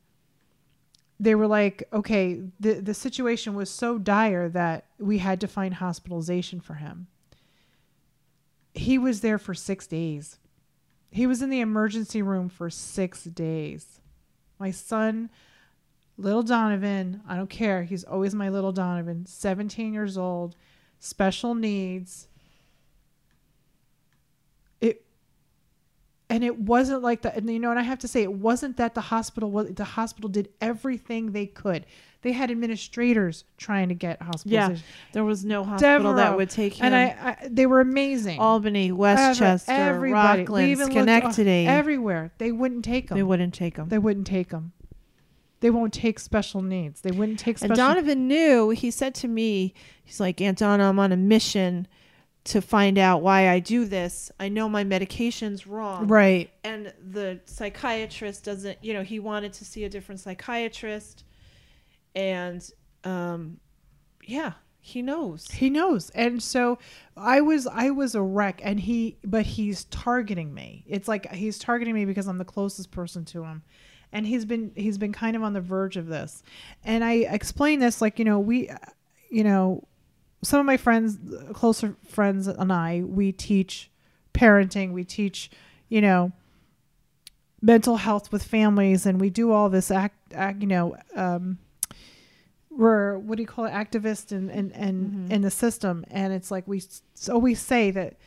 they 1.19 1.35
were 1.35 1.47
like, 1.47 1.87
okay, 1.91 2.41
the 2.59 2.75
the 2.75 2.93
situation 2.93 3.55
was 3.55 3.69
so 3.69 3.97
dire 3.97 4.49
that 4.49 4.85
we 4.99 5.17
had 5.17 5.41
to 5.41 5.47
find 5.47 5.75
hospitalization 5.75 6.59
for 6.59 6.75
him. 6.75 7.07
He 8.73 8.97
was 8.97 9.21
there 9.21 9.39
for 9.39 9.55
6 9.55 9.87
days. 9.87 10.37
He 11.09 11.25
was 11.25 11.41
in 11.41 11.49
the 11.49 11.61
emergency 11.61 12.21
room 12.21 12.49
for 12.49 12.69
6 12.69 13.23
days. 13.23 13.99
My 14.59 14.71
son 14.71 15.29
little 16.17 16.43
Donovan, 16.43 17.21
I 17.27 17.35
don't 17.35 17.49
care. 17.49 17.83
He's 17.83 18.03
always 18.03 18.33
my 18.33 18.49
little 18.49 18.71
Donovan, 18.71 19.25
17 19.25 19.93
years 19.93 20.17
old, 20.17 20.55
special 20.99 21.53
needs. 21.55 22.27
It 24.81 25.05
and 26.29 26.43
it 26.43 26.57
wasn't 26.59 27.01
like 27.01 27.21
that 27.21 27.37
and 27.37 27.49
you 27.49 27.59
know 27.59 27.69
and 27.71 27.79
i 27.79 27.83
have 27.83 27.99
to 27.99 28.07
say 28.07 28.21
it 28.21 28.33
wasn't 28.33 28.77
that 28.77 28.93
the 28.95 29.01
hospital 29.01 29.49
was 29.51 29.73
the 29.73 29.83
hospital 29.83 30.29
did 30.29 30.49
everything 30.61 31.31
they 31.31 31.45
could 31.45 31.85
they 32.23 32.31
had 32.31 32.49
administrators 32.51 33.43
trying 33.57 33.89
to 33.89 33.95
get 33.95 34.17
Yeah, 34.43 34.75
there 35.13 35.23
was 35.23 35.45
no 35.45 35.63
hospital 35.63 36.15
that 36.15 36.35
would 36.35 36.49
take 36.49 36.73
him. 36.73 36.87
and 36.87 36.95
I, 36.95 37.37
I 37.43 37.47
they 37.47 37.65
were 37.67 37.79
amazing 37.79 38.39
Albany, 38.39 38.91
Westchester. 38.91 39.71
Rockland, 39.99 40.79
looked, 40.79 40.91
uh, 40.91 40.93
Schenectady. 40.93 41.67
everywhere 41.67 42.31
they 42.39 42.51
wouldn't 42.51 42.83
take 42.83 43.09
them 43.09 43.17
they 43.17 43.23
wouldn't 43.23 43.53
take 43.53 43.75
them. 43.75 43.87
they 43.89 43.99
wouldn't 43.99 44.27
take 44.27 44.49
them 44.49 44.73
they 45.59 45.69
won't 45.69 45.93
take 45.93 46.19
special 46.19 46.61
needs 46.61 47.01
they 47.01 47.11
wouldn't 47.11 47.39
take 47.39 47.57
special 47.59 47.71
And 47.71 47.77
Donovan 47.77 48.27
knew. 48.27 48.69
He 48.71 48.91
said 48.91 49.15
to 49.15 49.27
me, 49.27 49.73
"He's 50.03 50.19
like 50.19 50.39
Aunt 50.41 50.57
Donna, 50.59 50.89
I'm 50.89 50.99
on 50.99 51.11
a 51.11 51.17
mission 51.17 51.87
to 52.47 52.61
find 52.61 52.97
out 52.97 53.21
why 53.21 53.49
I 53.49 53.59
do 53.59 53.85
this. 53.85 54.31
I 54.39 54.49
know 54.49 54.67
my 54.69 54.83
medication's 54.83 55.67
wrong, 55.67 56.07
right 56.07 56.49
and 56.63 56.93
the 57.01 57.39
psychiatrist 57.45 58.43
doesn't. 58.43 58.77
You 58.83 58.93
know, 58.93 59.03
he 59.03 59.19
wanted 59.19 59.53
to 59.53 59.65
see 59.65 59.83
a 59.83 59.89
different 59.89 60.19
psychiatrist, 60.21 61.23
and 62.15 62.67
um, 63.03 63.59
yeah, 64.25 64.53
he 64.79 65.01
knows. 65.01 65.49
He 65.51 65.69
knows. 65.69 66.09
And 66.11 66.41
so 66.41 66.79
I 67.15 67.41
was 67.41 67.67
I 67.67 67.89
was 67.91 68.15
a 68.15 68.21
wreck 68.21 68.61
and 68.63 68.79
he 68.79 69.17
but 69.23 69.45
he's 69.45 69.85
targeting 69.85 70.53
me. 70.53 70.83
It's 70.87 71.07
like 71.07 71.31
he's 71.33 71.59
targeting 71.59 71.93
me 71.93 72.05
because 72.05 72.27
I'm 72.27 72.37
the 72.37 72.45
closest 72.45 72.91
person 72.91 73.25
to 73.25 73.43
him. 73.43 73.63
and 74.11 74.25
he's 74.25 74.45
been 74.45 74.71
he's 74.75 74.97
been 74.97 75.11
kind 75.13 75.35
of 75.35 75.43
on 75.43 75.53
the 75.53 75.61
verge 75.61 75.97
of 75.97 76.07
this 76.07 76.41
and 76.85 77.03
i 77.03 77.13
explain 77.13 77.79
this 77.79 78.01
like 78.01 78.17
you 78.19 78.23
know 78.25 78.39
we 78.39 78.69
you 79.29 79.43
know 79.43 79.83
some 80.43 80.59
of 80.59 80.65
my 80.65 80.77
friends 80.77 81.17
closer 81.53 81.95
friends 82.07 82.47
and 82.47 82.71
i 82.71 83.01
we 83.05 83.31
teach 83.31 83.89
parenting 84.33 84.91
we 84.93 85.03
teach 85.03 85.49
you 85.89 85.99
know 86.01 86.31
mental 87.61 87.97
health 87.97 88.31
with 88.31 88.43
families 88.43 89.05
and 89.05 89.19
we 89.19 89.29
do 89.31 89.51
all 89.51 89.69
this 89.69 89.89
act, 89.89 90.15
act 90.33 90.61
you 90.61 90.67
know 90.67 90.95
um 91.15 91.57
we're 92.69 93.17
what 93.17 93.37
do 93.37 93.41
you 93.41 93.47
call 93.47 93.65
it 93.65 93.71
activists 93.71 94.31
and 94.31 94.51
and 94.51 94.71
and 94.75 95.11
Mhm. 95.29 95.31
in 95.31 95.41
the 95.41 95.49
system 95.51 96.05
and 96.11 96.31
it's 96.33 96.51
like 96.51 96.67
we 96.67 96.81
always 97.31 97.59
say 97.59 97.89
that 97.91 98.17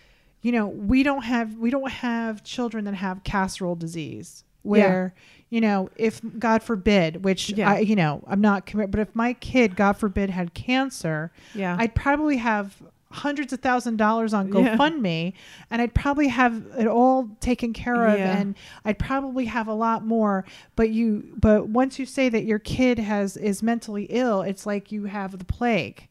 you 0.43 0.51
know 0.51 0.67
we 0.67 1.03
don't 1.05 1.23
have 1.23 1.57
we 1.59 1.71
don't 1.71 1.91
have 1.93 2.43
children 2.43 2.85
that 2.87 2.95
have 2.95 3.23
casserole 3.23 3.77
disease 3.77 4.43
where 4.63 5.15
you 5.49 5.61
know 5.61 5.89
if 5.97 6.21
god 6.39 6.63
forbid 6.63 7.25
which 7.25 7.51
Yeah. 7.51 7.71
i 7.73 7.79
you 7.81 7.97
know 7.97 8.23
i'm 8.27 8.41
not 8.41 8.67
commit 8.67 8.91
but 8.91 9.01
if 9.01 9.15
my 9.15 9.33
kid 9.35 9.75
god 9.77 9.95
forbid 9.95 10.31
had 10.31 10.55
cancer 10.55 11.33
Yeah. 11.55 11.77
i'd 11.79 11.95
probably 11.95 12.37
have 12.37 12.81
hundreds 13.13 13.53
of 13.53 13.59
thousand 13.61 13.97
dollars 13.97 14.33
on 14.33 14.53
Yeah. 14.53 14.77
gofundme 14.77 15.33
and 15.71 15.83
i'd 15.83 15.95
probably 15.95 16.29
have 16.29 16.63
it 16.79 16.87
all 16.87 17.29
taken 17.41 17.73
care 17.73 18.07
of 18.07 18.19
Yeah. 18.19 18.39
and 18.39 18.55
i'd 18.85 19.01
probably 19.01 19.47
have 19.47 19.67
a 19.67 19.75
lot 19.75 20.07
more 20.07 20.45
but 20.77 20.91
you 20.91 21.25
but 21.41 21.69
once 21.69 21.99
you 21.99 22.07
say 22.07 22.29
that 22.29 22.45
your 22.45 22.61
kid 22.61 23.01
has 23.01 23.37
is 23.37 23.63
mentally 23.65 24.05
ill 24.11 24.43
it's 24.43 24.65
like 24.67 24.93
you 24.93 25.05
have 25.07 25.37
the 25.39 25.45
plague 25.45 26.07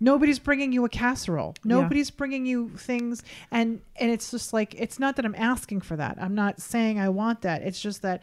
nobody's 0.00 0.38
bringing 0.38 0.72
you 0.72 0.84
a 0.84 0.88
casserole. 0.88 1.54
Yeah. 1.62 1.76
nobody's 1.76 2.10
bringing 2.10 2.46
you 2.46 2.70
things. 2.70 3.22
And 3.50 3.80
and 3.96 4.10
it's 4.10 4.30
just 4.30 4.52
like 4.52 4.74
it's 4.74 4.98
not 4.98 5.16
that 5.16 5.24
i'm 5.24 5.34
asking 5.36 5.82
for 5.82 5.96
that. 5.96 6.16
I'm 6.20 6.34
not 6.34 6.60
saying 6.60 6.98
i 6.98 7.08
want 7.08 7.42
that. 7.42 7.62
It's 7.62 7.80
just 7.80 8.02
that 8.02 8.22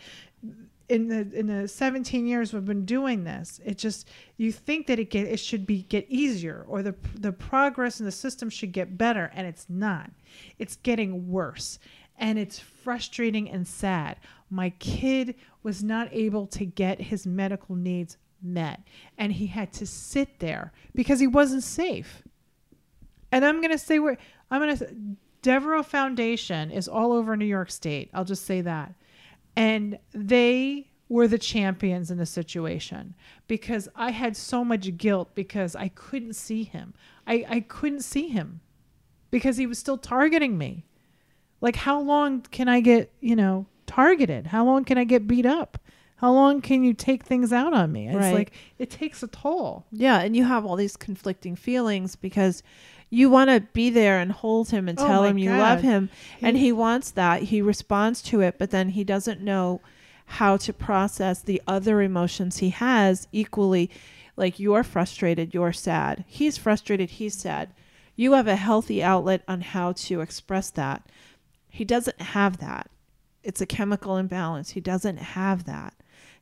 in 0.89 1.07
the 1.09 1.37
in 1.37 1.47
the 1.47 1.67
17 1.67 2.25
years 2.25 2.53
we've 2.53 2.63
been 2.63 2.85
doing 2.85 3.25
this 3.25 3.59
it 3.65 3.77
just 3.77 4.07
you 4.37 4.53
think 4.53 4.87
that 4.87 4.97
it 4.97 5.09
get 5.09 5.27
it 5.27 5.37
should 5.37 5.65
be 5.65 5.83
get 5.83 6.05
easier 6.07 6.63
or 6.65 6.81
the 6.81 6.95
the 7.15 7.33
progress 7.33 7.99
in 7.99 8.05
the 8.05 8.11
system 8.11 8.49
should 8.49 8.71
get 8.71 8.97
better 8.97 9.31
and 9.33 9.45
it's 9.45 9.65
not. 9.69 10.09
It's 10.59 10.77
getting 10.77 11.29
worse 11.29 11.79
and 12.17 12.39
it's 12.39 12.59
frustrating 12.59 13.49
and 13.49 13.67
sad. 13.67 14.17
My 14.49 14.69
kid 14.71 15.35
was 15.61 15.83
not 15.83 16.07
able 16.11 16.47
to 16.47 16.65
get 16.65 17.01
his 17.01 17.27
medical 17.27 17.75
needs 17.75 18.17
met 18.41 18.81
and 19.17 19.33
he 19.33 19.47
had 19.47 19.71
to 19.73 19.85
sit 19.85 20.39
there 20.39 20.71
because 20.93 21.19
he 21.19 21.27
wasn't 21.27 21.63
safe 21.63 22.23
and 23.31 23.43
i'm 23.45 23.61
going 23.61 23.71
to 23.71 23.77
say 23.77 23.99
where 23.99 24.17
i'm 24.51 24.61
going 24.61 24.77
to 24.77 24.95
Devereux 25.43 25.83
foundation 25.83 26.71
is 26.71 26.87
all 26.87 27.13
over 27.13 27.37
new 27.37 27.45
york 27.45 27.71
state 27.71 28.09
i'll 28.13 28.25
just 28.25 28.45
say 28.45 28.61
that 28.61 28.93
and 29.55 29.97
they 30.13 30.87
were 31.09 31.27
the 31.27 31.37
champions 31.37 32.11
in 32.11 32.17
the 32.17 32.25
situation 32.25 33.15
because 33.47 33.87
I 33.95 34.11
had 34.11 34.35
so 34.35 34.63
much 34.63 34.97
guilt 34.97 35.33
because 35.35 35.75
I 35.75 35.87
couldn't 35.89 36.33
see 36.33 36.63
him. 36.63 36.93
I, 37.25 37.45
I 37.47 37.59
couldn't 37.61 38.01
see 38.01 38.27
him 38.27 38.61
because 39.31 39.57
he 39.57 39.67
was 39.67 39.79
still 39.79 39.97
targeting 39.97 40.57
me. 40.57 40.85
Like, 41.61 41.77
how 41.77 41.99
long 41.99 42.41
can 42.41 42.67
I 42.67 42.81
get, 42.81 43.11
you 43.19 43.35
know, 43.35 43.65
targeted? 43.85 44.47
How 44.47 44.65
long 44.65 44.83
can 44.83 44.97
I 44.97 45.05
get 45.05 45.27
beat 45.27 45.45
up? 45.45 45.79
How 46.17 46.31
long 46.33 46.61
can 46.61 46.83
you 46.83 46.93
take 46.93 47.23
things 47.23 47.53
out 47.53 47.73
on 47.73 47.91
me? 47.91 48.07
It's 48.07 48.15
Right. 48.17 48.33
like, 48.33 48.51
it 48.79 48.89
takes 48.89 49.21
a 49.23 49.27
toll. 49.27 49.85
Yeah, 49.91 50.19
and 50.19 50.35
you 50.35 50.43
have 50.45 50.65
all 50.65 50.75
these 50.75 50.97
conflicting 50.97 51.55
feelings 51.55 52.15
because 52.15 52.63
you 53.09 53.29
want 53.29 53.49
to 53.51 53.61
be 53.73 53.89
there 53.89 54.19
and 54.19 54.31
hold 54.31 54.69
him 54.71 54.89
and 54.89 54.99
Oh 54.99 55.05
tell 55.07 55.23
him 55.23 55.37
you 55.37 55.51
love 55.51 55.81
God. 55.81 55.83
him, 55.83 56.09
and 56.41 56.57
He- 56.57 56.65
he 56.65 56.71
wants 56.71 57.11
that. 57.11 57.43
He 57.43 57.61
responds 57.61 58.21
to 58.23 58.41
it, 58.41 58.57
but 58.57 58.71
then 58.71 58.89
he 58.89 59.03
doesn't 59.03 59.41
know 59.41 59.79
how 60.25 60.57
to 60.57 60.73
process 60.73 61.39
the 61.41 61.61
other 61.67 62.01
emotions 62.01 62.57
he 62.57 62.69
has 62.71 63.27
equally. 63.31 63.89
Like 64.35 64.59
you're 64.59 64.83
frustrated, 64.83 65.53
you're 65.53 65.71
sad. 65.73 66.25
He's 66.27 66.57
frustrated, 66.57 67.11
he's 67.11 67.35
sad. 67.35 67.69
You 68.15 68.33
have 68.33 68.47
a 68.47 68.55
healthy 68.55 69.01
outlet 69.03 69.43
on 69.47 69.61
how 69.61 69.91
to 69.93 70.21
express 70.21 70.69
that. 70.71 71.03
He 71.69 71.85
doesn't 71.85 72.19
have 72.21 72.57
that. 72.57 72.89
It's 73.43 73.61
a 73.61 73.65
chemical 73.67 74.17
imbalance. 74.17 74.71
He 74.71 74.81
doesn't 74.81 75.17
have 75.17 75.63
that. 75.65 75.93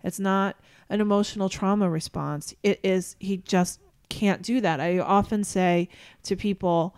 It's 0.05 0.19
not 0.19 0.55
an 0.87 1.01
emotional 1.01 1.49
trauma 1.49 1.89
response. 1.89 2.53
It 2.61 2.79
is, 2.83 3.15
he 3.19 3.37
just 3.37 3.81
can't 4.07 4.43
do 4.43 4.61
that. 4.61 4.79
I 4.79 4.99
often 4.99 5.43
say 5.43 5.89
to 6.23 6.35
people, 6.35 6.95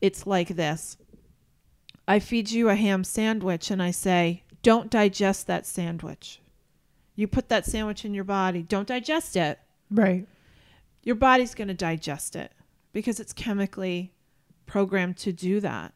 it's 0.00 0.26
like 0.26 0.48
this 0.48 0.96
I 2.08 2.18
feed 2.18 2.50
you 2.50 2.70
a 2.70 2.74
ham 2.74 3.04
sandwich 3.04 3.70
and 3.70 3.82
I 3.82 3.90
say, 3.90 4.42
don't 4.62 4.90
digest 4.90 5.46
that 5.46 5.66
sandwich. 5.66 6.40
You 7.14 7.28
put 7.28 7.50
that 7.50 7.66
sandwich 7.66 8.06
in 8.06 8.14
your 8.14 8.24
body, 8.24 8.62
don't 8.62 8.88
digest 8.88 9.36
it. 9.36 9.58
Right. 9.90 10.26
Your 11.02 11.16
body's 11.16 11.54
going 11.54 11.68
to 11.68 11.74
digest 11.74 12.36
it 12.36 12.52
because 12.94 13.20
it's 13.20 13.34
chemically 13.34 14.14
programmed 14.64 15.18
to 15.18 15.32
do 15.32 15.60
that. 15.60 15.92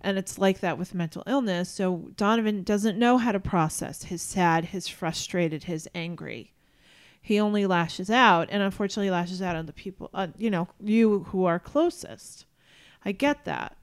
And 0.00 0.18
it's 0.18 0.38
like 0.38 0.60
that 0.60 0.78
with 0.78 0.94
mental 0.94 1.22
illness. 1.26 1.70
So 1.70 2.10
Donovan 2.16 2.62
doesn't 2.62 2.98
know 2.98 3.18
how 3.18 3.32
to 3.32 3.40
process 3.40 4.04
his 4.04 4.22
sad, 4.22 4.66
his 4.66 4.88
frustrated, 4.88 5.64
his 5.64 5.88
angry. 5.94 6.52
He 7.20 7.40
only 7.40 7.66
lashes 7.66 8.08
out, 8.08 8.48
and 8.52 8.62
unfortunately, 8.62 9.10
lashes 9.10 9.42
out 9.42 9.56
on 9.56 9.66
the 9.66 9.72
people, 9.72 10.10
uh, 10.14 10.28
you 10.38 10.48
know, 10.48 10.68
you 10.80 11.24
who 11.30 11.44
are 11.44 11.58
closest. 11.58 12.44
I 13.04 13.10
get 13.10 13.44
that. 13.46 13.76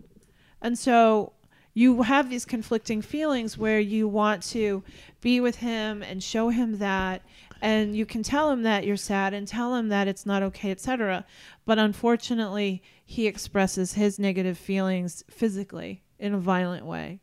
And 0.61 0.79
so 0.79 1.33
you 1.73 2.03
have 2.03 2.29
these 2.29 2.45
conflicting 2.45 3.01
feelings 3.01 3.57
where 3.57 3.79
you 3.79 4.07
want 4.07 4.43
to 4.43 4.83
be 5.21 5.39
with 5.39 5.57
him 5.57 6.03
and 6.03 6.23
show 6.23 6.49
him 6.49 6.77
that 6.79 7.21
and 7.61 7.95
you 7.95 8.05
can 8.05 8.21
tell 8.21 8.51
him 8.51 8.63
that 8.63 8.85
you're 8.85 8.97
sad 8.97 9.33
and 9.33 9.47
tell 9.47 9.75
him 9.75 9.89
that 9.89 10.07
it's 10.07 10.25
not 10.25 10.43
okay 10.43 10.69
etc 10.69 11.25
but 11.65 11.79
unfortunately 11.79 12.83
he 13.05 13.27
expresses 13.27 13.93
his 13.93 14.19
negative 14.19 14.57
feelings 14.57 15.23
physically 15.29 16.03
in 16.19 16.33
a 16.33 16.39
violent 16.39 16.85
way 16.85 17.19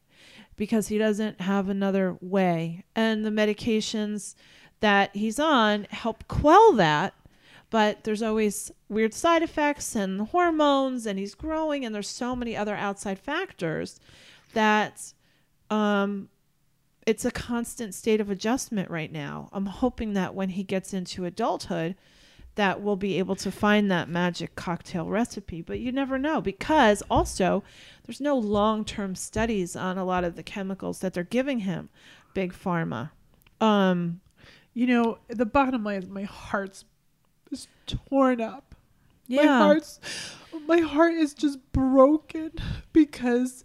because 0.57 0.89
he 0.89 0.99
doesn't 0.99 1.41
have 1.41 1.69
another 1.69 2.17
way 2.21 2.85
and 2.95 3.25
the 3.25 3.31
medications 3.31 4.35
that 4.81 5.15
he's 5.15 5.39
on 5.39 5.87
help 5.91 6.27
quell 6.29 6.73
that 6.73 7.15
but 7.71 8.03
there's 8.05 8.23
always 8.23 8.73
weird 8.89 9.15
side 9.15 9.43
effects 9.43 9.95
and 9.95 10.21
hormones 10.29 11.07
and 11.07 11.19
he's 11.19 11.35
growing 11.35 11.85
and 11.85 11.95
there's 11.95 12.09
so 12.09 12.37
many 12.37 12.57
other 12.57 12.75
outside 12.75 13.19
factors 13.19 13.99
that 14.53 15.13
um 15.71 16.29
it's 17.07 17.25
a 17.25 17.31
constant 17.31 17.95
state 17.95 18.21
of 18.21 18.31
adjustment 18.31 18.91
right 18.91 19.11
now. 19.11 19.49
I'm 19.53 19.67
hoping 19.67 20.13
that 20.15 20.35
when 20.35 20.51
he 20.51 20.63
gets 20.63 20.93
into 20.93 21.25
adulthood 21.25 21.97
that 22.57 22.81
we'll 22.81 22.97
be 22.97 23.19
able 23.19 23.37
to 23.37 23.51
find 23.51 23.91
that 23.91 24.09
magic 24.09 24.55
cocktail 24.57 25.09
recipe, 25.09 25.63
but 25.63 25.79
you 25.81 25.93
never 25.93 26.19
know 26.19 26.41
because 26.41 27.03
also 27.11 27.63
there's 28.05 28.21
no 28.21 28.37
long-term 28.37 29.15
studies 29.15 29.77
on 29.77 29.97
a 29.97 30.05
lot 30.05 30.25
of 30.25 30.37
the 30.37 30.43
chemicals 30.43 30.99
that 31.01 31.15
they're 31.15 31.25
giving 31.25 31.61
him, 31.61 31.89
big 32.35 32.53
pharma. 32.53 33.11
Um 33.61 34.21
You 34.75 34.87
know, 34.87 35.19
the 35.29 35.47
bottom 35.47 35.85
line 35.85 36.03
is 36.03 36.09
my 36.09 36.25
heart's 36.25 36.85
is 37.51 37.67
torn 37.87 38.41
up. 38.41 38.75
yeah. 39.27 39.45
My 39.45 39.59
heart's 39.59 40.01
my 40.67 40.81
heart 40.81 41.15
is 41.15 41.35
just 41.35 41.59
broken 41.73 42.53
because 42.93 43.65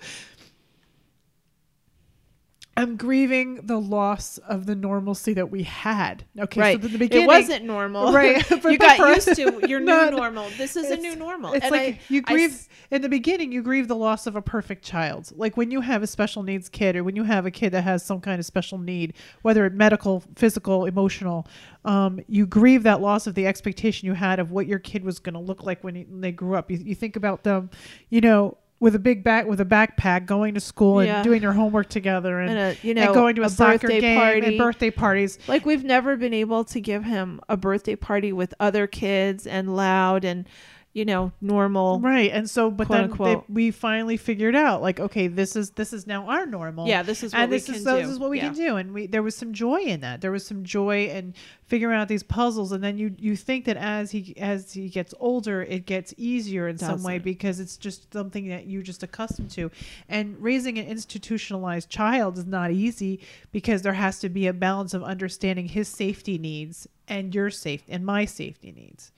I'm 2.77 2.97
grieving 2.97 3.61
the 3.67 3.79
loss 3.79 4.37
of 4.39 4.65
the 4.65 4.75
normalcy 4.75 5.33
that 5.35 5.49
we 5.49 5.63
had. 5.63 6.25
Okay, 6.37 6.59
right. 6.59 6.81
so 6.81 6.85
in 6.87 6.91
the 6.91 6.97
beginning 6.97 7.23
it 7.23 7.27
wasn't 7.27 7.63
normal. 7.63 8.11
Right, 8.11 8.37
you 8.65 8.77
got 8.77 8.97
used 9.15 9.33
to 9.35 9.61
your 9.67 9.79
new 9.79 9.85
No, 9.95 10.09
no. 10.09 10.17
normal. 10.17 10.49
This 10.57 10.75
is 10.75 10.91
a 10.91 10.97
new 10.97 11.15
normal. 11.15 11.53
It's 11.53 11.63
And 11.63 11.71
like 11.71 11.95
I- 11.95 11.99
you 12.09 12.21
grieve 12.21 12.51
s- 12.51 12.67
in 12.91 13.01
the 13.01 13.07
beginning. 13.07 13.53
You 13.53 13.61
grieve 13.63 13.87
the 13.87 13.95
loss 13.95 14.27
of 14.27 14.35
a 14.35 14.41
perfect 14.41 14.83
child. 14.83 15.31
Like 15.37 15.55
when 15.55 15.71
you 15.71 15.79
have 15.79 16.03
a 16.03 16.07
special 16.07 16.43
needs 16.43 16.67
kid, 16.67 16.97
or 16.97 17.05
when 17.05 17.15
you 17.15 17.23
have 17.23 17.45
a 17.45 17.51
kid 17.51 17.71
that 17.71 17.83
has 17.83 18.03
some 18.05 18.19
kind 18.19 18.39
of 18.39 18.45
special 18.45 18.77
need, 18.77 19.13
whether 19.41 19.65
it 19.65 19.73
medical, 19.73 20.21
physical, 20.35 20.85
emotional. 20.85 21.47
Um, 21.85 22.19
you 22.27 22.45
grieve 22.45 22.83
that 22.83 22.99
loss 22.99 23.25
of 23.25 23.35
the 23.35 23.47
expectation 23.47 24.05
you 24.07 24.13
had 24.15 24.39
of 24.39 24.51
what 24.51 24.67
your 24.67 24.79
kid 24.79 25.03
was 25.05 25.19
going 25.19 25.35
to 25.35 25.39
look 25.39 25.63
like 25.63 25.81
when, 25.83 25.95
he, 25.95 26.03
when 26.03 26.19
they 26.19 26.31
grew 26.31 26.55
up. 26.55 26.69
You, 26.71 26.77
you 26.77 26.95
think 26.95 27.15
about 27.15 27.43
them, 27.43 27.69
you 28.09 28.21
know, 28.21 28.57
with 28.85 28.93
a 28.93 28.99
big 28.99 29.23
back 29.23 29.47
with 29.47 29.59
a 29.59 29.65
backpack, 29.65 30.27
going 30.27 30.53
to 30.53 30.59
school 30.59 30.99
and 30.99 31.23
doing 31.23 31.41
your 31.41 31.53
homework 31.53 31.89
together, 31.89 32.39
and, 32.39 32.51
and 32.51 32.59
a, 32.59 32.87
you 32.87 32.93
know, 32.93 33.01
and 33.01 33.13
going 33.15 33.35
to 33.35 33.41
a, 33.41 33.49
soccer 33.49 33.79
birthday 33.79 33.99
game 33.99 34.19
party. 34.19 34.45
and 34.45 34.57
birthday 34.59 34.91
parties. 34.91 35.39
Like 35.47 35.65
we've 35.65 35.83
never 35.83 36.15
been 36.15 36.35
able 36.35 36.63
to 36.65 36.79
give 36.79 37.03
him 37.03 37.41
a 37.49 37.57
birthday 37.57 37.95
party 37.95 38.31
with 38.31 38.53
other 38.59 38.85
kids 38.85 39.47
and 39.47 39.75
loud 39.75 40.23
and 40.23 40.47
you 40.95 41.03
know, 41.03 41.33
normal. 41.41 41.99
Right. 41.99 42.31
And 42.31 42.49
so, 42.49 42.71
but 42.71 42.87
then 42.87 43.11
they, 43.19 43.35
we 43.49 43.69
finally 43.71 44.15
figured 44.15 44.55
out, 44.55 44.81
like, 44.81 44.97
okay, 44.97 45.27
this 45.27 45.57
is 45.57 45.71
this 45.71 45.91
is 45.91 46.07
now 46.07 46.25
our 46.29 46.45
normal. 46.45 46.87
Yeah, 46.87 47.03
this 47.03 47.21
is 47.21 47.33
what 47.33 47.41
and 47.41 47.51
we 47.51 47.57
this 47.57 47.65
can 47.65 47.75
is 47.75 47.83
do. 47.83 47.95
this 47.97 48.07
is 48.07 48.17
what 48.17 48.29
we 48.29 48.37
Yeah. 48.37 48.45
can 48.45 48.53
do. 48.53 48.75
And 48.77 48.93
we 48.93 49.05
there 49.05 49.21
was 49.21 49.35
some 49.35 49.51
joy 49.51 49.81
in 49.81 49.99
that. 49.99 50.21
There 50.21 50.31
was 50.31 50.45
some 50.45 50.63
joy 50.63 51.07
in 51.07 51.33
figuring 51.65 51.99
out 51.99 52.07
these 52.07 52.23
puzzles. 52.23 52.71
And 52.71 52.81
then 52.81 52.97
you 52.97 53.13
you 53.19 53.35
think 53.35 53.65
that 53.65 53.75
as 53.75 54.11
he 54.11 54.35
as 54.37 54.71
he 54.71 54.87
gets 54.87 55.13
older, 55.19 55.63
it 55.63 55.85
gets 55.85 56.13
easier 56.15 56.69
in 56.69 56.77
some 56.77 57.03
way 57.03 57.19
because 57.19 57.59
it's 57.59 57.75
just 57.75 58.13
something 58.13 58.47
that 58.47 58.67
you're 58.67 58.81
just 58.81 59.03
accustomed 59.03 59.51
to. 59.51 59.69
And 60.07 60.37
raising 60.39 60.79
an 60.79 60.85
institutionalized 60.85 61.89
child 61.89 62.37
is 62.37 62.45
not 62.45 62.71
easy 62.71 63.19
because 63.51 63.81
there 63.81 63.93
has 63.93 64.19
to 64.19 64.29
be 64.29 64.47
a 64.47 64.53
balance 64.53 64.93
of 64.93 65.03
understanding 65.03 65.67
his 65.67 65.89
safety 65.89 66.37
needs 66.37 66.87
and 67.05 67.35
your 67.35 67.49
safe 67.49 67.83
and 67.89 68.05
my 68.05 68.23
safety 68.23 68.71
needs 68.71 69.11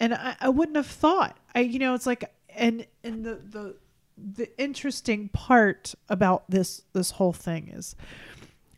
and 0.00 0.14
I, 0.14 0.36
I 0.40 0.48
wouldn't 0.48 0.76
have 0.76 0.86
thought. 0.86 1.38
I 1.54 1.60
you 1.60 1.78
know 1.78 1.94
it's 1.94 2.06
like 2.06 2.32
and 2.54 2.86
and 3.02 3.24
the 3.24 3.34
the 3.34 3.76
the 4.16 4.58
interesting 4.58 5.28
part 5.28 5.94
about 6.08 6.48
this 6.48 6.82
this 6.92 7.12
whole 7.12 7.32
thing 7.32 7.68
is 7.68 7.96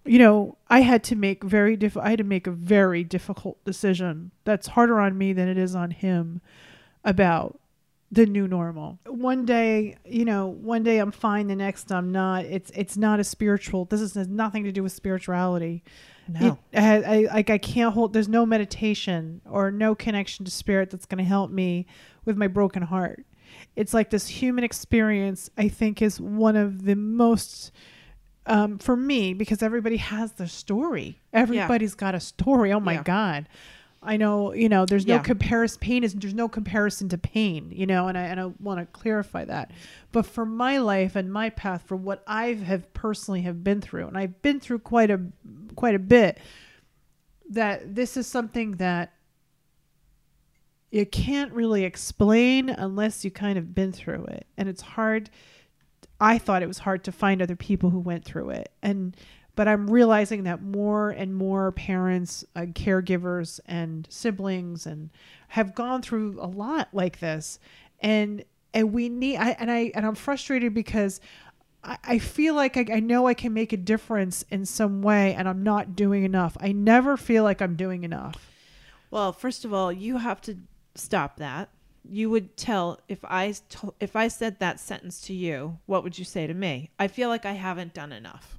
you 0.04 0.18
know 0.18 0.56
i 0.68 0.80
had 0.80 1.04
to 1.04 1.14
make 1.14 1.44
very 1.44 1.76
diff 1.76 1.94
i 1.96 2.08
had 2.08 2.18
to 2.18 2.24
make 2.24 2.46
a 2.46 2.50
very 2.50 3.04
difficult 3.04 3.62
decision 3.64 4.30
that's 4.44 4.68
harder 4.68 4.98
on 4.98 5.18
me 5.18 5.34
than 5.34 5.46
it 5.46 5.58
is 5.58 5.74
on 5.74 5.90
him 5.90 6.40
about 7.04 7.60
the 8.12 8.24
new 8.24 8.46
normal. 8.46 8.98
One 9.06 9.44
day 9.44 9.96
you 10.04 10.24
know 10.24 10.46
one 10.46 10.82
day 10.82 10.98
i'm 10.98 11.10
fine 11.10 11.48
the 11.48 11.56
next 11.56 11.90
i'm 11.90 12.12
not. 12.12 12.44
It's 12.44 12.70
it's 12.74 12.96
not 12.96 13.20
a 13.20 13.24
spiritual 13.24 13.84
this 13.86 14.00
is, 14.00 14.14
has 14.14 14.28
nothing 14.28 14.64
to 14.64 14.72
do 14.72 14.82
with 14.82 14.92
spirituality 14.92 15.82
No. 16.28 16.58
it, 16.72 16.78
I, 16.78 16.96
I 17.02 17.34
like 17.34 17.50
I 17.50 17.58
can't 17.58 17.94
hold. 17.94 18.12
There's 18.12 18.28
no 18.28 18.44
meditation 18.46 19.40
or 19.48 19.70
no 19.70 19.94
connection 19.94 20.44
to 20.44 20.50
spirit 20.50 20.90
that's 20.90 21.06
going 21.06 21.18
to 21.18 21.24
help 21.24 21.50
me 21.50 21.86
with 22.24 22.36
my 22.36 22.46
broken 22.48 22.82
heart. 22.82 23.24
It's 23.76 23.94
like 23.94 24.10
this 24.10 24.26
human 24.28 24.64
experience. 24.64 25.50
I 25.56 25.68
think 25.68 26.02
is 26.02 26.20
one 26.20 26.56
of 26.56 26.84
the 26.84 26.96
most 26.96 27.70
um, 28.46 28.78
for 28.78 28.96
me 28.96 29.34
because 29.34 29.62
everybody 29.62 29.96
has 29.98 30.32
their 30.32 30.46
story. 30.46 31.20
Everybody's 31.32 31.94
got 31.94 32.14
a 32.14 32.20
story. 32.20 32.72
Oh 32.72 32.80
my 32.80 32.94
Yeah. 32.94 33.02
god. 33.02 33.48
I 34.06 34.16
know, 34.16 34.54
you 34.54 34.68
know, 34.68 34.86
there's 34.86 35.06
no 35.06 35.14
Yeah. 35.16 35.22
comparison. 35.22 35.80
Pain 35.80 36.04
is 36.04 36.14
there's 36.14 36.32
no 36.32 36.48
comparison 36.48 37.08
to 37.10 37.18
pain, 37.18 37.72
you 37.74 37.86
know, 37.86 38.06
and 38.08 38.16
I 38.16 38.22
and 38.22 38.40
I 38.40 38.46
want 38.60 38.80
to 38.80 38.86
clarify 38.86 39.44
that. 39.44 39.72
But 40.12 40.24
for 40.26 40.46
my 40.46 40.78
life 40.78 41.16
and 41.16 41.32
my 41.32 41.50
path, 41.50 41.82
for 41.86 41.96
what 41.96 42.22
I 42.26 42.54
have 42.54 42.92
personally 42.94 43.42
have 43.42 43.64
been 43.64 43.80
through, 43.80 44.06
and 44.06 44.16
I've 44.16 44.40
been 44.42 44.60
through 44.60 44.78
quite 44.78 45.10
a 45.10 45.20
quite 45.74 45.94
a 45.94 45.98
bit, 45.98 46.38
that 47.50 47.94
this 47.94 48.16
is 48.16 48.26
something 48.26 48.72
that 48.72 49.12
you 50.90 51.04
can't 51.04 51.52
really 51.52 51.84
explain 51.84 52.70
unless 52.70 53.24
you 53.24 53.30
kind 53.30 53.58
of 53.58 53.74
been 53.74 53.92
through 53.92 54.24
it, 54.26 54.46
and 54.56 54.68
it's 54.68 54.82
hard. 54.82 55.30
I 56.20 56.38
thought 56.38 56.62
it 56.62 56.68
was 56.68 56.78
hard 56.78 57.04
to 57.04 57.12
find 57.12 57.42
other 57.42 57.56
people 57.56 57.90
who 57.90 57.98
went 57.98 58.24
through 58.24 58.50
it, 58.50 58.70
and 58.82 59.16
but 59.56 59.66
I'm 59.66 59.90
realizing 59.90 60.44
that 60.44 60.62
more 60.62 61.10
and 61.10 61.34
more 61.34 61.72
parents, 61.72 62.44
uh, 62.54 62.60
caregivers, 62.60 63.58
and 63.66 64.06
siblings, 64.10 64.86
and 64.86 65.10
have 65.48 65.74
gone 65.74 66.02
through 66.02 66.38
a 66.40 66.46
lot 66.46 66.88
like 66.92 67.18
this, 67.18 67.58
and 68.00 68.44
and 68.72 68.92
we 68.92 69.08
need. 69.08 69.38
I 69.38 69.50
and 69.52 69.70
I 69.70 69.90
and 69.94 70.06
I'm 70.06 70.14
frustrated 70.14 70.74
because 70.74 71.20
I, 71.82 71.96
I 72.04 72.18
feel 72.18 72.54
like 72.54 72.76
I, 72.76 72.84
I 72.92 73.00
know 73.00 73.26
I 73.26 73.34
can 73.34 73.54
make 73.54 73.72
a 73.72 73.78
difference 73.78 74.44
in 74.50 74.66
some 74.66 75.00
way, 75.00 75.34
and 75.34 75.48
I'm 75.48 75.62
not 75.62 75.96
doing 75.96 76.24
enough. 76.24 76.56
I 76.60 76.72
never 76.72 77.16
feel 77.16 77.42
like 77.42 77.62
I'm 77.62 77.76
doing 77.76 78.04
enough. 78.04 78.52
Well, 79.10 79.32
first 79.32 79.64
of 79.64 79.72
all, 79.72 79.90
you 79.90 80.18
have 80.18 80.42
to 80.42 80.58
stop 80.94 81.38
that. 81.38 81.70
You 82.08 82.28
would 82.28 82.58
tell 82.58 83.00
if 83.08 83.24
I 83.24 83.54
to, 83.70 83.94
if 84.00 84.14
I 84.14 84.28
said 84.28 84.58
that 84.60 84.78
sentence 84.80 85.22
to 85.22 85.32
you, 85.32 85.78
what 85.86 86.04
would 86.04 86.18
you 86.18 86.26
say 86.26 86.46
to 86.46 86.54
me? 86.54 86.90
I 86.98 87.08
feel 87.08 87.30
like 87.30 87.46
I 87.46 87.52
haven't 87.52 87.94
done 87.94 88.12
enough. 88.12 88.55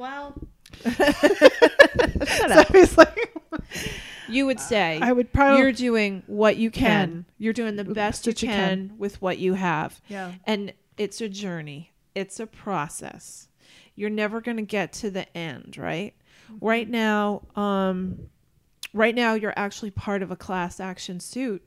Well, 0.00 0.34
So 0.82 2.64
like, 2.96 3.34
You 4.30 4.46
would 4.46 4.58
say 4.58 4.98
I 5.02 5.12
would 5.12 5.30
probably 5.30 5.60
you're 5.60 5.72
doing 5.72 6.22
what 6.26 6.56
you 6.56 6.70
can. 6.70 7.08
Can. 7.10 7.24
You're 7.36 7.52
doing 7.52 7.76
the 7.76 7.84
best 7.84 8.26
you 8.26 8.32
that 8.32 8.40
you 8.42 8.48
can, 8.48 8.88
can. 8.88 8.98
with 8.98 9.20
what 9.20 9.36
you 9.38 9.52
have. 9.54 10.00
yeah. 10.08 10.32
And 10.44 10.72
it's 10.96 11.20
a 11.20 11.28
journey. 11.28 11.92
It's 12.14 12.40
a 12.40 12.46
process. 12.46 13.48
You're 13.94 14.08
never 14.08 14.40
going 14.40 14.56
to 14.56 14.62
get 14.62 14.94
to 14.94 15.10
the 15.10 15.36
end, 15.36 15.76
right? 15.76 16.14
Right 16.62 16.88
now, 16.88 17.42
um 17.54 18.28
right 18.94 19.14
now 19.14 19.34
you're 19.34 19.54
actually 19.54 19.90
part 19.90 20.22
of 20.22 20.30
a 20.30 20.36
class 20.36 20.80
action 20.80 21.20
suit 21.20 21.62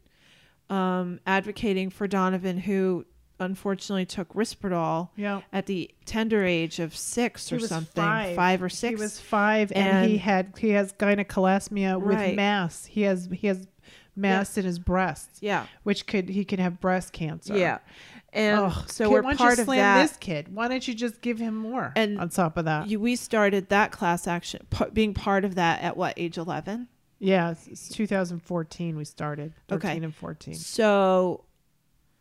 um 0.71 1.19
advocating 1.27 1.91
for 1.91 2.07
Donovan 2.07 2.57
who 2.57 3.05
unfortunately 3.43 4.05
took 4.05 4.33
Risperdal 4.33 5.09
Yeah. 5.15 5.41
at 5.51 5.65
the 5.67 5.89
tender 6.05 6.43
age 6.43 6.79
of 6.79 6.95
6 6.95 7.49
He 7.49 7.55
or 7.55 7.59
something, 7.59 8.03
five. 8.03 8.35
5 8.35 8.63
or 8.63 8.69
6. 8.69 8.89
He 8.89 8.95
was 9.03 9.19
five, 9.19 9.71
and, 9.75 10.09
he 10.09 10.17
had 10.17 10.53
he 10.57 10.69
has 10.71 10.93
gynecomastia 10.93 12.01
with 12.01 12.35
mass. 12.35 12.85
He 12.85 13.01
has 13.03 13.29
he 13.31 13.47
has 13.47 13.67
mass 14.15 14.57
in 14.57 14.65
his 14.65 14.79
breasts, 14.79 15.39
yeah. 15.41 15.65
which 15.83 16.05
could 16.07 16.29
he 16.29 16.45
can 16.45 16.59
have 16.59 16.79
breast 16.79 17.13
cancer. 17.13 17.57
Yeah. 17.57 17.79
And 18.35 18.73
so 18.87 19.05
kid, 19.09 19.13
we're 19.13 19.21
why 19.21 19.35
part 19.35 19.57
you 19.57 19.61
of 19.61 19.65
slam 19.65 19.77
that. 19.77 20.01
this 20.07 20.17
kid. 20.17 20.53
Why 20.55 20.67
don't 20.67 20.87
you 20.87 20.95
just 20.95 21.21
give 21.21 21.37
him 21.37 21.55
more? 21.55 21.93
And 21.95 22.19
on 22.19 22.29
top 22.29 22.57
of 22.57 22.65
that, 22.65 22.87
You, 22.87 22.99
we 22.99 23.15
started 23.15 23.69
that 23.69 23.91
class 23.91 24.25
action, 24.27 24.65
p- 24.71 24.85
being 24.91 25.13
part 25.13 25.45
of 25.45 25.53
that 25.55 25.81
at 25.83 25.95
what 25.97 26.15
age 26.17 26.37
11? 26.39 26.87
yeah, 27.19 27.53
it's 27.69 27.89
2014 27.89 28.97
we 28.97 29.05
started. 29.05 29.53
13 29.67 29.89
Okay. 29.91 30.03
and 30.03 30.15
14. 30.15 30.55
So 30.55 31.43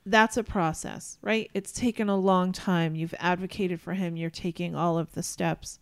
that's 0.05 0.37
a 0.37 0.45
process, 0.45 1.19
right? 1.23 1.51
It's 1.55 1.73
taken 1.73 2.09
a 2.09 2.17
long 2.17 2.53
time. 2.53 2.95
You've 2.95 3.15
advocated 3.19 3.81
for 3.81 3.95
him. 3.95 4.17
You're 4.17 4.31
taking 4.31 4.75
all 4.75 4.99
of 4.99 5.13
the 5.13 5.23
steps, 5.23 5.79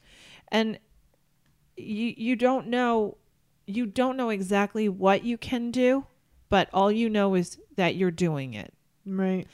and 0.49 0.79
you 1.77 2.15
you 2.17 2.37
don't 2.37 2.67
know 2.67 3.17
you 3.67 3.87
don't 3.87 4.17
know 4.17 4.31
exactly 4.31 4.89
what 4.89 5.25
you 5.25 5.39
can 5.39 5.71
do, 5.71 6.07
but 6.49 6.69
all 6.73 6.91
you 6.91 7.09
know 7.09 7.35
is 7.35 7.59
that 7.77 7.97
you're 7.97 8.11
doing 8.11 8.55
it. 8.55 8.75
Right. 9.07 9.47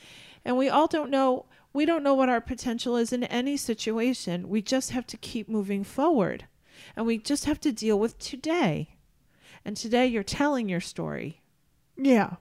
And 0.44 0.56
we 0.56 0.68
all 0.68 0.86
don't 0.86 1.10
know 1.10 1.46
we 1.72 1.84
don't 1.84 2.02
know 2.02 2.14
what 2.14 2.30
our 2.30 2.40
potential 2.40 2.96
is 2.96 3.12
in 3.12 3.24
any 3.24 3.56
situation. 3.56 4.48
We 4.48 4.62
just 4.62 4.92
have 4.92 5.06
to 5.08 5.18
keep 5.18 5.48
moving 5.48 5.84
forward. 5.84 6.46
And 6.96 7.06
we 7.06 7.18
just 7.18 7.44
have 7.44 7.60
to 7.60 7.72
deal 7.72 7.98
with 7.98 8.18
today. 8.18 8.96
And 9.64 9.76
today 9.76 10.06
you're 10.06 10.22
telling 10.22 10.70
your 10.70 10.80
story. 10.80 11.42
Yeah. 11.96 12.36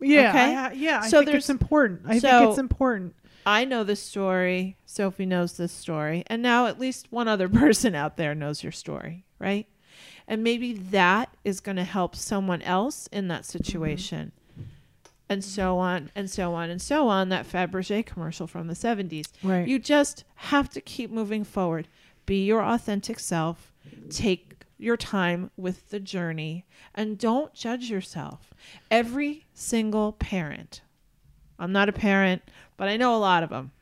Yeah. 0.00 0.28
Okay. 0.30 0.56
I, 0.56 0.72
yeah. 0.72 1.00
I 1.02 1.08
So 1.08 1.18
think 1.18 1.26
there's- 1.30 1.42
it's 1.44 1.50
important. 1.50 2.02
I 2.06 2.18
so- 2.18 2.28
think 2.38 2.50
it's 2.50 2.58
important. 2.58 3.14
I 3.46 3.64
know 3.64 3.82
this 3.82 4.00
story. 4.02 4.76
Sophie 4.84 5.24
knows 5.24 5.56
this 5.56 5.72
story. 5.72 6.22
And 6.26 6.42
now 6.42 6.66
at 6.66 6.78
least 6.78 7.06
one 7.10 7.28
other 7.28 7.48
person 7.62 7.94
out 7.94 8.16
there 8.16 8.34
knows 8.34 8.62
your 8.62 8.72
story, 8.72 9.24
right? 9.38 9.66
And 10.26 10.42
maybe 10.44 10.74
that 10.74 11.30
is 11.44 11.60
going 11.60 11.76
to 11.76 11.84
help 11.84 12.14
someone 12.14 12.60
else 12.62 13.06
in 13.10 13.28
that 13.28 13.46
situation. 13.46 14.32
And 15.30 15.42
so 15.44 15.78
on 15.78 16.10
and 16.14 16.30
so 16.30 16.54
on 16.54 16.68
and 16.70 16.80
so 16.80 17.08
on. 17.08 17.28
That 17.30 17.46
Fabergé 17.50 18.04
commercial 18.04 18.46
from 18.46 18.66
the 18.66 18.74
70s. 18.74 19.26
Right. 19.42 19.66
You 19.66 19.78
just 19.78 20.24
have 20.36 20.68
to 20.70 20.80
keep 20.80 21.10
moving 21.10 21.44
forward. 21.44 21.88
Be 22.26 22.44
your 22.44 22.62
authentic 22.62 23.18
self. 23.18 23.72
Take 24.10 24.57
your 24.78 24.96
time 24.96 25.50
with 25.56 25.90
the 25.90 26.00
journey 26.00 26.64
and 26.94 27.18
don't 27.18 27.52
judge 27.52 27.90
yourself. 27.90 28.54
Every 28.90 29.46
single 29.52 30.12
parent, 30.12 30.82
I'm 31.58 31.72
not 31.72 31.88
a 31.88 31.92
parent, 31.92 32.42
but 32.76 32.88
I 32.88 32.96
know 32.96 33.14
a 33.14 33.18
lot 33.18 33.42
of 33.42 33.50
them, 33.50 33.72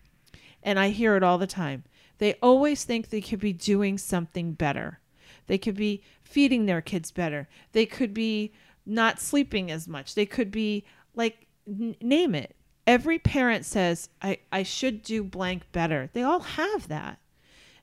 and 0.62 0.78
I 0.78 0.88
hear 0.88 1.16
it 1.16 1.22
all 1.22 1.38
the 1.38 1.47
time. 1.47 1.84
They 2.18 2.34
always 2.42 2.84
think 2.84 3.11
they 3.11 3.20
could 3.20 3.40
be 3.40 3.53
doing 3.53 3.99
something 3.99 4.53
better. 4.53 5.01
They 5.47 5.59
could 5.59 5.76
be 5.76 6.03
feeding 6.22 6.66
their 6.66 6.80
kids 6.80 7.11
better. 7.11 7.49
They 7.72 7.86
could 7.86 8.14
be 8.14 8.53
not 8.84 9.20
sleeping 9.20 9.70
as 9.70 9.86
much. 9.86 10.14
They 10.14 10.26
could 10.26 10.51
be 10.51 10.84
like, 11.14 11.47
n- 11.68 11.97
name 12.01 12.34
it. 12.34 12.57
Every 12.86 13.18
parent 13.18 13.64
says, 13.64 14.09
I, 14.22 14.38
I 14.51 14.62
should 14.62 15.03
do 15.03 15.22
blank 15.24 15.70
better. 15.72 16.09
They 16.12 16.22
all 16.22 16.40
have 16.40 16.88
that. 16.88 17.18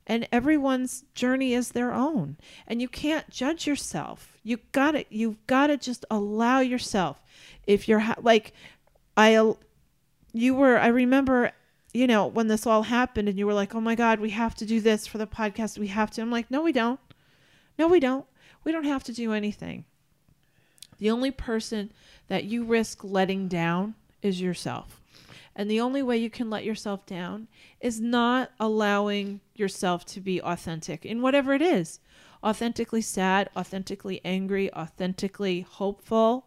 And 0.06 0.28
everyone's 0.32 1.06
journey 1.14 1.54
is 1.54 1.72
their 1.72 1.93
own. 1.93 2.38
And 2.68 2.82
you 2.82 2.88
can't 2.88 3.30
judge 3.30 3.66
yourself. 3.66 4.38
You 4.43 4.60
got 4.72 4.91
to 4.91 5.06
you've 5.10 5.45
got 5.47 5.68
to 5.68 5.78
just 5.78 6.06
allow 6.12 6.60
yourself. 6.60 7.22
If 7.66 7.88
you're 7.88 7.99
ha- 7.99 8.16
like 8.22 8.54
I 9.16 9.54
you 10.34 10.56
were 10.56 10.78
I 10.78 10.88
remember 10.88 11.51
you 11.93 12.08
know 12.08 12.28
when 12.28 12.47
this 12.47 12.66
all 12.66 12.84
happened 12.84 13.30
and 13.30 13.38
you 13.38 13.45
were 13.45 13.54
like, 13.54 13.74
"Oh 13.76 13.82
my 13.82 13.95
god, 13.95 14.20
we 14.20 14.32
have 14.32 14.56
to 14.56 14.66
do 14.66 14.82
this 14.82 15.08
for 15.08 15.18
the 15.18 15.28
podcast. 15.28 15.78
We 15.78 15.88
have 15.88 16.12
to." 16.12 16.22
I'm 16.22 16.32
like, 16.32 16.51
"No, 16.51 16.62
we 16.62 16.72
don't. 16.72 16.99
No, 17.78 17.88
we 17.88 17.99
don't. 17.99 18.26
We 18.64 18.72
don't 18.72 18.84
have 18.84 19.04
to 19.06 19.14
do 19.14 19.32
anything." 19.32 19.86
The 20.97 21.12
only 21.12 21.32
person 21.32 21.91
that 22.28 22.45
you 22.45 22.64
risk 22.64 23.04
letting 23.04 23.47
down 23.47 23.95
is 24.22 24.41
yourself. 24.41 25.03
And 25.56 25.70
the 25.70 25.82
only 25.82 26.01
way 26.01 26.18
you 26.18 26.30
can 26.30 26.49
let 26.49 26.64
yourself 26.64 27.06
down 27.06 27.47
is 27.80 28.01
not 28.01 28.51
allowing 28.60 29.41
yourself 29.56 30.06
to 30.08 30.22
be 30.22 30.41
authentic 30.41 31.06
in 31.06 31.22
whatever 31.22 31.54
it 31.54 31.62
is 31.62 31.99
authentically 32.43 33.01
sad, 33.01 33.49
authentically 33.56 34.20
angry, 34.26 34.72
authentically 34.74 35.62
hopeful, 35.62 36.45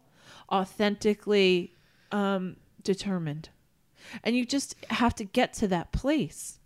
authentically 0.51 1.73
um, 2.11 2.55
determined. 2.83 3.49
And 4.23 4.35
you 4.35 4.45
just 4.45 4.75
have 4.91 5.15
to 5.15 5.23
get 5.23 5.53
to 5.53 5.67
that 5.69 5.91
place. 5.91 6.59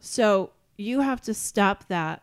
So 0.00 0.50
you 0.76 1.00
have 1.02 1.20
to 1.22 1.34
stop 1.34 1.86
that 1.88 2.22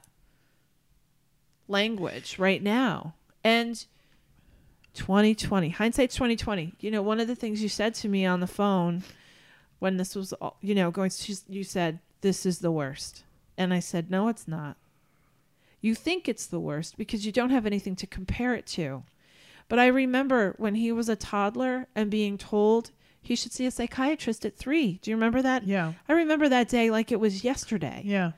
language 1.67 2.37
right 2.37 2.61
now. 2.61 3.13
And 3.43 3.85
2020, 4.93 5.69
hindsight's 5.69 6.15
2020. 6.15 6.73
You 6.79 6.91
know, 6.91 7.01
one 7.01 7.19
of 7.19 7.27
the 7.27 7.35
things 7.35 7.61
you 7.61 7.69
said 7.69 7.93
to 7.95 8.09
me 8.09 8.25
on 8.25 8.39
the 8.39 8.47
phone 8.47 9.03
when 9.79 9.97
this 9.97 10.15
was, 10.15 10.33
all, 10.33 10.57
you 10.61 10.75
know, 10.75 10.91
going, 10.91 11.11
you 11.47 11.63
said, 11.63 11.99
this 12.21 12.45
is 12.45 12.59
the 12.59 12.71
worst. 12.71 13.23
And 13.57 13.73
I 13.73 13.79
said, 13.79 14.11
no, 14.11 14.27
it's 14.27 14.47
not. 14.47 14.77
You 15.81 15.95
think 15.95 16.29
it's 16.29 16.45
the 16.45 16.59
worst 16.59 16.97
because 16.97 17.25
you 17.25 17.31
don't 17.31 17.49
have 17.49 17.65
anything 17.65 17.95
to 17.97 18.07
compare 18.07 18.53
it 18.53 18.67
to. 18.67 19.03
But 19.67 19.79
I 19.79 19.87
remember 19.87 20.53
when 20.57 20.75
he 20.75 20.91
was 20.91 21.09
a 21.09 21.15
toddler 21.15 21.87
and 21.95 22.11
being 22.11 22.37
told 22.37 22.91
he 23.21 23.35
should 23.35 23.51
see 23.51 23.65
a 23.65 23.71
psychiatrist 23.71 24.45
at 24.45 24.57
three. 24.57 24.99
Do 25.01 25.11
you 25.11 25.15
remember 25.15 25.41
that? 25.41 25.65
Yeah. 25.65 25.93
I 26.09 26.13
remember 26.13 26.49
that 26.49 26.69
day 26.69 26.89
like 26.89 27.11
it 27.11 27.19
was 27.19 27.43
yesterday. 27.43 28.01
Yeah. 28.03 28.31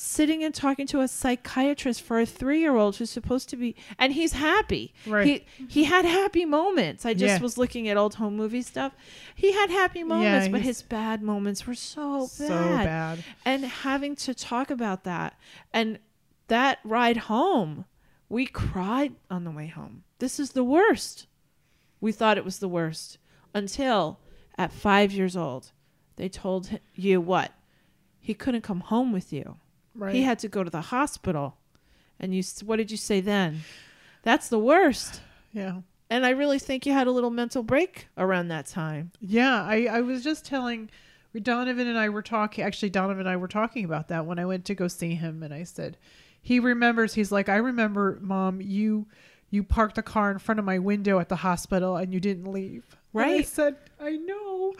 Sitting 0.00 0.44
and 0.44 0.54
talking 0.54 0.86
to 0.86 1.00
a 1.00 1.08
psychiatrist 1.08 2.02
for 2.02 2.20
a 2.20 2.24
three 2.26 2.60
year 2.60 2.76
old 2.76 2.94
who's 2.96 3.10
supposed 3.10 3.48
to 3.48 3.56
be 3.56 3.74
and 3.98 4.12
he's 4.12 4.32
happy. 4.32 4.94
Right. 5.04 5.44
He 5.56 5.66
he 5.66 5.84
had 5.84 6.04
happy 6.04 6.44
moments. 6.44 7.04
I 7.04 7.14
just 7.14 7.24
Yeah. 7.24 7.42
was 7.42 7.58
looking 7.58 7.88
at 7.88 7.96
old 7.96 8.14
home 8.14 8.36
movie 8.36 8.62
stuff. 8.62 8.92
He 9.34 9.52
had 9.52 9.70
happy 9.70 10.04
moments, 10.04 10.46
but 10.46 10.60
his 10.60 10.82
bad 10.82 11.20
moments 11.20 11.66
were 11.66 11.74
so 11.74 12.20
bad. 12.20 12.28
So 12.30 12.48
bad. 12.48 13.24
And 13.44 13.64
having 13.64 14.14
to 14.16 14.34
talk 14.34 14.70
about 14.70 15.02
that 15.02 15.36
and 15.72 15.98
that 16.46 16.78
ride 16.84 17.16
home, 17.16 17.84
we 18.28 18.46
cried 18.46 19.16
on 19.28 19.42
the 19.42 19.50
way 19.50 19.66
home. 19.66 20.04
This 20.20 20.38
is 20.38 20.52
the 20.52 20.62
worst. 20.64 21.26
We 22.00 22.12
thought 22.12 22.38
it 22.38 22.44
was 22.44 22.60
the 22.60 22.68
worst 22.68 23.18
until 23.52 24.20
at 24.56 24.72
five 24.72 25.10
years 25.10 25.36
old, 25.36 25.72
they 26.14 26.28
told 26.28 26.78
you 26.94 27.20
what? 27.20 27.52
He 28.20 28.32
couldn't 28.34 28.62
come 28.62 28.80
home 28.80 29.12
with 29.12 29.32
you. 29.32 29.56
Right. 29.98 30.14
He 30.14 30.22
had 30.22 30.38
to 30.40 30.48
go 30.48 30.64
to 30.64 30.70
the 30.70 30.80
hospital. 30.80 31.56
And 32.20 32.34
you, 32.34 32.42
what 32.64 32.76
did 32.76 32.90
you 32.90 32.96
say 32.96 33.20
then? 33.20 33.60
That's 34.22 34.48
the 34.48 34.58
worst. 34.58 35.20
yeah. 35.52 35.80
And 36.10 36.24
I 36.24 36.30
really 36.30 36.58
think 36.58 36.86
you 36.86 36.94
had 36.94 37.06
a 37.06 37.10
little 37.10 37.28
mental 37.28 37.62
break 37.62 38.08
around 38.16 38.48
that 38.48 38.64
time. 38.64 39.12
Yeah, 39.20 39.62
I, 39.62 39.88
I 39.90 40.00
was 40.00 40.24
just 40.24 40.46
telling 40.46 40.88
Donovan 41.42 41.86
and 41.86 41.98
I 41.98 42.08
were 42.08 42.22
talking 42.22 42.64
actually 42.64 42.90
Donovan 42.90 43.20
and 43.20 43.28
I 43.28 43.36
were 43.36 43.46
talking 43.48 43.84
about 43.84 44.08
that 44.08 44.24
when 44.24 44.38
I 44.38 44.46
went 44.46 44.64
to 44.66 44.74
go 44.74 44.88
see 44.88 45.14
him 45.14 45.42
and 45.42 45.52
I 45.52 45.64
said 45.64 45.96
he 46.40 46.58
remembers 46.60 47.14
he's 47.14 47.30
like 47.30 47.48
I 47.48 47.56
remember 47.56 48.18
mom 48.22 48.60
you 48.60 49.06
you 49.50 49.62
parked 49.62 49.96
the 49.96 50.02
car 50.02 50.30
in 50.30 50.38
front 50.38 50.58
of 50.58 50.64
my 50.64 50.78
window 50.78 51.18
at 51.18 51.28
the 51.28 51.36
hospital 51.36 51.96
and 51.96 52.12
you 52.12 52.20
didn't 52.20 52.50
leave. 52.50 52.84
Right. 53.12 53.30
And 53.30 53.40
I 53.40 53.42
said 53.42 53.76
I 54.00 54.12
know. 54.16 54.72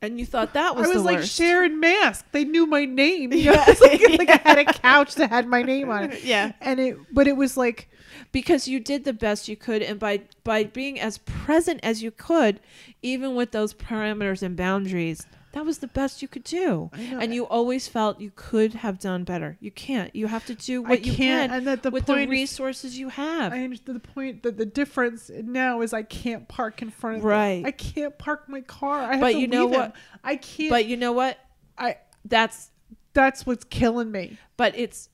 And 0.00 0.18
you 0.18 0.26
thought 0.26 0.54
that 0.54 0.76
was 0.76 0.88
I 0.88 0.94
was 0.94 1.02
like 1.04 1.18
worst. 1.18 1.34
Sharon 1.34 1.80
Mask. 1.80 2.24
They 2.32 2.44
knew 2.44 2.66
my 2.66 2.84
name. 2.84 3.32
You? 3.38 3.52
Yeah. 3.52 3.74
Like, 3.80 4.18
like 4.18 4.30
I 4.30 4.40
had 4.48 4.58
a 4.58 4.64
couch 4.72 5.14
that 5.16 5.30
had 5.30 5.46
my 5.48 5.62
name 5.62 5.90
on 5.90 6.04
it. 6.12 6.22
Yeah. 6.24 6.52
And 6.60 6.80
it 6.80 6.98
but 7.12 7.26
it 7.26 7.36
was 7.36 7.56
like 7.56 7.88
because 8.32 8.68
you 8.68 8.80
did 8.80 9.04
the 9.04 9.12
best 9.12 9.48
you 9.48 9.56
could 9.56 9.82
and 9.82 9.98
by 9.98 10.22
by 10.44 10.64
being 10.64 11.00
as 11.00 11.18
present 11.18 11.80
as 11.82 12.02
you 12.02 12.10
could 12.10 12.60
even 13.02 13.34
with 13.34 13.52
those 13.52 13.72
parameters 13.74 14.42
and 14.42 14.56
boundaries 14.56 15.26
that 15.52 15.64
was 15.64 15.78
the 15.78 15.86
best 15.88 16.20
you 16.22 16.28
could 16.28 16.44
do 16.44 16.90
I 16.92 17.00
and 17.22 17.34
you 17.34 17.46
always 17.46 17.88
felt 17.88 18.20
you 18.20 18.30
could 18.36 18.74
have 18.74 18.98
done 18.98 19.24
better 19.24 19.56
you 19.60 19.70
can't 19.70 20.14
you 20.14 20.26
have 20.26 20.44
to 20.46 20.54
do 20.54 20.82
what 20.82 21.04
you 21.04 21.12
can't, 21.12 21.50
can 21.50 21.58
and 21.58 21.66
that 21.66 21.82
the 21.82 21.90
with 21.90 22.06
the 22.06 22.12
point 22.14 22.28
is- 22.28 22.30
resources 22.30 22.98
you 22.98 23.08
have 23.08 23.52
I 23.52 23.62
understand 23.64 23.96
the 23.96 24.06
point 24.08 24.42
that 24.42 24.58
the 24.58 24.66
difference 24.66 25.30
now 25.34 25.80
is 25.80 25.92
I 25.92 26.02
can't 26.02 26.46
park 26.48 26.82
in 26.82 26.90
front 26.90 27.18
of. 27.18 27.24
Right. 27.24 27.64
I 27.64 27.70
can't 27.70 28.16
park 28.18 28.48
my 28.48 28.60
car. 28.60 29.00
I 29.02 29.12
have 29.12 29.20
But 29.20 29.32
to 29.32 29.38
you 29.38 29.46
know 29.48 29.64
leave 29.66 29.74
him. 29.74 29.80
what? 29.80 29.92
I 30.22 30.36
can't. 30.36 30.70
but 30.70 30.86
you 30.86 30.96
know 30.96 31.12
what 31.12 31.38
I 31.78 31.96
that's 32.24 32.70
that's 33.14 33.46
what's 33.46 33.64
killing 33.64 34.12
me. 34.12 34.36
but 34.56 34.76
it's 34.78 35.08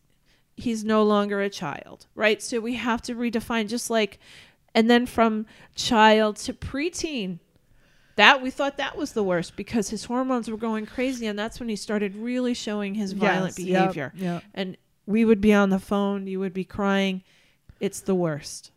he's 0.57 0.85
no 0.85 1.03
longer 1.03 1.41
a 1.41 1.51
child 1.51 2.07
right 2.14 2.41
so 2.43 2.61
we 2.61 2.74
have 2.74 3.03
to 3.03 3.14
redefine 3.14 3.68
just 3.68 3.89
like 3.91 4.18
and 4.74 4.89
then 4.91 5.05
from 5.07 5.47
child 5.74 6.37
to 6.37 6.53
preteen 6.53 7.39
that 8.16 8.40
we 8.42 8.50
thought 8.50 8.76
that 8.76 8.96
was 8.96 9.12
the 9.12 9.22
worst 9.24 9.56
because 9.56 9.90
his 9.90 10.04
hormones 10.04 10.48
were 10.50 10.56
going 10.56 10.86
crazy 10.86 11.26
and 11.26 11.38
that's 11.38 11.58
when 11.58 11.68
he 11.68 11.76
started 11.76 12.14
really 12.14 12.54
showing 12.54 12.94
his 12.94 13.12
violent 13.12 13.58
Yes, 13.58 13.66
yep, 13.68 13.80
behavior. 13.82 14.12
yep. 14.16 14.42
and 14.54 14.76
we 15.06 15.24
would 15.24 15.40
be 15.40 15.52
on 15.52 15.70
the 15.70 15.78
phone 15.80 16.26
you 16.26 16.38
would 16.40 16.54
be 16.54 16.64
crying. 16.64 17.22
It's 17.80 18.00
the 18.00 18.14
worst. 18.14 18.70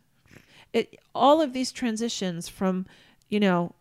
It 0.72 0.98
all 1.14 1.40
of 1.40 1.52
these 1.52 1.72
transitions 1.72 2.48
from 2.48 2.86
you 3.28 3.40
know 3.40 3.74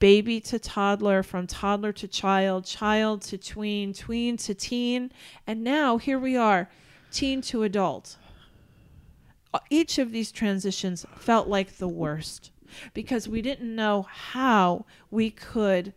baby 0.00 0.40
to 0.40 0.58
toddler 0.58 1.22
from 1.22 1.46
toddler 1.46 1.92
to 1.92 2.08
child 2.08 2.64
child 2.64 3.22
to 3.22 3.38
tween 3.38 3.92
tween 3.94 4.36
to 4.38 4.52
teen 4.54 5.12
and 5.46 5.62
now 5.62 5.96
here 5.98 6.18
we 6.18 6.36
are 6.36 6.68
teen 7.12 7.40
to 7.42 7.62
adult. 7.62 8.16
Uh, 9.52 9.60
each 9.70 9.98
of 9.98 10.10
these 10.10 10.32
transitions 10.32 11.06
felt 11.16 11.46
like 11.46 11.76
the 11.76 11.86
worst 11.86 12.50
because 12.92 13.28
we 13.28 13.42
didn't 13.42 13.74
know 13.74 14.06
how 14.10 14.84
we 15.10 15.30
could 15.30 15.92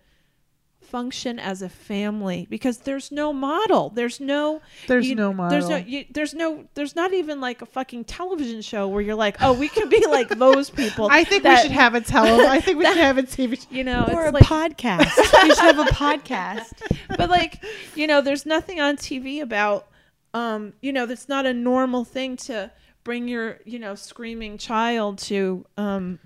function 0.81 1.37
as 1.37 1.61
a 1.61 1.67
family 1.67 2.47
because 2.49 2.77
there's 2.79 3.11
no 3.11 3.33
model 3.33 3.89
there's 3.89 4.21
no 4.21 4.61
There's 4.87 5.09
you- 5.09 5.15
no 5.15 5.49
there's 5.49 5.67
no 5.67 5.75
you, 5.75 6.05
there's 6.11 6.33
no 6.33 6.63
there's 6.75 6.95
not 6.95 7.13
even 7.13 7.41
like 7.41 7.61
a 7.61 7.65
fucking 7.65 8.05
television 8.05 8.61
show 8.61 8.87
where 8.87 9.01
you're 9.01 9.13
like 9.15 9.35
oh 9.41 9.51
we 9.51 9.67
could 9.67 9.89
be 9.89 10.05
like 10.07 10.29
those 10.29 10.69
people 10.69 11.09
I 11.11 11.25
think 11.25 11.43
we 11.43 11.57
should 11.57 11.71
have 11.71 11.93
a 11.93 11.99
tele. 11.99 12.45
I 12.47 12.61
think 12.61 12.77
we 12.77 12.85
should 12.87 12.95
have 12.95 13.17
a 13.17 13.23
TV. 13.23 13.59
show. 13.61 13.67
you 13.69 13.83
know 13.83 14.07
or 14.13 14.27
a 14.27 14.31
like 14.31 14.43
podcast. 14.45 15.11
we 15.43 15.49
should 15.49 15.75
have 15.75 15.79
a 15.79 15.91
podcast. 15.91 16.71
but 17.17 17.29
like 17.29 17.61
you 17.95 18.07
know 18.07 18.21
there's 18.21 18.45
nothing 18.45 18.79
on 18.79 18.95
tv 18.95 19.41
about 19.41 19.87
um 20.33 20.71
you 20.81 20.93
know 20.93 21.05
that's 21.05 21.27
not 21.27 21.45
a 21.45 21.53
normal 21.53 22.05
thing 22.05 22.37
to 22.37 22.71
bring 23.03 23.27
your 23.27 23.59
you 23.65 23.77
know 23.77 23.93
screaming 23.93 24.57
child 24.57 25.17
to 25.17 25.65
um 25.75 26.17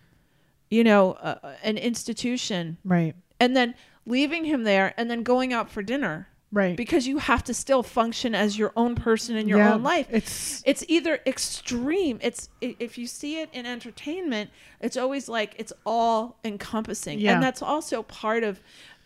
you 0.72 0.84
know 0.84 1.11
uh, 1.13 1.53
an 1.61 1.78
institution. 1.78 2.78
Right. 2.84 3.13
and 3.39 3.55
then 3.55 3.76
leaving 4.07 4.45
him 4.45 4.63
there 4.63 4.93
and 4.97 5.11
then 5.11 5.22
going 5.22 5.53
out 5.53 5.69
for 5.69 5.84
dinner. 5.84 6.28
Right. 6.53 6.76
because 6.76 7.07
you 7.07 7.19
have 7.19 7.45
to 7.45 7.53
still 7.53 7.82
function 7.82 8.36
as 8.36 8.57
your 8.57 8.74
own 8.76 8.93
person 8.95 9.38
in 9.38 9.47
your 9.47 9.59
Yeah, 9.59 9.74
own 9.76 9.84
life. 9.84 10.07
It's 10.11 10.61
it's 10.65 10.84
either 10.89 11.22
extreme. 11.26 12.19
It's 12.22 12.49
if 12.59 12.97
you 12.97 13.07
see 13.07 13.39
it 13.39 13.49
in 13.53 13.65
entertainment 13.65 14.49
it's 14.82 14.97
always 14.97 15.30
like 15.30 15.55
it's 15.57 15.72
all 15.86 16.39
encompassing. 16.43 17.19
Yeah. 17.19 17.36
and 17.36 17.41
that's 17.43 17.61
also 17.61 18.03
part 18.03 18.43
of 18.43 18.59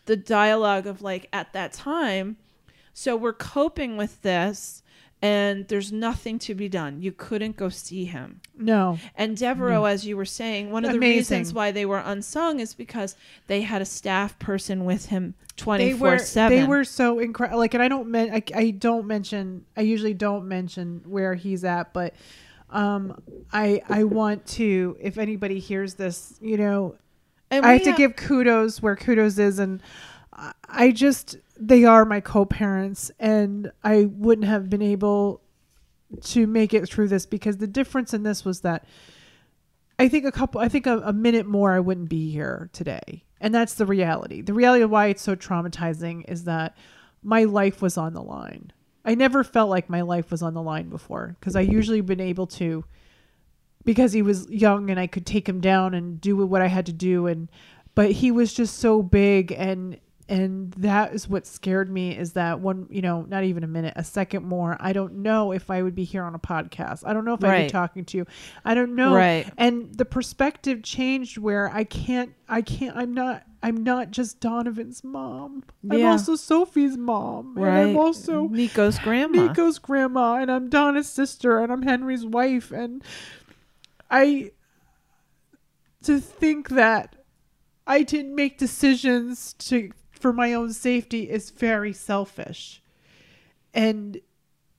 the 0.08 0.16
dialogue 0.16 0.88
of 0.88 1.04
like 1.04 1.28
at 1.34 1.54
that 1.54 1.72
time. 1.74 2.38
So 2.94 3.16
we're 3.16 3.34
coping 3.34 3.96
with 3.96 4.22
this 4.24 4.82
and 5.26 5.68
there's 5.68 5.92
nothing 5.92 6.38
to 6.38 6.54
be 6.54 6.70
done 6.70 7.02
you 7.02 7.12
couldn't 7.12 7.56
go 7.58 7.70
see 7.70 8.06
him 8.06 8.40
no. 8.58 8.98
and 9.16 9.36
Devereux, 9.36 9.86
as 9.86 10.06
you 10.06 10.16
were 10.16 10.26
saying, 10.26 10.72
one 10.72 10.86
of 10.86 10.92
the 10.92 11.00
reasons 11.00 11.54
why 11.54 11.72
they 11.72 11.86
were 11.86 12.02
unsung 12.06 12.60
is 12.60 12.74
because 12.74 13.16
they 13.48 13.62
had 13.62 13.82
a 13.82 13.86
staff 13.86 14.38
person 14.40 14.86
with 14.86 15.08
him 15.08 15.34
They 15.58 15.64
twenty 15.64 15.94
seven. 16.20 16.58
they 16.60 16.66
were 16.66 16.84
so 16.84 17.20
incredible. 17.20 17.60
Like, 17.60 17.74
and 17.74 17.84
I 17.84 17.88
don't 17.88 18.08
men- 18.10 18.32
I, 18.34 18.44
I 18.54 18.72
don't 18.72 19.06
mention. 19.08 19.66
I 19.76 19.82
usually 19.82 20.14
don't 20.14 20.48
mention 20.48 21.02
where 21.06 21.34
he's 21.36 21.64
at, 21.64 21.92
but 21.94 22.14
um, 22.70 23.22
I 23.52 23.82
I 23.90 24.04
want 24.04 24.46
to. 24.60 24.96
If 25.00 25.18
anybody 25.18 25.60
hears 25.60 25.96
this, 25.96 26.38
you 26.42 26.58
know, 26.58 26.96
I 27.52 27.60
we 27.60 27.68
have 27.68 27.84
to 27.84 27.94
give 27.94 28.16
kudos 28.16 28.82
where 28.82 28.96
kudos 28.96 29.38
is, 29.38 29.60
and 29.60 29.82
I 30.68 30.92
just 30.92 31.38
they 31.60 31.86
are 31.86 32.06
my 32.06 32.20
co-parents, 32.20 33.12
and 33.20 33.72
I 33.84 34.06
wouldn't 34.06 34.48
have 34.48 34.70
been 34.70 34.82
able 34.82 35.42
to 36.22 36.48
make 36.48 36.74
it 36.74 36.88
through 36.88 37.08
this 37.08 37.26
because 37.26 37.58
the 37.58 37.68
difference 37.68 38.14
in 38.14 38.24
this 38.24 38.46
was 38.46 38.62
that 38.62 38.86
I 39.98 40.08
think 40.08 40.26
a 40.26 40.32
couple, 40.32 40.62
I 40.62 40.68
think 40.68 40.88
a, 40.88 41.00
a 41.00 41.14
minute 41.14 41.46
more, 41.46 41.72
I 41.72 41.80
wouldn't 41.80 42.10
be 42.10 42.32
here 42.32 42.70
today, 42.74 43.24
and 43.40 43.54
that's 43.54 43.76
the 43.76 43.86
reality. 43.86 44.42
The 44.42 44.54
reality 44.54 44.84
of 44.84 44.90
why 44.90 45.08
it's 45.08 45.22
so 45.22 45.36
traumatizing 45.36 46.30
is 46.30 46.44
that 46.44 46.76
my 47.24 47.46
life 47.46 47.82
was 47.82 47.98
on 47.98 48.14
the 48.14 48.22
line. 48.22 48.72
I 49.06 49.16
never 49.16 49.44
felt 49.44 49.70
like 49.70 49.90
my 49.90 50.02
life 50.02 50.32
was 50.32 50.42
on 50.42 50.54
the 50.54 50.62
line 50.62 50.90
before 50.90 51.36
because 51.40 51.56
I 51.56 51.62
usually 51.62 52.02
been 52.02 52.20
able 52.20 52.48
to 52.48 52.84
because 53.84 54.14
he 54.14 54.24
was 54.24 54.50
young 54.50 54.90
and 54.90 55.00
I 55.00 55.06
could 55.06 55.28
take 55.28 55.48
him 55.48 55.62
down 55.62 55.94
and 55.94 56.20
do 56.20 56.36
what 56.38 56.64
I 56.64 56.68
had 56.68 56.88
to 56.88 56.94
do 56.94 57.28
and 57.28 57.50
but 57.94 58.12
he 58.12 58.32
was 58.32 58.54
just 58.54 58.80
so 58.80 59.04
big 59.04 59.52
and 59.52 60.00
and 60.28 60.72
that 60.74 61.14
is 61.14 61.30
what 61.30 61.46
scared 61.46 61.90
me 61.90 62.18
is 62.18 62.34
that 62.34 62.60
one 62.60 62.88
you 62.90 63.02
know 63.02 63.22
not 63.30 63.44
even 63.44 63.64
a 63.64 63.68
minute 63.68 63.94
a 63.96 64.04
second 64.04 64.44
more 64.44 64.76
I 64.80 64.92
don't 64.92 65.18
know 65.18 65.52
if 65.52 65.70
I 65.70 65.84
would 65.84 65.94
be 65.94 66.04
here 66.04 66.24
on 66.24 66.34
a 66.34 66.40
podcast 66.40 67.04
I 67.06 67.14
don't 67.14 67.26
know 67.26 67.36
if 67.36 67.44
I'd 67.44 67.66
be 67.66 67.70
talking 67.70 68.06
to 68.06 68.18
you 68.18 68.26
I 68.64 68.74
don't 68.74 68.96
know 68.96 69.14
Right. 69.16 69.48
and 69.58 69.94
the 69.94 70.06
perspective 70.06 70.82
changed 70.82 71.38
where 71.38 71.70
I 71.72 71.84
can't 71.84 72.34
I 72.50 72.64
can't 72.64 72.98
I'm 72.98 73.14
not 73.14 73.44
I'm 73.62 73.84
not 73.84 74.10
just 74.12 74.40
Donovan's 74.40 75.04
mom 75.04 75.64
yeah. 75.84 75.94
I'm 75.94 76.06
also 76.06 76.36
Sophie's 76.36 76.98
mom 76.98 77.56
and 77.58 77.66
right. 77.66 77.82
I'm 77.82 77.98
also 77.98 78.48
Nico's 78.48 78.98
grandma. 79.00 79.48
Nico's 79.48 79.78
grandma, 79.80 80.36
and 80.38 80.52
I'm 80.52 80.70
Donna's 80.70 81.10
sister, 81.10 81.60
and 81.60 81.72
I'm 81.72 81.82
Henry's 81.84 82.26
wife, 82.26 82.72
and 82.72 83.04
I 84.10 84.52
to 86.04 86.20
think 86.20 86.70
that 86.70 87.16
I 87.88 88.04
didn't 88.04 88.36
make 88.36 88.58
decisions 88.58 89.54
to 89.54 89.92
for 90.26 90.34
my 90.34 90.54
own 90.54 90.74
safety 90.74 91.30
is 91.30 91.52
very 91.52 91.94
selfish. 91.94 92.82
And 93.76 94.18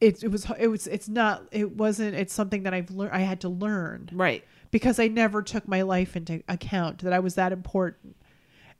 it, 0.00 0.24
it 0.24 0.28
was 0.28 0.44
it 0.58 0.66
was 0.66 0.88
it's 0.88 1.08
not 1.08 1.44
it 1.52 1.76
wasn't 1.76 2.16
it's 2.16 2.34
something 2.34 2.64
that 2.64 2.74
I've 2.74 2.90
learned 2.90 3.12
I 3.12 3.20
had 3.20 3.42
to 3.42 3.48
learn 3.48 4.10
Right. 4.12 4.42
because 4.72 4.98
I 4.98 5.06
never 5.06 5.42
took 5.42 5.68
my 5.68 5.82
life 5.82 6.16
into 6.16 6.42
account 6.48 6.98
that 7.04 7.12
I 7.12 7.20
was 7.20 7.36
that 7.36 7.52
important 7.52 8.16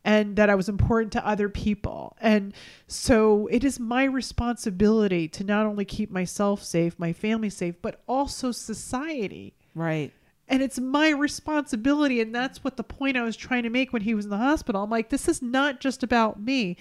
and 0.05 0.35
that 0.35 0.51
I 0.51 0.57
was 0.57 0.69
important 0.69 1.13
to 1.13 1.25
other 1.25 1.49
people. 1.49 2.17
And 2.21 2.53
so 2.89 3.47
it 3.47 3.63
is 3.63 3.79
my 3.79 4.03
responsibility 4.03 5.29
to 5.29 5.45
not 5.45 5.67
only 5.67 5.85
keep 5.85 6.11
myself 6.11 6.65
safe, 6.65 6.99
my 6.99 7.13
family 7.13 7.49
safe, 7.49 7.77
but 7.81 8.03
also 8.09 8.51
society. 8.51 9.55
Right. 9.73 10.13
And 10.49 10.63
it's 10.63 10.79
my 10.79 11.11
responsibility. 11.11 12.21
And 12.21 12.35
that's 12.35 12.63
what 12.63 12.77
the 12.77 12.85
point 12.85 13.17
I 13.17 13.23
was 13.23 13.37
trying 13.37 13.65
to 13.65 13.71
make 13.71 13.93
when 13.93 14.03
he 14.03 14.15
was 14.15 14.27
in 14.27 14.31
the 14.31 14.37
hospital. 14.37 14.83
I'm 14.85 14.91
like, 14.91 15.09
this 15.09 15.29
is 15.29 15.43
not 15.43 15.81
just 15.81 16.03
about 16.03 16.41
me, 16.41 16.77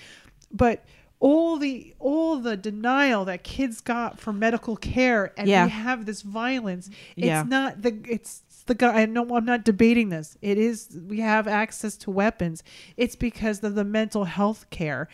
but 0.51 0.85
all 1.19 1.57
the 1.57 1.95
all 1.97 2.37
the 2.37 2.57
denial 2.57 3.25
that 3.25 3.43
kids 3.43 3.81
got 3.81 4.19
for 4.19 4.33
medical 4.33 4.75
care 4.75 5.33
and 5.37 5.47
Yeah. 5.47 5.65
we 5.65 5.71
have 5.71 6.05
this 6.05 6.21
violence. 6.21 6.89
Yeah. 7.15 7.41
It's 7.41 7.49
not 7.49 7.81
the 7.81 7.97
it's 8.07 8.43
the 8.67 8.75
guy 8.75 9.01
I 9.01 9.05
know 9.05 9.35
I'm 9.35 9.45
not 9.45 9.63
debating 9.63 10.09
this. 10.09 10.37
It 10.41 10.57
is 10.57 10.99
we 11.07 11.21
have 11.21 11.47
access 11.47 11.95
to 11.97 12.11
weapons. 12.11 12.63
It's 12.97 13.15
because 13.15 13.63
of 13.63 13.75
the 13.75 13.85
mental 13.85 14.25
health 14.25 14.69
care 14.69 15.07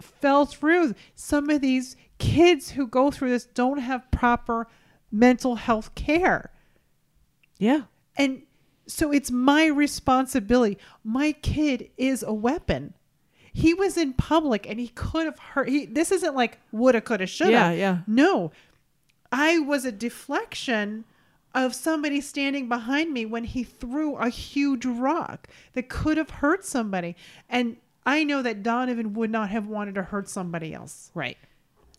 fell 0.00 0.44
through. 0.46 0.94
Some 1.14 1.50
of 1.50 1.60
these 1.62 1.96
kids 2.18 2.70
who 2.72 2.86
go 2.86 3.10
through 3.10 3.30
this 3.30 3.46
don't 3.46 3.78
have 3.78 4.08
proper 4.10 4.68
mental 5.10 5.56
health 5.56 5.94
care. 5.94 6.50
Yeah. 7.58 7.82
And 8.16 8.42
so 8.86 9.12
it's 9.12 9.30
my 9.30 9.66
responsibility. 9.66 10.78
My 11.04 11.32
kid 11.32 11.90
is 11.96 12.22
a 12.22 12.32
weapon. 12.32 12.94
He 13.52 13.74
was 13.74 13.96
in 13.96 14.12
public 14.12 14.68
and 14.68 14.78
he 14.78 14.88
could 14.88 15.26
have 15.26 15.38
hurt. 15.38 15.68
He, 15.68 15.86
this 15.86 16.12
isn't 16.12 16.34
like 16.34 16.58
woulda, 16.72 17.00
coulda, 17.00 17.26
shoulda. 17.26 17.52
Yeah, 17.52 17.70
yeah. 17.72 17.98
No, 18.06 18.52
I 19.32 19.58
was 19.58 19.84
a 19.84 19.92
deflection 19.92 21.04
of 21.54 21.74
somebody 21.74 22.20
standing 22.20 22.68
behind 22.68 23.12
me 23.12 23.26
when 23.26 23.44
he 23.44 23.64
threw 23.64 24.16
a 24.16 24.28
huge 24.28 24.84
rock 24.84 25.48
that 25.72 25.88
could 25.88 26.16
have 26.16 26.30
hurt 26.30 26.64
somebody. 26.64 27.16
And 27.48 27.76
I 28.06 28.24
know 28.24 28.42
that 28.42 28.62
Donovan 28.62 29.12
would 29.14 29.30
not 29.30 29.50
have 29.50 29.66
wanted 29.66 29.94
to 29.96 30.02
hurt 30.02 30.28
somebody 30.28 30.72
else. 30.72 31.10
Right. 31.14 31.36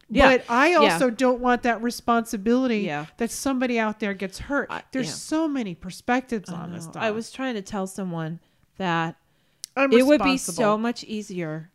Yeah. 0.09 0.37
But 0.37 0.45
I 0.49 0.71
Yeah. 0.71 0.77
also 0.77 1.09
don't 1.09 1.39
want 1.39 1.63
that 1.63 1.81
responsibility 1.81 2.79
Yeah. 2.79 3.05
that 3.17 3.31
somebody 3.31 3.77
out 3.79 3.99
there 3.99 4.13
gets 4.13 4.39
hurt. 4.39 4.71
There's 4.91 5.07
yeah. 5.07 5.13
so 5.13 5.47
many 5.47 5.75
perspectives 5.75 6.49
on 6.49 6.73
this 6.73 6.85
stuff. 6.85 6.97
I 7.01 7.11
was 7.11 7.31
trying 7.31 7.55
to 7.55 7.61
tell 7.61 7.85
someone 7.87 8.39
that 8.77 9.15
I'm 9.75 9.91
it 9.93 10.05
would 10.05 10.23
be 10.23 10.37
so 10.37 10.77
much 10.77 11.03
easier 11.03 11.69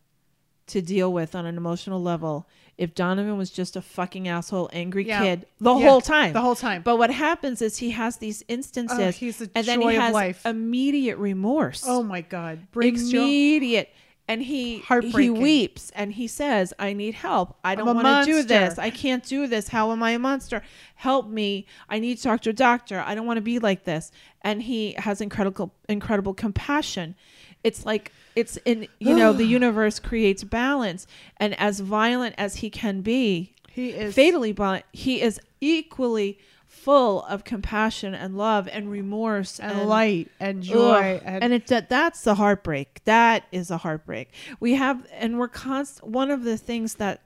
to 0.67 0.81
deal 0.83 1.13
with 1.13 1.35
on 1.35 1.47
an 1.47 1.57
emotional 1.57 2.03
level 2.03 2.49
if 2.77 2.93
Donovan 2.95 3.37
was 3.39 3.51
just 3.51 3.77
a 3.77 3.83
fucking 3.83 4.27
asshole, 4.27 4.69
angry 4.73 5.07
Yeah. 5.07 5.21
kid 5.23 5.47
the 5.61 5.73
Yeah, 5.75 5.89
whole 5.89 6.01
time. 6.01 6.33
the 6.33 6.41
whole 6.41 6.57
time. 6.57 6.83
But 6.83 6.97
what 6.99 7.11
happens 7.11 7.63
is 7.63 7.77
he 7.79 7.91
has 7.91 8.17
these 8.17 8.43
instances, 8.49 8.99
Oh, 8.99 9.47
and 9.55 9.67
then 9.67 9.81
he 9.81 9.95
has 9.95 10.13
life. 10.13 10.45
immediate 10.45 11.19
remorse. 11.19 11.85
Oh 11.87 12.03
my 12.03 12.21
god, 12.23 12.71
breaks 12.73 13.03
immediate. 13.13 13.91
And 14.27 14.43
he 14.43 14.83
he 15.03 15.29
weeps 15.29 15.91
and 15.95 16.13
he 16.15 16.27
says, 16.27 16.73
"I 16.79 16.95
need 16.95 17.15
help. 17.15 17.59
I 17.63 17.75
don't 17.75 17.95
want 17.95 18.27
to 18.27 18.33
do 18.33 18.43
this. 18.43 18.79
I 18.79 18.89
can't 18.89 19.23
do 19.23 19.47
this. 19.47 19.69
How 19.69 19.93
am 19.93 20.03
I 20.03 20.13
a 20.13 20.19
monster? 20.19 20.63
Help 20.95 21.29
me! 21.29 21.67
I 21.91 21.99
need 21.99 22.17
to 22.17 22.23
talk 22.23 22.41
to 22.43 22.51
a 22.51 22.55
doctor. 22.55 23.01
I 23.07 23.15
don't 23.15 23.27
want 23.27 23.37
to 23.37 23.43
be 23.43 23.59
like 23.59 23.85
this." 23.85 24.11
And 24.41 24.63
he 24.63 24.95
has 24.99 25.21
incredible 25.21 25.75
incredible 25.91 26.33
compassion. 26.33 27.17
It's 27.63 27.85
like 27.85 28.13
it's 28.35 28.57
in 28.65 28.89
you 28.99 29.15
know 29.15 29.35
the 29.35 29.45
universe 29.59 29.99
creates 29.99 30.43
balance, 30.43 31.07
and 31.37 31.59
as 31.61 31.81
violent 31.81 32.35
as 32.39 32.57
he 32.57 32.71
can 32.71 33.03
be, 33.03 33.55
He 33.71 33.91
is 33.91 34.15
fatally 34.15 34.53
violent, 34.53 34.87
he 34.93 35.21
is 35.21 35.39
equally 35.61 36.39
full 36.85 37.23
of 37.23 37.45
compassion 37.45 38.15
and 38.15 38.37
love 38.37 38.69
and 38.69 38.91
remorse 38.91 39.59
and, 39.59 39.89
light 39.89 40.31
and 40.39 40.63
joy 40.63 41.15
Ugh. 41.17 41.23
and, 41.25 41.45
and 41.45 41.55
it 41.55 41.67
that, 41.69 41.89
that's 41.89 42.21
the 42.21 42.35
heartbreak 42.35 43.01
that 43.05 43.45
is 43.51 43.71
a 43.71 43.79
heartbreak 43.79 44.31
we 44.61 44.75
have 44.75 45.07
and 45.11 45.39
we're 45.39 45.49
const 45.49 46.05
one 46.05 46.31
of 46.31 46.45
the 46.45 46.59
things 46.59 46.97
that 46.97 47.23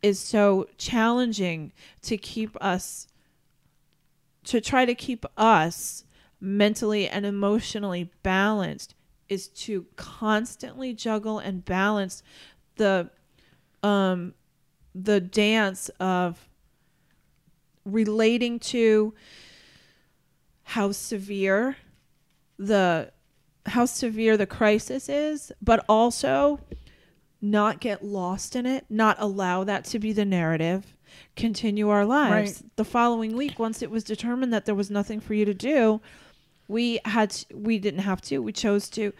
is 0.00 0.20
so 0.20 0.68
challenging 0.78 1.72
to 2.02 2.16
keep 2.16 2.56
us 2.60 3.08
to 4.44 4.60
try 4.60 4.84
to 4.84 4.94
keep 4.94 5.26
us 5.36 6.04
mentally 6.40 7.08
and 7.08 7.26
emotionally 7.26 8.12
balanced 8.22 8.94
is 9.28 9.48
to 9.48 9.86
constantly 9.96 10.94
juggle 10.94 11.40
and 11.40 11.64
balance 11.64 12.22
the 12.76 13.10
um 13.82 14.34
the 14.94 15.20
dance 15.20 15.88
of 15.98 16.48
relating 17.84 18.58
to 18.58 19.14
how 20.62 20.92
severe 20.92 21.76
the 22.58 23.10
how 23.66 23.84
severe 23.84 24.36
the 24.36 24.46
crisis 24.46 25.08
is, 25.08 25.52
but 25.60 25.84
also 25.88 26.60
not 27.42 27.80
get 27.80 28.04
lost 28.04 28.56
in 28.56 28.66
it, 28.66 28.84
not 28.88 29.16
allow 29.18 29.64
that 29.64 29.84
to 29.84 29.98
be 29.98 30.12
the 30.12 30.24
narrative, 30.24 30.96
continue 31.36 31.88
our 31.88 32.04
lives. 32.04 32.62
Right. 32.62 32.76
The 32.76 32.84
following 32.84 33.36
week, 33.36 33.58
once 33.58 33.82
it 33.82 33.90
was 33.90 34.04
determined 34.04 34.52
that 34.52 34.66
there 34.66 34.74
was 34.74 34.90
nothing 34.90 35.20
for 35.20 35.34
you 35.34 35.44
to 35.44 35.54
do, 35.54 36.00
we 36.68 37.00
had 37.04 37.30
to, 37.30 37.46
we 37.54 37.78
didn't 37.78 38.00
have 38.00 38.20
to. 38.22 38.38
We 38.38 38.52
chose 38.52 38.88
to 38.90 39.12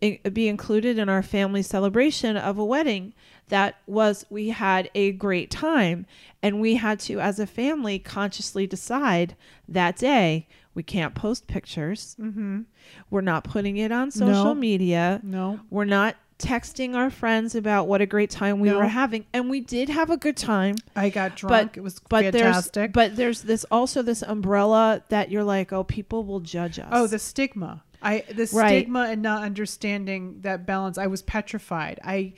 eh, 0.00 0.16
be 0.32 0.48
included 0.48 0.98
in 0.98 1.08
our 1.08 1.22
family 1.22 1.62
celebration 1.62 2.36
of 2.36 2.58
a 2.58 2.64
wedding 2.64 3.14
that 3.52 3.76
was 3.86 4.24
we 4.30 4.48
had 4.48 4.90
a 4.94 5.12
great 5.12 5.50
time 5.50 6.06
and 6.42 6.58
we 6.60 6.74
had 6.76 6.98
to 6.98 7.20
as 7.20 7.38
a 7.38 7.46
family 7.46 7.98
consciously 7.98 8.66
decide 8.66 9.36
that 9.68 9.94
day 9.96 10.46
we 10.74 10.82
can't 10.82 11.14
post 11.14 11.46
pictures 11.46 12.16
Mhm. 12.18 12.64
we're 13.10 13.20
not 13.20 13.44
putting 13.44 13.76
it 13.76 13.92
on 13.92 14.10
social 14.10 14.46
No. 14.46 14.54
media 14.54 15.20
no 15.22 15.60
we're 15.70 15.84
not 15.84 16.16
texting 16.38 16.96
our 16.96 17.10
friends 17.10 17.54
about 17.54 17.86
what 17.86 18.00
a 18.00 18.06
great 18.06 18.30
time 18.30 18.58
we 18.58 18.70
No. 18.70 18.78
were 18.78 18.86
having 18.88 19.26
and 19.34 19.50
we 19.50 19.60
did 19.60 19.88
have 19.90 20.08
a 20.08 20.16
good 20.16 20.36
time 20.36 20.76
I 20.96 21.10
got 21.10 21.36
drunk. 21.36 21.76
it 21.76 21.82
was 21.82 22.00
but 22.08 22.24
fantastic. 22.24 22.72
there's 22.72 22.92
but 22.92 23.16
there's 23.16 23.42
this 23.42 23.64
also 23.70 24.00
this 24.00 24.22
umbrella 24.22 25.02
that 25.10 25.30
you're 25.30 25.44
like 25.44 25.72
oh 25.74 25.84
people 25.84 26.24
will 26.24 26.40
judge 26.40 26.78
us 26.78 26.88
oh, 26.90 27.06
the 27.06 27.18
stigma. 27.18 27.82
I 28.04 28.24
the 28.28 28.48
Right. 28.52 28.68
stigma 28.80 29.02
and 29.10 29.22
not 29.22 29.44
understanding 29.44 30.38
that 30.40 30.66
balance. 30.66 30.98
I 30.98 31.06
was 31.06 31.22
petrified. 31.22 32.00
I, 32.02 32.32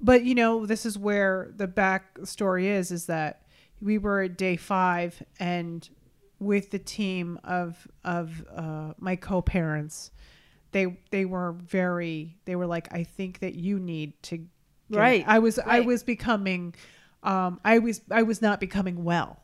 but 0.00 0.24
you 0.24 0.34
know, 0.34 0.66
this 0.66 0.86
is 0.86 0.98
where 0.98 1.50
the 1.56 1.66
back 1.66 2.18
story 2.24 2.68
is. 2.68 2.90
Is 2.90 3.06
that 3.06 3.42
we 3.80 3.98
were 3.98 4.22
at 4.22 4.36
day 4.36 4.56
five 4.56 5.22
and 5.38 5.88
with 6.38 6.70
the 6.70 6.78
team 6.78 7.38
of 7.44 7.86
of 8.04 8.44
uh, 8.54 8.92
my 8.98 9.16
co-parents, 9.16 10.10
they 10.72 10.96
they 11.10 11.24
were 11.24 11.52
very. 11.52 12.36
They 12.44 12.56
were 12.56 12.66
like, 12.66 12.92
I 12.92 13.04
think 13.04 13.40
that 13.40 13.54
you 13.54 13.78
need 13.78 14.20
to. 14.24 14.38
get-" 14.38 14.48
Right. 14.90 15.24
I 15.26 15.38
was 15.38 15.58
I 15.58 15.80
was 15.80 16.02
becoming. 16.02 16.74
Um, 17.22 17.60
I 17.64 17.78
was 17.78 18.00
I 18.10 18.22
was 18.22 18.40
not 18.40 18.60
becoming 18.60 19.04
well 19.04 19.42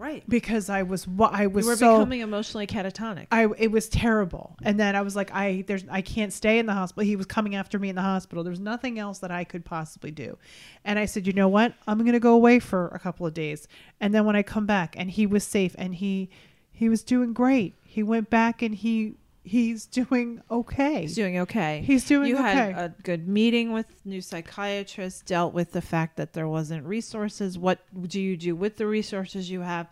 right 0.00 0.24
because 0.28 0.70
I 0.70 0.82
was 0.82 1.06
wa- 1.06 1.30
I 1.30 1.46
was 1.46 1.64
we 1.64 1.70
were 1.70 1.76
so 1.76 1.98
becoming 1.98 2.20
emotionally 2.20 2.66
catatonic 2.66 3.26
I 3.30 3.46
it 3.58 3.70
was 3.70 3.88
terrible. 3.88 4.56
And 4.62 4.80
then 4.80 4.96
I 4.96 5.02
was 5.02 5.14
like, 5.14 5.30
I 5.32 5.64
there's 5.66 5.84
I 5.90 6.00
can't 6.00 6.32
stay 6.32 6.58
in 6.58 6.66
the 6.66 6.72
hospital. 6.72 7.04
He 7.04 7.16
was 7.16 7.26
coming 7.26 7.54
after 7.54 7.78
me 7.78 7.88
in 7.90 7.96
the 7.96 8.02
hospital. 8.02 8.42
There's 8.42 8.60
nothing 8.60 8.98
else 8.98 9.18
that 9.18 9.30
I 9.30 9.44
could 9.44 9.64
possibly 9.64 10.10
do. 10.10 10.38
And 10.84 10.98
I 10.98 11.04
said, 11.04 11.26
you 11.26 11.32
know 11.32 11.48
what? 11.48 11.74
I'm 11.86 11.98
gonna 12.04 12.20
go 12.20 12.34
away 12.34 12.58
for 12.58 12.88
a 12.88 12.98
couple 12.98 13.26
of 13.26 13.34
days. 13.34 13.68
And 14.00 14.14
then 14.14 14.24
when 14.24 14.36
I 14.36 14.42
come 14.42 14.66
back, 14.66 14.94
and 14.96 15.10
he 15.10 15.26
was 15.26 15.44
safe, 15.44 15.74
and 15.78 15.94
he 15.94 16.30
he 16.72 16.88
was 16.88 17.02
doing 17.02 17.32
great. 17.32 17.74
He 17.82 18.02
went 18.02 18.30
back, 18.30 18.62
and 18.62 18.74
he 18.74 19.16
he's 19.42 19.86
doing 19.86 20.42
okay. 20.50 21.02
He's 21.02 21.14
doing 21.14 21.38
okay. 21.38 21.82
He's 21.84 22.04
doing 22.04 22.28
you 22.28 22.36
had 22.36 22.72
a 22.72 22.94
good 23.02 23.26
meeting 23.28 23.72
with 23.72 23.86
new 24.04 24.20
psychiatrists, 24.20 25.22
dealt 25.22 25.54
with 25.54 25.72
the 25.72 25.82
fact 25.82 26.16
that 26.16 26.32
there 26.32 26.48
wasn't 26.48 26.84
resources. 26.84 27.58
What 27.58 27.80
do 28.08 28.20
you 28.20 28.36
do 28.36 28.54
with 28.54 28.76
the 28.76 28.86
resources 28.86 29.50
you 29.50 29.60
have? 29.60 29.88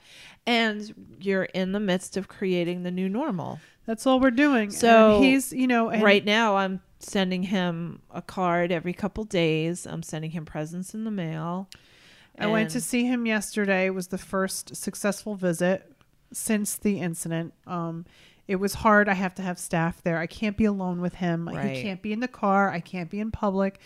And 0.46 1.16
you're 1.20 1.44
in 1.44 1.72
the 1.72 1.80
midst 1.80 2.16
of 2.16 2.28
creating 2.28 2.82
the 2.82 2.90
new 2.90 3.09
normal. 3.09 3.61
That's 3.86 4.07
all 4.07 4.20
we're 4.20 4.30
doing. 4.30 4.70
So, 4.70 5.16
and 5.16 5.24
he's 5.24 5.53
you 5.53 5.66
know 5.66 5.88
and 5.88 6.03
right 6.03 6.24
now, 6.24 6.57
I'm 6.57 6.82
sending 7.01 7.44
him 7.44 8.03
a 8.11 8.22
card 8.22 8.70
every 8.72 8.92
couple 8.92 9.24
days. 9.24 9.86
I'm 9.86 10.03
sending 10.03 10.32
him 10.32 10.44
presents 10.44 10.94
in 10.94 11.05
the 11.05 11.11
mail. 11.11 11.68
I 12.40 12.46
went 12.46 12.70
to 12.70 12.80
see 12.80 13.05
him 13.05 13.26
yesterday. 13.26 13.86
It 13.86 13.94
was 13.94 14.09
the 14.09 14.18
first 14.18 14.76
successful 14.76 15.34
visit 15.34 15.92
since 16.32 16.76
the 16.76 17.01
incident. 17.01 17.53
Um, 17.66 18.07
it 18.49 18.57
was 18.57 18.74
hard. 18.74 19.09
I 19.09 19.14
have 19.14 19.34
to 19.36 19.42
have 19.42 19.59
staff 19.59 20.03
there. 20.03 20.18
I 20.18 20.26
can't 20.26 20.57
be 20.57 20.64
alone 20.64 21.01
with 21.01 21.14
him. 21.14 21.49
Right. 21.49 21.76
He 21.76 21.82
can't 21.82 22.03
be 22.03 22.12
in 22.12 22.20
the 22.20 22.28
car. 22.28 22.70
I 22.70 22.80
can't 22.80 23.11
be 23.11 23.20
in 23.20 23.30
public 23.30 23.78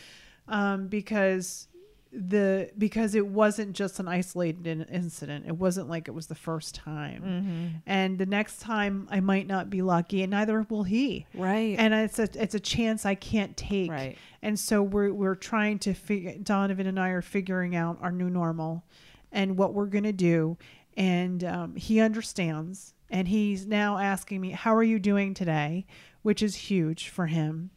um, 0.49 0.87
because 0.87 1.67
the 2.13 2.71
because 2.77 3.15
it 3.15 3.27
wasn't 3.27 3.73
just 3.73 3.99
an 3.99 4.07
isolated 4.07 4.67
in- 4.67 4.83
incident. 4.83 5.47
It 5.47 5.57
wasn't 5.57 5.89
like 5.89 6.09
it 6.09 6.13
was 6.13 6.27
the 6.27 6.35
first 6.35 6.75
time. 6.75 7.23
Mm-hmm. 7.23 7.77
And 7.87 8.19
the 8.19 8.27
next 8.27 8.61
time 8.61 9.09
I 9.11 9.21
might 9.21 9.47
not 9.47 9.71
be 9.71 9.83
lucky, 9.83 10.23
and 10.23 10.31
neither 10.31 10.65
will 10.69 10.85
he. 10.85 11.27
Right. 11.35 11.75
And 11.79 11.93
it's 11.95 12.19
a 12.19 12.29
it's 12.35 12.55
a 12.55 12.61
chance 12.61 13.05
I 13.07 13.15
can't 13.15 13.57
take. 13.57 13.91
right. 13.91 14.17
And 14.43 14.59
so 14.59 14.83
we're 14.83 15.13
we're 15.13 15.35
trying 15.35 15.79
to 15.81 15.95
figure. 15.95 16.35
Donovan 16.41 16.87
and 16.87 17.01
I 17.01 17.09
are 17.11 17.23
figuring 17.23 17.75
out 17.75 17.99
our 18.03 18.13
new 18.13 18.29
normal, 18.31 18.85
and 19.33 19.57
what 19.57 19.73
we're 19.75 19.87
gonna 19.87 20.13
do. 20.13 20.57
And 20.95 21.43
um, 21.43 21.75
he 21.77 22.01
understands, 22.01 22.93
and 23.13 23.29
he's 23.29 23.67
now 23.67 23.99
asking 23.99 24.41
me, 24.41 24.51
"How 24.51 24.75
are 24.75 24.83
you 24.83 24.99
doing 24.99 25.35
today?" 25.35 25.87
Which 26.23 26.43
is 26.43 26.55
huge 26.55 27.09
for 27.09 27.27
him. 27.27 27.71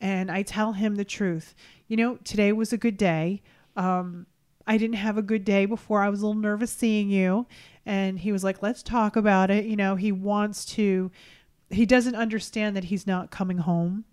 And 0.00 0.30
I 0.30 0.42
tell 0.42 0.72
him 0.72 0.94
the 0.94 1.04
truth. 1.04 1.54
You 1.88 1.96
know, 1.96 2.16
today 2.18 2.52
was 2.52 2.72
a 2.72 2.76
good 2.76 2.96
day. 2.96 3.42
Um, 3.76 4.26
I 4.68 4.76
didn't 4.78 4.96
have 4.96 5.18
a 5.18 5.22
good 5.22 5.44
day 5.44 5.66
before. 5.66 6.02
I 6.02 6.08
was 6.08 6.20
a 6.22 6.26
little 6.26 6.40
nervous 6.40 6.70
seeing 6.70 7.10
you. 7.10 7.46
And 7.84 8.18
he 8.20 8.30
was 8.30 8.44
like, 8.44 8.62
let's 8.62 8.82
talk 8.82 9.16
about 9.16 9.50
it. 9.50 9.64
You 9.64 9.74
know, 9.76 9.96
he 9.96 10.12
wants 10.12 10.64
to, 10.76 11.10
he 11.70 11.86
doesn't 11.86 12.14
understand 12.14 12.76
that 12.76 12.84
he's 12.84 13.06
not 13.06 13.30
coming 13.30 13.58
home. 13.58 14.04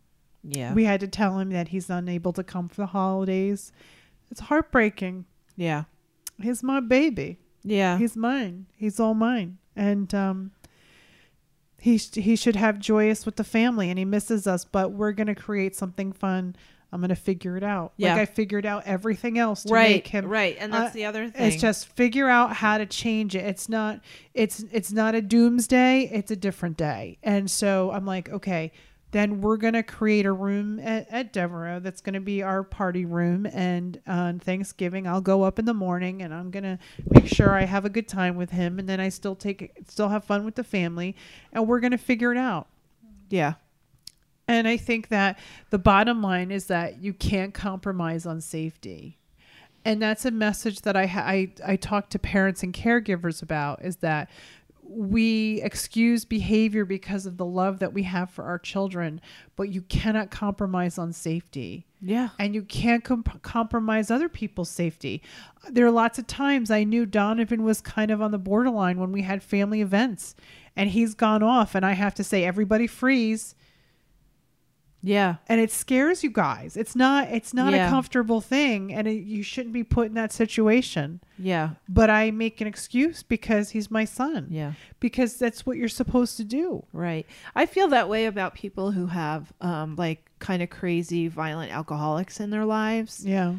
Yeah. 0.44 0.74
We 0.74 0.86
had 0.86 1.02
to 1.02 1.08
tell 1.08 1.38
him 1.40 1.50
that 1.52 1.68
he's 1.68 1.90
unable 1.90 2.34
to 2.34 2.44
come 2.44 2.70
for 2.70 2.78
the 2.78 2.88
holidays. 2.88 3.72
It's 4.32 4.40
heartbreaking. 4.42 5.26
yeah. 5.56 5.84
He's 6.42 6.64
my 6.64 6.80
baby. 6.80 7.38
Yeah. 7.64 7.98
He's 7.98 8.16
mine. 8.18 8.66
He's 8.76 9.00
all 9.00 9.14
mine. 9.14 9.58
And 9.76 10.14
um, 10.16 10.52
he 11.86 12.00
sh- 12.00 12.16
he 12.16 12.36
should 12.36 12.56
have 12.56 12.80
joyous 12.80 13.28
with 13.28 13.36
the 13.36 13.44
family, 13.44 13.92
and 13.92 14.00
he 14.00 14.06
misses 14.06 14.48
us. 14.48 14.66
But 14.66 14.94
we're 14.94 15.12
gonna 15.12 15.36
create 15.36 15.76
something 15.76 16.14
fun. 16.14 16.56
I'm 16.92 17.00
gonna 17.00 17.16
figure 17.16 17.58
it 17.58 17.64
out. 17.64 17.94
Yeah. 17.96 18.14
Like 18.14 18.22
I 18.22 18.26
figured 18.26 18.66
out 18.66 18.82
everything 18.88 19.38
else 19.38 19.62
to 19.66 19.74
right. 19.74 19.92
make 19.92 20.08
him. 20.08 20.26
right. 20.26 20.58
And 20.60 20.74
that's 20.74 20.90
uh, 20.90 20.94
the 20.96 21.06
other 21.06 21.30
thing. 21.30 21.46
It's 21.46 21.62
just 21.62 21.90
figure 21.90 22.28
out 22.28 22.56
how 22.56 22.80
to 22.80 22.88
change 22.88 23.36
it. 23.36 23.46
It's 23.46 23.70
not. 23.70 24.00
It's 24.34 24.66
it's 24.72 24.92
not 24.92 25.14
a 25.14 25.22
doomsday. 25.22 26.10
It's 26.12 26.32
a 26.32 26.36
different 26.36 26.76
day. 26.76 27.20
And 27.22 27.52
so 27.52 27.92
I'm 27.92 28.08
like, 28.08 28.30
okay, 28.30 28.72
then 29.12 29.40
we're 29.42 29.58
gonna 29.58 29.84
create 29.84 30.26
a 30.26 30.32
room 30.32 30.80
at, 30.80 31.08
at 31.10 31.32
Devereux 31.32 31.80
that's 31.80 32.02
gonna 32.02 32.20
be 32.20 32.44
our 32.44 32.64
party 32.64 33.06
room. 33.06 33.46
And 33.46 34.00
on 34.08 34.40
Thanksgiving, 34.40 35.08
I'll 35.08 35.22
go 35.22 35.44
up 35.44 35.58
in 35.60 35.66
the 35.66 35.74
morning 35.74 36.22
and 36.22 36.34
I'm 36.34 36.52
gonna 36.52 36.80
make 37.10 37.28
sure 37.28 37.54
I 37.56 37.64
have 37.64 37.86
a 37.86 37.90
good 37.90 38.08
time 38.08 38.36
with 38.36 38.52
him. 38.52 38.78
And 38.80 38.90
then 38.90 39.00
I 39.00 39.10
still 39.10 39.36
take 39.36 39.72
still 39.88 40.10
have 40.10 40.26
fun 40.26 40.44
with 40.44 40.56
the 40.56 40.64
family. 40.64 41.16
And 41.54 41.68
we're 41.68 41.80
gonna 41.80 41.98
figure 41.98 42.32
it 42.32 42.38
out. 42.38 42.68
yeah. 43.30 43.54
And 44.48 44.68
I 44.68 44.78
think 44.78 45.08
that 45.08 45.40
the 45.72 45.80
bottom 45.80 46.22
line 46.22 46.52
is 46.52 46.68
that 46.68 47.02
you 47.02 47.14
can't 47.14 47.54
compromise 47.54 48.28
on 48.28 48.42
safety. 48.42 49.18
And 49.84 50.02
that's 50.02 50.26
a 50.26 50.32
message 50.32 50.82
that 50.82 50.96
I, 50.96 51.06
ha- 51.08 51.26
I 51.26 51.52
I 51.66 51.76
talk 51.76 52.10
to 52.10 52.20
parents 52.20 52.62
and 52.64 52.74
caregivers 52.74 53.42
about 53.42 53.84
is 53.84 53.98
that 53.98 54.30
we 54.88 55.62
excuse 55.64 56.26
behavior 56.26 56.86
because 56.86 57.26
of 57.26 57.38
the 57.38 57.46
love 57.46 57.80
that 57.80 57.94
we 57.94 58.04
have 58.04 58.30
for 58.30 58.44
our 58.46 58.60
children, 58.60 59.20
but 59.56 59.70
you 59.70 59.82
cannot 59.82 60.30
compromise 60.32 60.98
on 60.98 61.12
safety 61.12 61.86
Yeah. 62.02 62.30
and 62.40 62.54
you 62.54 62.62
can't 62.62 63.04
comp- 63.04 63.42
compromise 63.42 64.12
other 64.12 64.30
people's 64.30 64.70
safety. 64.70 65.22
There 65.70 65.86
are 65.86 65.92
lots 65.92 66.20
of 66.20 66.28
times 66.28 66.70
I 66.70 66.84
knew 66.84 67.06
Donovan 67.06 67.64
was 67.64 67.82
kind 67.82 68.12
of 68.12 68.22
on 68.22 68.32
the 68.32 68.38
borderline 68.38 69.00
when 69.00 69.12
we 69.12 69.24
had 69.24 69.42
family 69.42 69.82
events 69.82 70.36
and 70.76 70.90
he's 70.92 71.16
gone 71.16 71.42
off 71.42 71.74
and 71.76 71.86
I 71.86 71.94
have 71.94 72.14
to 72.16 72.24
say 72.24 72.44
everybody 72.46 72.86
freeze 72.88 73.56
Yeah. 75.06 75.36
and 75.48 75.62
it 75.62 75.72
scares 75.72 76.24
you 76.24 76.30
guys. 76.32 76.76
It's 76.76 76.96
not 76.96 77.30
it's 77.30 77.54
not 77.54 77.74
Yeah. 77.74 77.88
a 77.88 77.90
comfortable 77.90 78.42
thing 78.42 78.94
and 78.94 79.08
it, 79.08 79.24
you 79.24 79.44
shouldn't 79.44 79.74
be 79.74 79.84
put 79.84 80.08
in 80.08 80.14
that 80.16 80.34
situation. 80.34 81.22
Yeah. 81.38 81.70
But 81.88 82.10
I 82.10 82.32
make 82.32 82.60
an 82.62 82.68
excuse 82.68 83.22
because 83.24 83.70
he's 83.70 83.90
my 83.92 84.04
son. 84.06 84.48
Yeah. 84.50 84.74
Because 85.00 85.38
that's 85.38 85.66
what 85.66 85.78
you're 85.78 85.88
supposed 85.90 86.38
to 86.38 86.44
do. 86.44 86.84
Right. 86.92 87.26
I 87.56 87.66
feel 87.68 87.88
that 87.90 88.10
way 88.10 88.26
about 88.26 88.56
people 88.56 88.92
who 88.92 89.06
have 89.08 89.54
um 89.62 89.96
like 89.96 90.30
kind 90.40 90.62
of 90.62 90.70
crazy 90.70 91.28
violent 91.28 91.72
alcoholics 91.72 92.40
in 92.40 92.50
their 92.50 92.66
lives 92.66 93.24
Yeah. 93.26 93.56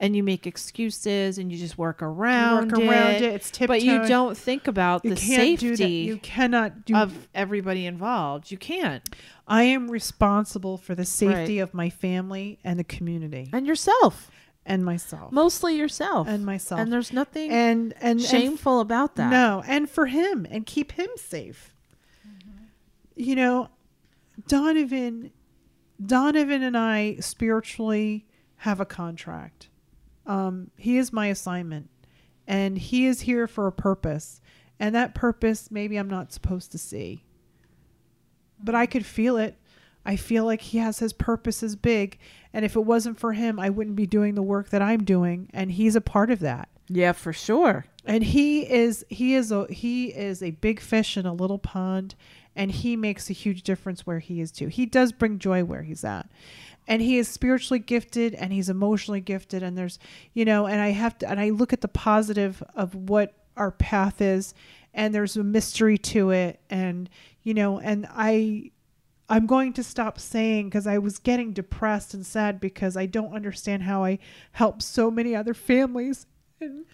And 0.00 0.14
you 0.16 0.22
make 0.22 0.46
excuses 0.46 1.38
and 1.38 1.50
you 1.52 1.56
just 1.58 1.78
work 1.78 2.00
You 2.00 2.08
around 2.08 2.72
work 2.72 2.80
around 2.80 3.10
it, 3.14 3.22
it. 3.22 3.34
It's 3.34 3.50
tiptoeing. 3.50 3.80
but 3.80 3.82
you 3.82 4.06
don't 4.08 4.36
think 4.36 4.66
about 4.66 5.04
you 5.04 5.10
the 5.10 5.16
safety 5.16 5.92
You 5.92 6.16
cannot 6.18 6.84
do 6.84 6.96
of 6.96 7.28
everybody 7.34 7.86
involved. 7.86 8.50
You 8.50 8.58
can't. 8.58 9.02
I 9.46 9.64
am 9.64 9.90
responsible 9.90 10.78
for 10.78 10.94
the 10.94 11.04
safety 11.04 11.58
of 11.58 11.74
my 11.74 11.90
family 11.90 12.58
and 12.64 12.78
the 12.78 12.84
community 12.84 13.50
And 13.52 13.66
yourself. 13.66 14.30
and 14.66 14.84
myself. 14.84 15.30
Mostly 15.32 15.76
yourself. 15.76 16.26
and 16.28 16.44
myself. 16.44 16.80
And 16.80 16.92
there's 16.92 17.12
nothing 17.12 17.50
and 17.50 17.92
and 18.00 18.18
and 18.18 18.22
shameful 18.22 18.80
about 18.80 19.16
that. 19.16 19.30
No, 19.30 19.62
and 19.66 19.88
for 19.88 20.06
him 20.06 20.46
and 20.50 20.66
keep 20.66 20.92
him 20.92 21.08
safe. 21.16 21.72
Mm-hmm. 22.26 22.64
You 23.16 23.36
know, 23.36 23.68
Donovan 24.48 25.30
Donovan 26.04 26.62
and 26.62 26.76
I 26.76 27.16
spiritually 27.20 28.26
have 28.58 28.80
a 28.80 28.86
contract. 28.86 29.68
Um, 30.26 30.70
he 30.76 30.96
is 30.98 31.12
my 31.12 31.26
assignment 31.26 31.90
and 32.46 32.78
he 32.78 33.06
is 33.06 33.22
here 33.22 33.46
for 33.46 33.66
a 33.66 33.72
purpose. 33.72 34.40
And 34.80 34.94
that 34.94 35.14
purpose 35.14 35.70
maybe 35.70 35.96
I'm 35.96 36.08
not 36.10 36.32
supposed 36.32 36.72
to 36.72 36.78
see. 36.78 37.24
But 38.62 38.74
I 38.74 38.86
could 38.86 39.04
feel 39.06 39.36
it. 39.36 39.56
I 40.06 40.16
feel 40.16 40.44
like 40.44 40.60
he 40.60 40.78
has 40.78 40.98
his 40.98 41.12
purpose 41.12 41.62
is 41.62 41.76
big. 41.76 42.18
And 42.52 42.64
if 42.64 42.76
it 42.76 42.84
wasn't 42.84 43.18
for 43.18 43.32
him, 43.32 43.58
I 43.58 43.70
wouldn't 43.70 43.96
be 43.96 44.06
doing 44.06 44.34
the 44.34 44.42
work 44.42 44.70
that 44.70 44.82
I'm 44.82 45.04
doing. 45.04 45.48
And 45.52 45.72
he's 45.72 45.96
a 45.96 46.00
part 46.00 46.30
of 46.30 46.40
that 46.40 46.68
Yeah, 46.88 47.12
for 47.12 47.32
sure. 47.32 47.86
and 48.04 48.22
he 48.22 48.70
is 48.70 49.04
he 49.08 49.34
is 49.34 49.50
a 49.50 49.66
he 49.70 50.06
is 50.08 50.42
a 50.42 50.50
big 50.52 50.80
fish 50.80 51.16
in 51.16 51.24
a 51.26 51.32
little 51.32 51.58
pond 51.58 52.14
and 52.56 52.70
he 52.70 52.96
makes 52.96 53.30
a 53.30 53.32
huge 53.32 53.62
difference 53.62 54.06
where 54.06 54.18
he 54.18 54.40
is 54.40 54.52
too. 54.52 54.68
He 54.68 54.86
does 54.86 55.12
bring 55.12 55.38
joy 55.38 55.64
where 55.64 55.82
he's 55.82 56.04
at. 56.04 56.28
And 56.86 57.00
he 57.00 57.16
is 57.16 57.28
spiritually 57.28 57.78
gifted 57.78 58.34
and 58.34 58.52
he's 58.52 58.68
emotionally 58.68 59.20
gifted 59.20 59.62
and 59.62 59.76
there's 59.76 59.98
you 60.34 60.44
know 60.44 60.66
and 60.66 60.82
i 60.82 60.88
have 60.88 61.16
to 61.18 61.30
and 61.30 61.40
i 61.40 61.48
look 61.48 61.72
at 61.72 61.80
the 61.80 61.88
positive 61.88 62.62
of 62.74 62.94
what 62.94 63.32
our 63.56 63.70
path 63.70 64.20
is 64.20 64.52
and 64.92 65.14
there's 65.14 65.36
a 65.36 65.42
mystery 65.42 65.96
to 65.96 66.30
it. 66.30 66.60
And 66.68 67.08
you 67.42 67.54
know 67.54 67.78
and 67.78 68.06
i 68.10 68.70
i'm 69.28 69.46
going 69.46 69.72
to 69.72 69.82
stop 69.82 70.18
saying 70.18 70.68
because 70.68 70.86
i 70.86 70.98
was 70.98 71.18
getting 71.18 71.52
depressed 71.52 72.14
and 72.14 72.26
sad 72.26 72.60
because 72.60 72.96
i 72.96 73.06
don't 73.06 73.34
understand 73.34 73.82
how 73.82 74.02
i 74.04 74.18
help 74.52 74.82
so 74.82 75.10
many 75.10 75.34
other 75.34 75.54
families 75.54 76.26
and 76.60 76.86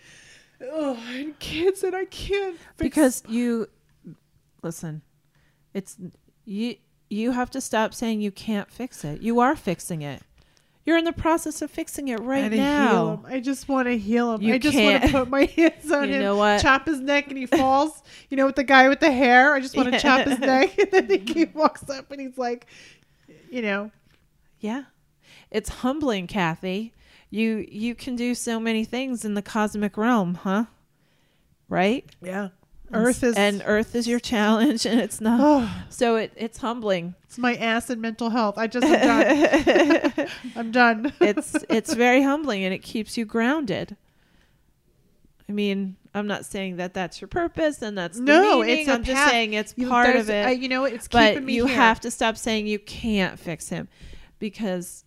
oh, 0.62 0.98
and 1.10 1.38
kids 1.38 1.82
and 1.82 1.94
I 1.94 2.04
can't 2.06 2.58
because 2.76 3.22
you 3.28 3.68
listen 4.62 5.02
it's 5.74 5.96
you 6.44 6.76
you 7.08 7.32
have 7.32 7.50
to 7.50 7.60
stop 7.60 7.92
saying 7.94 8.20
you 8.20 8.30
can't 8.30 8.70
fix 8.70 9.04
it 9.04 9.20
you 9.20 9.40
are 9.40 9.56
fixing 9.56 10.02
it 10.02 10.22
you're 10.84 10.96
in 10.96 11.04
the 11.04 11.12
process 11.12 11.60
of 11.60 11.70
fixing 11.70 12.08
it 12.08 12.18
right 12.20 12.50
now. 12.50 13.22
I 13.26 13.38
just 13.40 13.68
want 13.68 13.86
to 13.86 13.98
heal 13.98 14.32
him. 14.34 14.40
You 14.40 14.54
I 14.54 14.58
just 14.58 14.76
want 14.78 15.02
to 15.02 15.08
put 15.10 15.28
my 15.28 15.44
hands 15.56 15.92
on 15.92 16.08
You 16.08 16.14
him, 16.14 16.22
know 16.22 16.36
what? 16.36 16.62
chop 16.62 16.86
his 16.86 17.00
neck, 17.00 17.28
and 17.28 17.36
he 17.36 17.44
falls. 17.44 18.02
you 18.30 18.36
know, 18.38 18.46
with 18.46 18.56
the 18.56 18.64
guy 18.64 18.88
with 18.88 18.98
the 18.98 19.10
hair. 19.12 19.54
I 19.54 19.60
just 19.60 19.76
want 19.76 19.88
to 19.88 19.92
Yeah. 19.92 19.98
chop 19.98 20.26
his 20.26 20.38
neck, 20.38 20.76
and 20.78 20.90
then 20.90 21.20
he, 21.26 21.32
he 21.34 21.44
walks 21.44 21.88
up 21.90 22.10
and 22.10 22.18
he's 22.20 22.38
like, 22.38 22.66
you 23.50 23.60
know, 23.60 23.90
yeah 24.58 24.84
it's 25.50 25.68
humbling 25.68 26.26
kathy 26.26 26.94
you 27.28 27.64
you 27.70 27.94
can 27.94 28.16
do 28.16 28.34
so 28.34 28.58
many 28.58 28.82
things 28.84 29.24
in 29.24 29.34
the 29.34 29.42
cosmic 29.42 29.96
realm 29.98 30.34
huh 30.34 30.64
right 31.68 32.06
yeah. 32.22 32.48
Earth 32.92 33.22
is 33.22 33.36
and 33.36 33.62
earth 33.66 33.94
is 33.94 34.08
your 34.08 34.18
challenge 34.20 34.84
and 34.86 35.00
it's 35.00 35.20
not 35.20 35.38
oh, 35.40 35.82
so 35.90 36.16
it, 36.16 36.32
it's 36.36 36.58
humbling 36.58 37.14
it's 37.24 37.38
my 37.38 37.54
ass 37.54 37.88
and 37.90 38.02
mental 38.02 38.30
health. 38.30 38.58
I 38.58 38.66
just 38.66 38.84
am 38.84 40.16
done. 40.16 40.28
I'm 40.56 40.70
done. 40.72 41.12
it's 41.20 41.54
it's 41.68 41.94
very 41.94 42.22
humbling 42.22 42.64
and 42.64 42.74
it 42.74 42.78
keeps 42.80 43.16
you 43.16 43.24
grounded 43.24 43.96
i 45.48 45.52
mean 45.52 45.96
i'm 46.14 46.26
not 46.26 46.44
saying 46.44 46.76
that 46.76 46.92
that's 46.94 47.20
your 47.20 47.28
purpose 47.28 47.82
and 47.82 47.96
that's 47.96 48.18
the 48.18 48.24
no, 48.24 48.60
meaning. 48.60 48.78
it's 48.80 48.88
I'm 48.88 49.04
just 49.04 49.16
path. 49.16 49.30
saying 49.30 49.52
it's 49.52 49.74
You- 49.76 49.88
part 49.88 50.16
of 50.16 50.28
it 50.30 50.46
I- 50.46 50.50
you 50.52 50.68
know, 50.68 50.84
it's 50.84 51.06
but 51.08 51.30
keeping 51.34 51.46
me 51.46 51.54
you 51.54 51.66
here. 51.66 51.76
have 51.76 52.00
to 52.00 52.10
stop 52.10 52.36
saying 52.36 52.66
you 52.66 52.78
can't 52.80 53.38
fix 53.38 53.68
him 53.68 53.88
because 54.40 55.04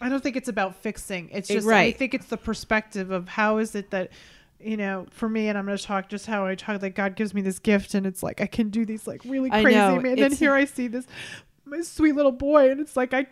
I 0.00 0.08
don't 0.08 0.20
think 0.20 0.34
it's 0.34 0.48
about 0.48 0.74
fixing. 0.74 1.28
It's 1.30 1.46
just 1.46 1.68
I 1.68 1.92
think 1.92 2.12
it's 2.12 2.26
the 2.26 2.36
perspective 2.36 3.12
of 3.12 3.28
how 3.28 3.58
is 3.58 3.76
it 3.76 3.90
that 3.92 4.10
you 4.64 4.76
know, 4.76 5.06
for 5.10 5.28
me 5.28 5.48
and 5.48 5.56
I'm 5.58 5.66
going 5.66 5.76
to 5.76 5.82
talk 5.82 6.08
just 6.08 6.26
how 6.26 6.46
I 6.46 6.54
talk 6.54 6.82
like 6.82 6.94
God 6.94 7.16
gives 7.16 7.34
me 7.34 7.42
this 7.42 7.58
gift 7.58 7.94
and 7.94 8.06
it's 8.06 8.22
like 8.22 8.40
I 8.40 8.46
can 8.46 8.70
do 8.70 8.84
these 8.84 9.06
like 9.06 9.22
really 9.24 9.50
crazy 9.50 9.70
know. 9.78 9.96
And 9.98 10.18
then 10.18 10.32
here 10.32 10.52
I 10.52 10.64
see 10.64 10.88
this 10.88 11.06
my 11.64 11.80
sweet 11.80 12.14
little 12.14 12.32
boy 12.32 12.70
and 12.70 12.80
it's 12.80 12.96
like 12.96 13.14
I 13.14 13.26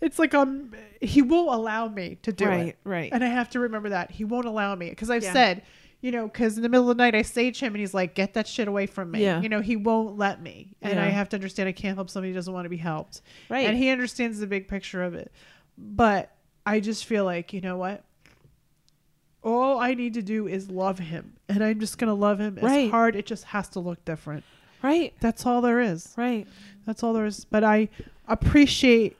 it's 0.00 0.18
like 0.18 0.34
um 0.34 0.74
he 1.00 1.22
won't 1.22 1.52
allow 1.52 1.88
me 1.88 2.18
to 2.22 2.32
do 2.32 2.46
right 2.46 2.60
it. 2.68 2.76
right 2.84 2.94
right. 3.02 3.10
And 3.12 3.22
I 3.24 3.28
have 3.28 3.50
to 3.50 3.60
remember 3.60 3.90
that. 3.90 4.10
He 4.10 4.24
won't 4.24 4.46
allow 4.46 4.74
me 4.74 4.90
because 4.90 5.10
I've 5.10 5.22
Yeah. 5.22 5.32
said 5.32 5.62
you 6.00 6.10
know, 6.10 6.26
because 6.26 6.56
in 6.56 6.64
the 6.64 6.68
middle 6.68 6.90
of 6.90 6.96
the 6.96 7.00
night 7.02 7.14
I 7.14 7.22
sage 7.22 7.60
him 7.60 7.74
and 7.74 7.80
he's 7.80 7.94
like, 7.94 8.16
"Get 8.16 8.34
that 8.34 8.48
shit 8.48 8.66
away 8.66 8.86
from 8.86 9.12
me." 9.12 9.22
Yeah. 9.22 9.40
You 9.40 9.48
know, 9.48 9.60
he 9.60 9.76
won't 9.76 10.18
let 10.18 10.42
me, 10.42 10.74
and 10.82 10.94
Yeah. 10.94 11.04
I 11.04 11.10
have 11.10 11.28
to 11.28 11.36
understand 11.36 11.68
I 11.68 11.72
can't 11.72 11.96
help 11.96 12.10
somebody 12.10 12.30
who 12.32 12.34
doesn't 12.34 12.52
want 12.52 12.64
to 12.64 12.68
be 12.70 12.76
helped 12.76 13.22
right 13.48 13.68
and 13.68 13.76
he 13.76 13.88
understands 13.88 14.40
the 14.40 14.48
big 14.48 14.66
picture 14.66 15.04
of 15.04 15.14
it. 15.14 15.30
But 15.78 16.34
I 16.66 16.80
just 16.80 17.04
feel 17.04 17.24
like 17.24 17.52
you 17.52 17.60
know 17.60 17.76
what, 17.76 18.04
all 19.42 19.78
I 19.78 19.94
need 19.94 20.14
to 20.14 20.22
do 20.22 20.46
is 20.46 20.70
love 20.70 20.98
him, 20.98 21.34
and 21.48 21.62
I'm 21.62 21.80
just 21.80 21.98
gonna 21.98 22.14
love 22.14 22.40
him 22.40 22.58
as 22.58 22.90
hard. 22.90 23.16
It 23.16 23.26
just 23.26 23.44
has 23.44 23.68
to 23.70 23.80
look 23.80 24.04
different. 24.04 24.44
Right. 24.82 25.14
That's 25.20 25.46
all 25.46 25.60
there 25.60 25.80
is. 25.80 26.12
Right. 26.16 26.46
That's 26.86 27.02
all 27.02 27.12
there 27.12 27.26
is. 27.26 27.44
But 27.44 27.64
I 27.64 27.88
appreciate 28.26 29.16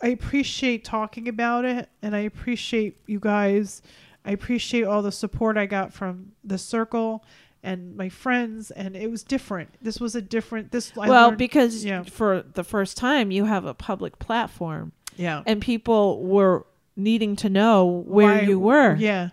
I 0.00 0.08
appreciate 0.08 0.84
talking 0.84 1.28
about 1.28 1.64
it 1.64 1.88
and 2.02 2.14
I 2.14 2.20
appreciate 2.20 2.96
you 3.06 3.18
guys. 3.18 3.82
I 4.24 4.30
appreciate 4.32 4.84
all 4.84 5.02
the 5.02 5.12
support 5.12 5.56
I 5.56 5.66
got 5.66 5.92
from 5.92 6.32
the 6.44 6.58
circle 6.58 7.24
and 7.62 7.96
my 7.96 8.08
friends 8.08 8.70
and 8.70 8.96
it 8.96 9.10
was 9.10 9.24
different. 9.24 9.70
This 9.82 9.98
was 10.00 10.14
a 10.14 10.22
different 10.22 10.70
this 10.70 10.92
I 10.96 11.08
well, 11.08 11.26
learned- 11.28 11.38
because 11.38 11.84
yeah. 11.84 12.02
for 12.02 12.42
the 12.54 12.64
first 12.64 12.96
time 12.96 13.30
you 13.30 13.44
have 13.44 13.64
a 13.64 13.74
public 13.74 14.18
platform 14.18 14.92
yeah. 15.16 15.42
and 15.46 15.60
people 15.60 16.22
were 16.22 16.64
needing 16.96 17.36
to 17.36 17.48
know 17.48 17.86
where 17.86 18.36
Why- 18.36 18.40
you 18.42 18.58
were. 18.58 18.94
Yeah. 18.96 19.30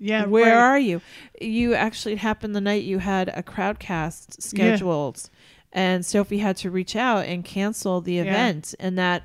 Yeah. 0.00 0.24
Where 0.24 0.56
right. 0.56 0.62
are 0.62 0.78
you? 0.78 1.00
You 1.40 1.74
actually 1.74 2.12
it 2.14 2.18
happened 2.18 2.56
the 2.56 2.60
night 2.60 2.82
you 2.84 2.98
had 2.98 3.28
a 3.28 3.42
crowdcast 3.42 4.40
scheduled 4.42 5.28
and 5.72 6.04
Sophie 6.04 6.38
had 6.38 6.56
to 6.58 6.70
reach 6.70 6.96
out 6.96 7.26
and 7.26 7.44
cancel 7.44 8.00
the 8.00 8.14
Yeah. 8.14 8.22
event 8.22 8.74
and 8.80 8.98
that 8.98 9.22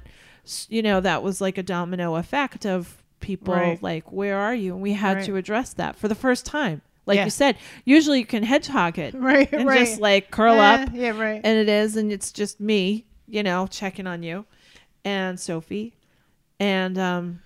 you 0.70 0.82
know 0.84 1.00
that 1.02 1.24
was 1.24 1.42
like 1.42 1.58
a 1.58 1.64
domino 1.64 2.16
effect 2.16 2.66
of 2.66 3.02
people 3.20 3.54
Right. 3.56 3.82
like 3.82 4.12
where 4.12 4.38
are 4.38 4.54
you? 4.54 4.74
And 4.74 4.82
we 4.82 4.94
had 4.94 5.18
Right. 5.18 5.26
to 5.26 5.38
address 5.38 5.74
that 5.74 5.96
for 5.96 6.08
the 6.08 6.14
first 6.16 6.46
time. 6.46 6.82
Like 7.08 7.18
Yeah. 7.18 7.26
you 7.26 7.30
said, 7.32 7.56
usually 7.86 8.20
you 8.20 8.26
can 8.26 8.44
hedgehog 8.44 9.00
it 9.00 9.14
Right, 9.18 9.52
and 9.54 9.68
right. 9.68 9.80
just 9.88 10.02
like 10.02 10.30
curl 10.30 10.60
up 10.60 10.90
Yeah, 10.94 11.12
right. 11.12 11.42
and 11.44 11.58
it 11.58 11.70
is 11.70 11.96
and 11.96 12.12
it's 12.12 12.32
just 12.32 12.60
me 12.60 13.06
you 13.28 13.42
know 13.44 13.66
checking 13.66 14.06
on 14.06 14.22
you 14.22 14.46
and 15.04 15.40
sophie 15.40 15.94
and 16.60 16.98
um 17.00 17.40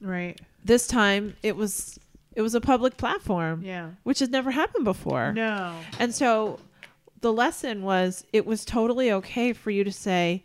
right. 0.00 0.40
this 0.64 0.86
time 0.88 1.36
it 1.42 1.56
was 1.56 1.98
it 2.34 2.42
was 2.42 2.54
a 2.54 2.60
public 2.60 2.96
platform 2.96 3.62
Yeah. 3.62 3.90
which 4.02 4.18
has 4.20 4.28
never 4.28 4.50
happened 4.50 4.84
before 4.84 5.32
No. 5.32 5.74
and 5.98 6.14
so 6.14 6.58
the 7.20 7.32
lesson 7.32 7.82
was 7.82 8.24
it 8.32 8.44
was 8.46 8.64
totally 8.64 9.10
okay 9.12 9.52
for 9.52 9.70
you 9.70 9.84
to 9.84 9.92
say 9.92 10.44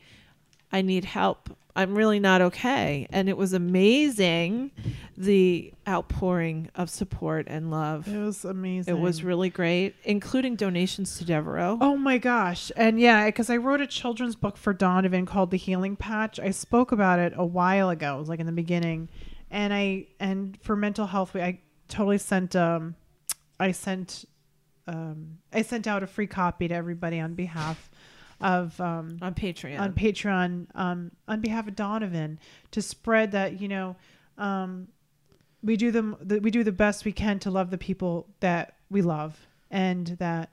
i 0.71 0.81
need 0.81 1.03
help 1.03 1.49
i'm 1.75 1.93
really 1.95 2.19
not 2.19 2.41
okay 2.41 3.07
and 3.11 3.27
it 3.27 3.35
was 3.37 3.51
amazing 3.53 4.71
the 5.17 5.73
outpouring 5.87 6.69
of 6.75 6.89
support 6.89 7.45
and 7.49 7.69
love 7.71 8.07
It 8.07 8.17
was 8.17 8.45
amazing. 8.45 8.95
it 8.95 8.99
was 8.99 9.23
really 9.23 9.49
great 9.49 9.95
including 10.05 10.55
donations 10.55 11.17
to 11.17 11.25
Devereux 11.25 11.77
Oh 11.81 11.97
my 11.97 12.17
gosh. 12.17 12.71
And 12.77 12.99
yeah, 12.99 13.25
because 13.25 13.49
I 13.49 13.57
wrote 13.57 13.81
a 13.81 13.87
children's 13.87 14.35
book 14.37 14.55
for 14.55 14.71
Donovan 14.73 15.25
called 15.25 15.51
The 15.51 15.57
Healing 15.57 15.95
Patch. 15.97 16.39
I 16.39 16.51
spoke 16.51 16.91
about 16.93 17.19
it 17.19 17.33
a 17.35 17.45
while 17.45 17.89
ago. 17.89 18.15
It 18.15 18.19
was 18.19 18.29
like 18.29 18.39
in 18.39 18.45
the 18.45 18.51
beginning. 18.53 19.09
And 19.51 19.73
I 19.73 20.07
and 20.19 20.57
for 20.61 20.75
mental 20.77 21.07
health 21.07 21.35
I 21.35 21.59
totally 21.89 22.17
sent 22.17 22.55
um 22.55 22.95
I 23.59 23.71
sent 23.73 24.25
um 24.87 25.39
I 25.51 25.63
sent 25.63 25.87
out 25.87 26.03
a 26.03 26.07
free 26.07 26.27
copy 26.27 26.67
to 26.69 26.73
everybody 26.73 27.19
on 27.19 27.33
behalf 27.33 27.89
of 28.39 28.79
um 28.79 29.17
on 29.21 29.33
patreon. 29.33 29.79
on 29.79 29.93
Patreon 29.93 30.67
um, 30.75 31.11
on 31.27 31.41
behalf 31.41 31.67
of 31.67 31.75
Donovan 31.75 32.39
to 32.71 32.81
spread 32.81 33.31
that 33.31 33.59
you 33.59 33.67
know 33.67 33.95
um, 34.37 34.87
we 35.61 35.75
do 35.75 35.91
them 35.91 36.15
the, 36.21 36.39
we 36.39 36.51
do 36.51 36.63
the 36.63 36.71
best 36.71 37.03
we 37.03 37.11
can 37.11 37.39
to 37.39 37.51
love 37.51 37.69
the 37.69 37.77
people 37.77 38.27
that 38.39 38.75
we 38.89 39.01
love 39.01 39.37
and 39.69 40.07
that 40.19 40.49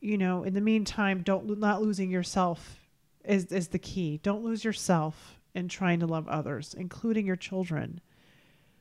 you 0.00 0.16
know 0.16 0.44
in 0.44 0.54
the 0.54 0.60
meantime 0.60 1.22
don't 1.22 1.58
not 1.58 1.82
losing 1.82 2.10
yourself 2.10 2.78
is 3.24 3.46
is 3.46 3.68
the 3.68 3.78
key. 3.78 4.20
Don't 4.22 4.44
lose 4.44 4.64
yourself 4.64 5.40
in 5.54 5.68
trying 5.68 5.98
to 6.00 6.06
love 6.06 6.28
others 6.28 6.74
including 6.78 7.26
your 7.26 7.36
children 7.36 8.00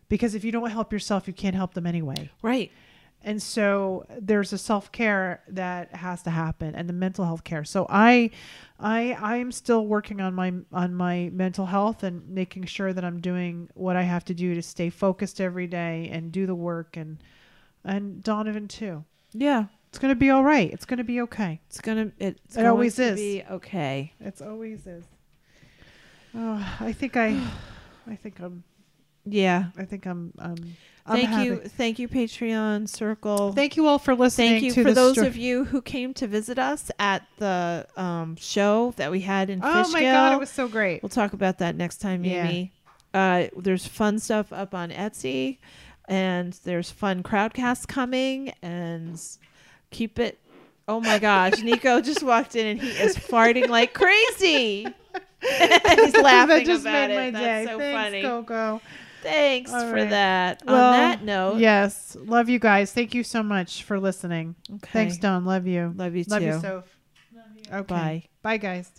because 0.10 0.36
if 0.36 0.44
you 0.44 0.52
don't 0.52 0.70
help 0.70 0.92
yourself 0.94 1.28
you 1.28 1.34
can't 1.34 1.56
help 1.56 1.74
them 1.74 1.86
anyway. 1.86 2.30
Right. 2.42 2.72
And 3.24 3.42
so 3.42 4.06
there's 4.22 4.54
a 4.54 4.58
self-care 4.60 5.42
that 5.50 5.96
has 5.96 6.22
to 6.24 6.30
happen 6.30 6.76
and 6.76 6.88
the 6.88 6.94
mental 6.94 7.26
health 7.26 7.44
care. 7.44 7.64
So 7.64 7.86
i 7.90 8.30
i 8.80 9.18
i'm 9.20 9.52
still 9.52 9.88
working 9.88 10.22
on 10.22 10.34
my 10.36 10.54
on 10.72 10.94
my 10.94 11.30
mental 11.34 11.66
health 11.66 12.04
and 12.04 12.30
making 12.30 12.66
sure 12.66 12.94
that 12.94 13.04
i'm 13.04 13.20
doing 13.20 13.68
what 13.74 13.96
i 13.96 14.04
have 14.04 14.24
to 14.26 14.36
do 14.36 14.54
to 14.54 14.62
stay 14.62 14.92
focused 14.92 15.42
every 15.42 15.66
day 15.66 16.08
and 16.12 16.32
do 16.32 16.46
the 16.46 16.54
work 16.54 16.96
and 16.96 17.18
and 17.84 18.22
donovan 18.24 18.68
too. 18.68 19.04
Yeah. 19.34 19.66
It's 19.90 20.00
going 20.00 20.12
to 20.12 20.20
be 20.20 20.30
all 20.30 20.44
right. 20.44 20.70
It's 20.72 20.86
going 20.86 20.98
to 20.98 21.04
be 21.06 21.22
okay. 21.22 21.62
It's 21.68 21.80
gonna. 21.80 22.12
It's 22.20 22.56
It 22.56 22.58
going 22.58 22.68
always 22.68 22.96
to 22.98 23.04
is. 23.04 23.16
Be 23.16 23.44
okay. 23.50 24.14
it's 24.20 24.42
always 24.42 24.86
is. 24.86 25.06
Oh 26.36 26.78
i 26.82 26.92
think 26.94 27.18
i 27.18 27.30
i 28.08 28.16
think 28.16 28.40
i'm 28.40 28.64
Yeah. 29.30 29.66
i 29.78 29.86
think 29.86 30.06
i'm 30.06 30.34
um 30.40 30.56
I'm 31.10 31.22
Thank 31.26 31.46
you. 31.46 31.56
Thank 31.70 32.00
you, 32.00 32.10
Patreon 32.10 32.90
Circle. 32.90 33.54
thank 33.54 33.78
you 33.78 33.88
all 33.88 33.98
for 33.98 34.14
listening 34.14 34.50
Thank 34.60 34.64
you 34.64 34.72
to 34.74 34.84
for 34.84 34.92
those 34.94 35.16
sto- 35.16 35.26
of 35.28 35.38
you 35.38 35.64
who 35.64 35.82
came 35.82 36.14
to 36.16 36.28
visit 36.28 36.60
us 36.60 36.92
at 37.00 37.24
the 37.38 37.88
um, 37.96 38.36
show 38.36 38.94
that 38.98 39.10
we 39.10 39.22
had 39.22 39.50
in 39.50 39.62
oh 39.64 39.84
Fishkill. 39.86 39.94
my 39.94 40.02
god 40.02 40.34
it 40.34 40.40
was 40.40 40.50
so 40.50 40.68
great 40.68 41.02
We'll 41.02 41.08
talk 41.10 41.32
about 41.32 41.60
that 41.60 41.78
next 41.78 42.00
time, 42.02 42.26
Yeah. 42.26 42.46
Amy. 42.50 42.74
Uh, 43.14 43.46
there's 43.56 43.88
fun 43.88 44.20
stuff 44.20 44.52
up 44.52 44.76
on 44.76 44.90
Etsy, 44.92 45.60
and 46.10 46.52
there's 46.66 46.92
fun 46.92 47.24
crowdcasts 47.24 47.88
coming, 47.88 48.52
and 48.62 49.18
keep 49.92 50.20
it. 50.20 50.38
Oh 50.90 51.00
my 51.00 51.20
gosh, 51.20 51.62
Nico 51.62 52.02
just 52.12 52.22
walked 52.22 52.58
in 52.58 52.68
and 52.68 52.82
he 52.82 52.90
is 52.90 53.16
farting 53.18 53.70
like 53.70 53.94
crazy. 53.94 54.84
He's 55.42 56.14
laughing 56.18 56.58
that 56.58 56.66
just 56.66 56.82
about 56.82 57.10
made 57.10 57.28
it. 57.30 57.34
my 57.34 57.40
That's 57.40 57.66
day. 57.68 57.72
so 57.72 57.78
Thanks, 57.80 58.04
funny. 58.04 58.22
Coco. 58.24 58.82
Thanks 59.28 59.74
All 59.74 59.82
for 59.90 59.94
right. 59.94 60.10
that. 60.10 60.64
Well, 60.66 60.76
On 60.76 60.92
that 60.94 61.24
note, 61.24 61.58
yes, 61.60 62.16
love 62.20 62.48
you 62.50 62.60
guys. 62.60 62.92
Thank 62.94 63.14
you 63.14 63.24
so 63.24 63.44
much 63.44 63.84
for 63.84 64.00
listening. 64.00 64.56
okay. 64.76 64.90
Thanks, 64.92 65.18
Don. 65.18 65.46
Love 65.46 65.68
you. 65.68 65.94
Love 65.96 66.16
you 66.16 66.24
Love 66.28 66.42
too. 66.42 66.46
you, 66.48 66.60
Soph. 66.60 66.98
Okay. 67.72 67.84
Bye. 67.84 68.24
Bye, 68.42 68.58
guys. 68.58 68.92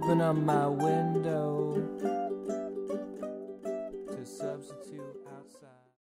Open 0.00 0.20
up 0.20 0.36
my 0.36 0.68
window. 0.68 1.57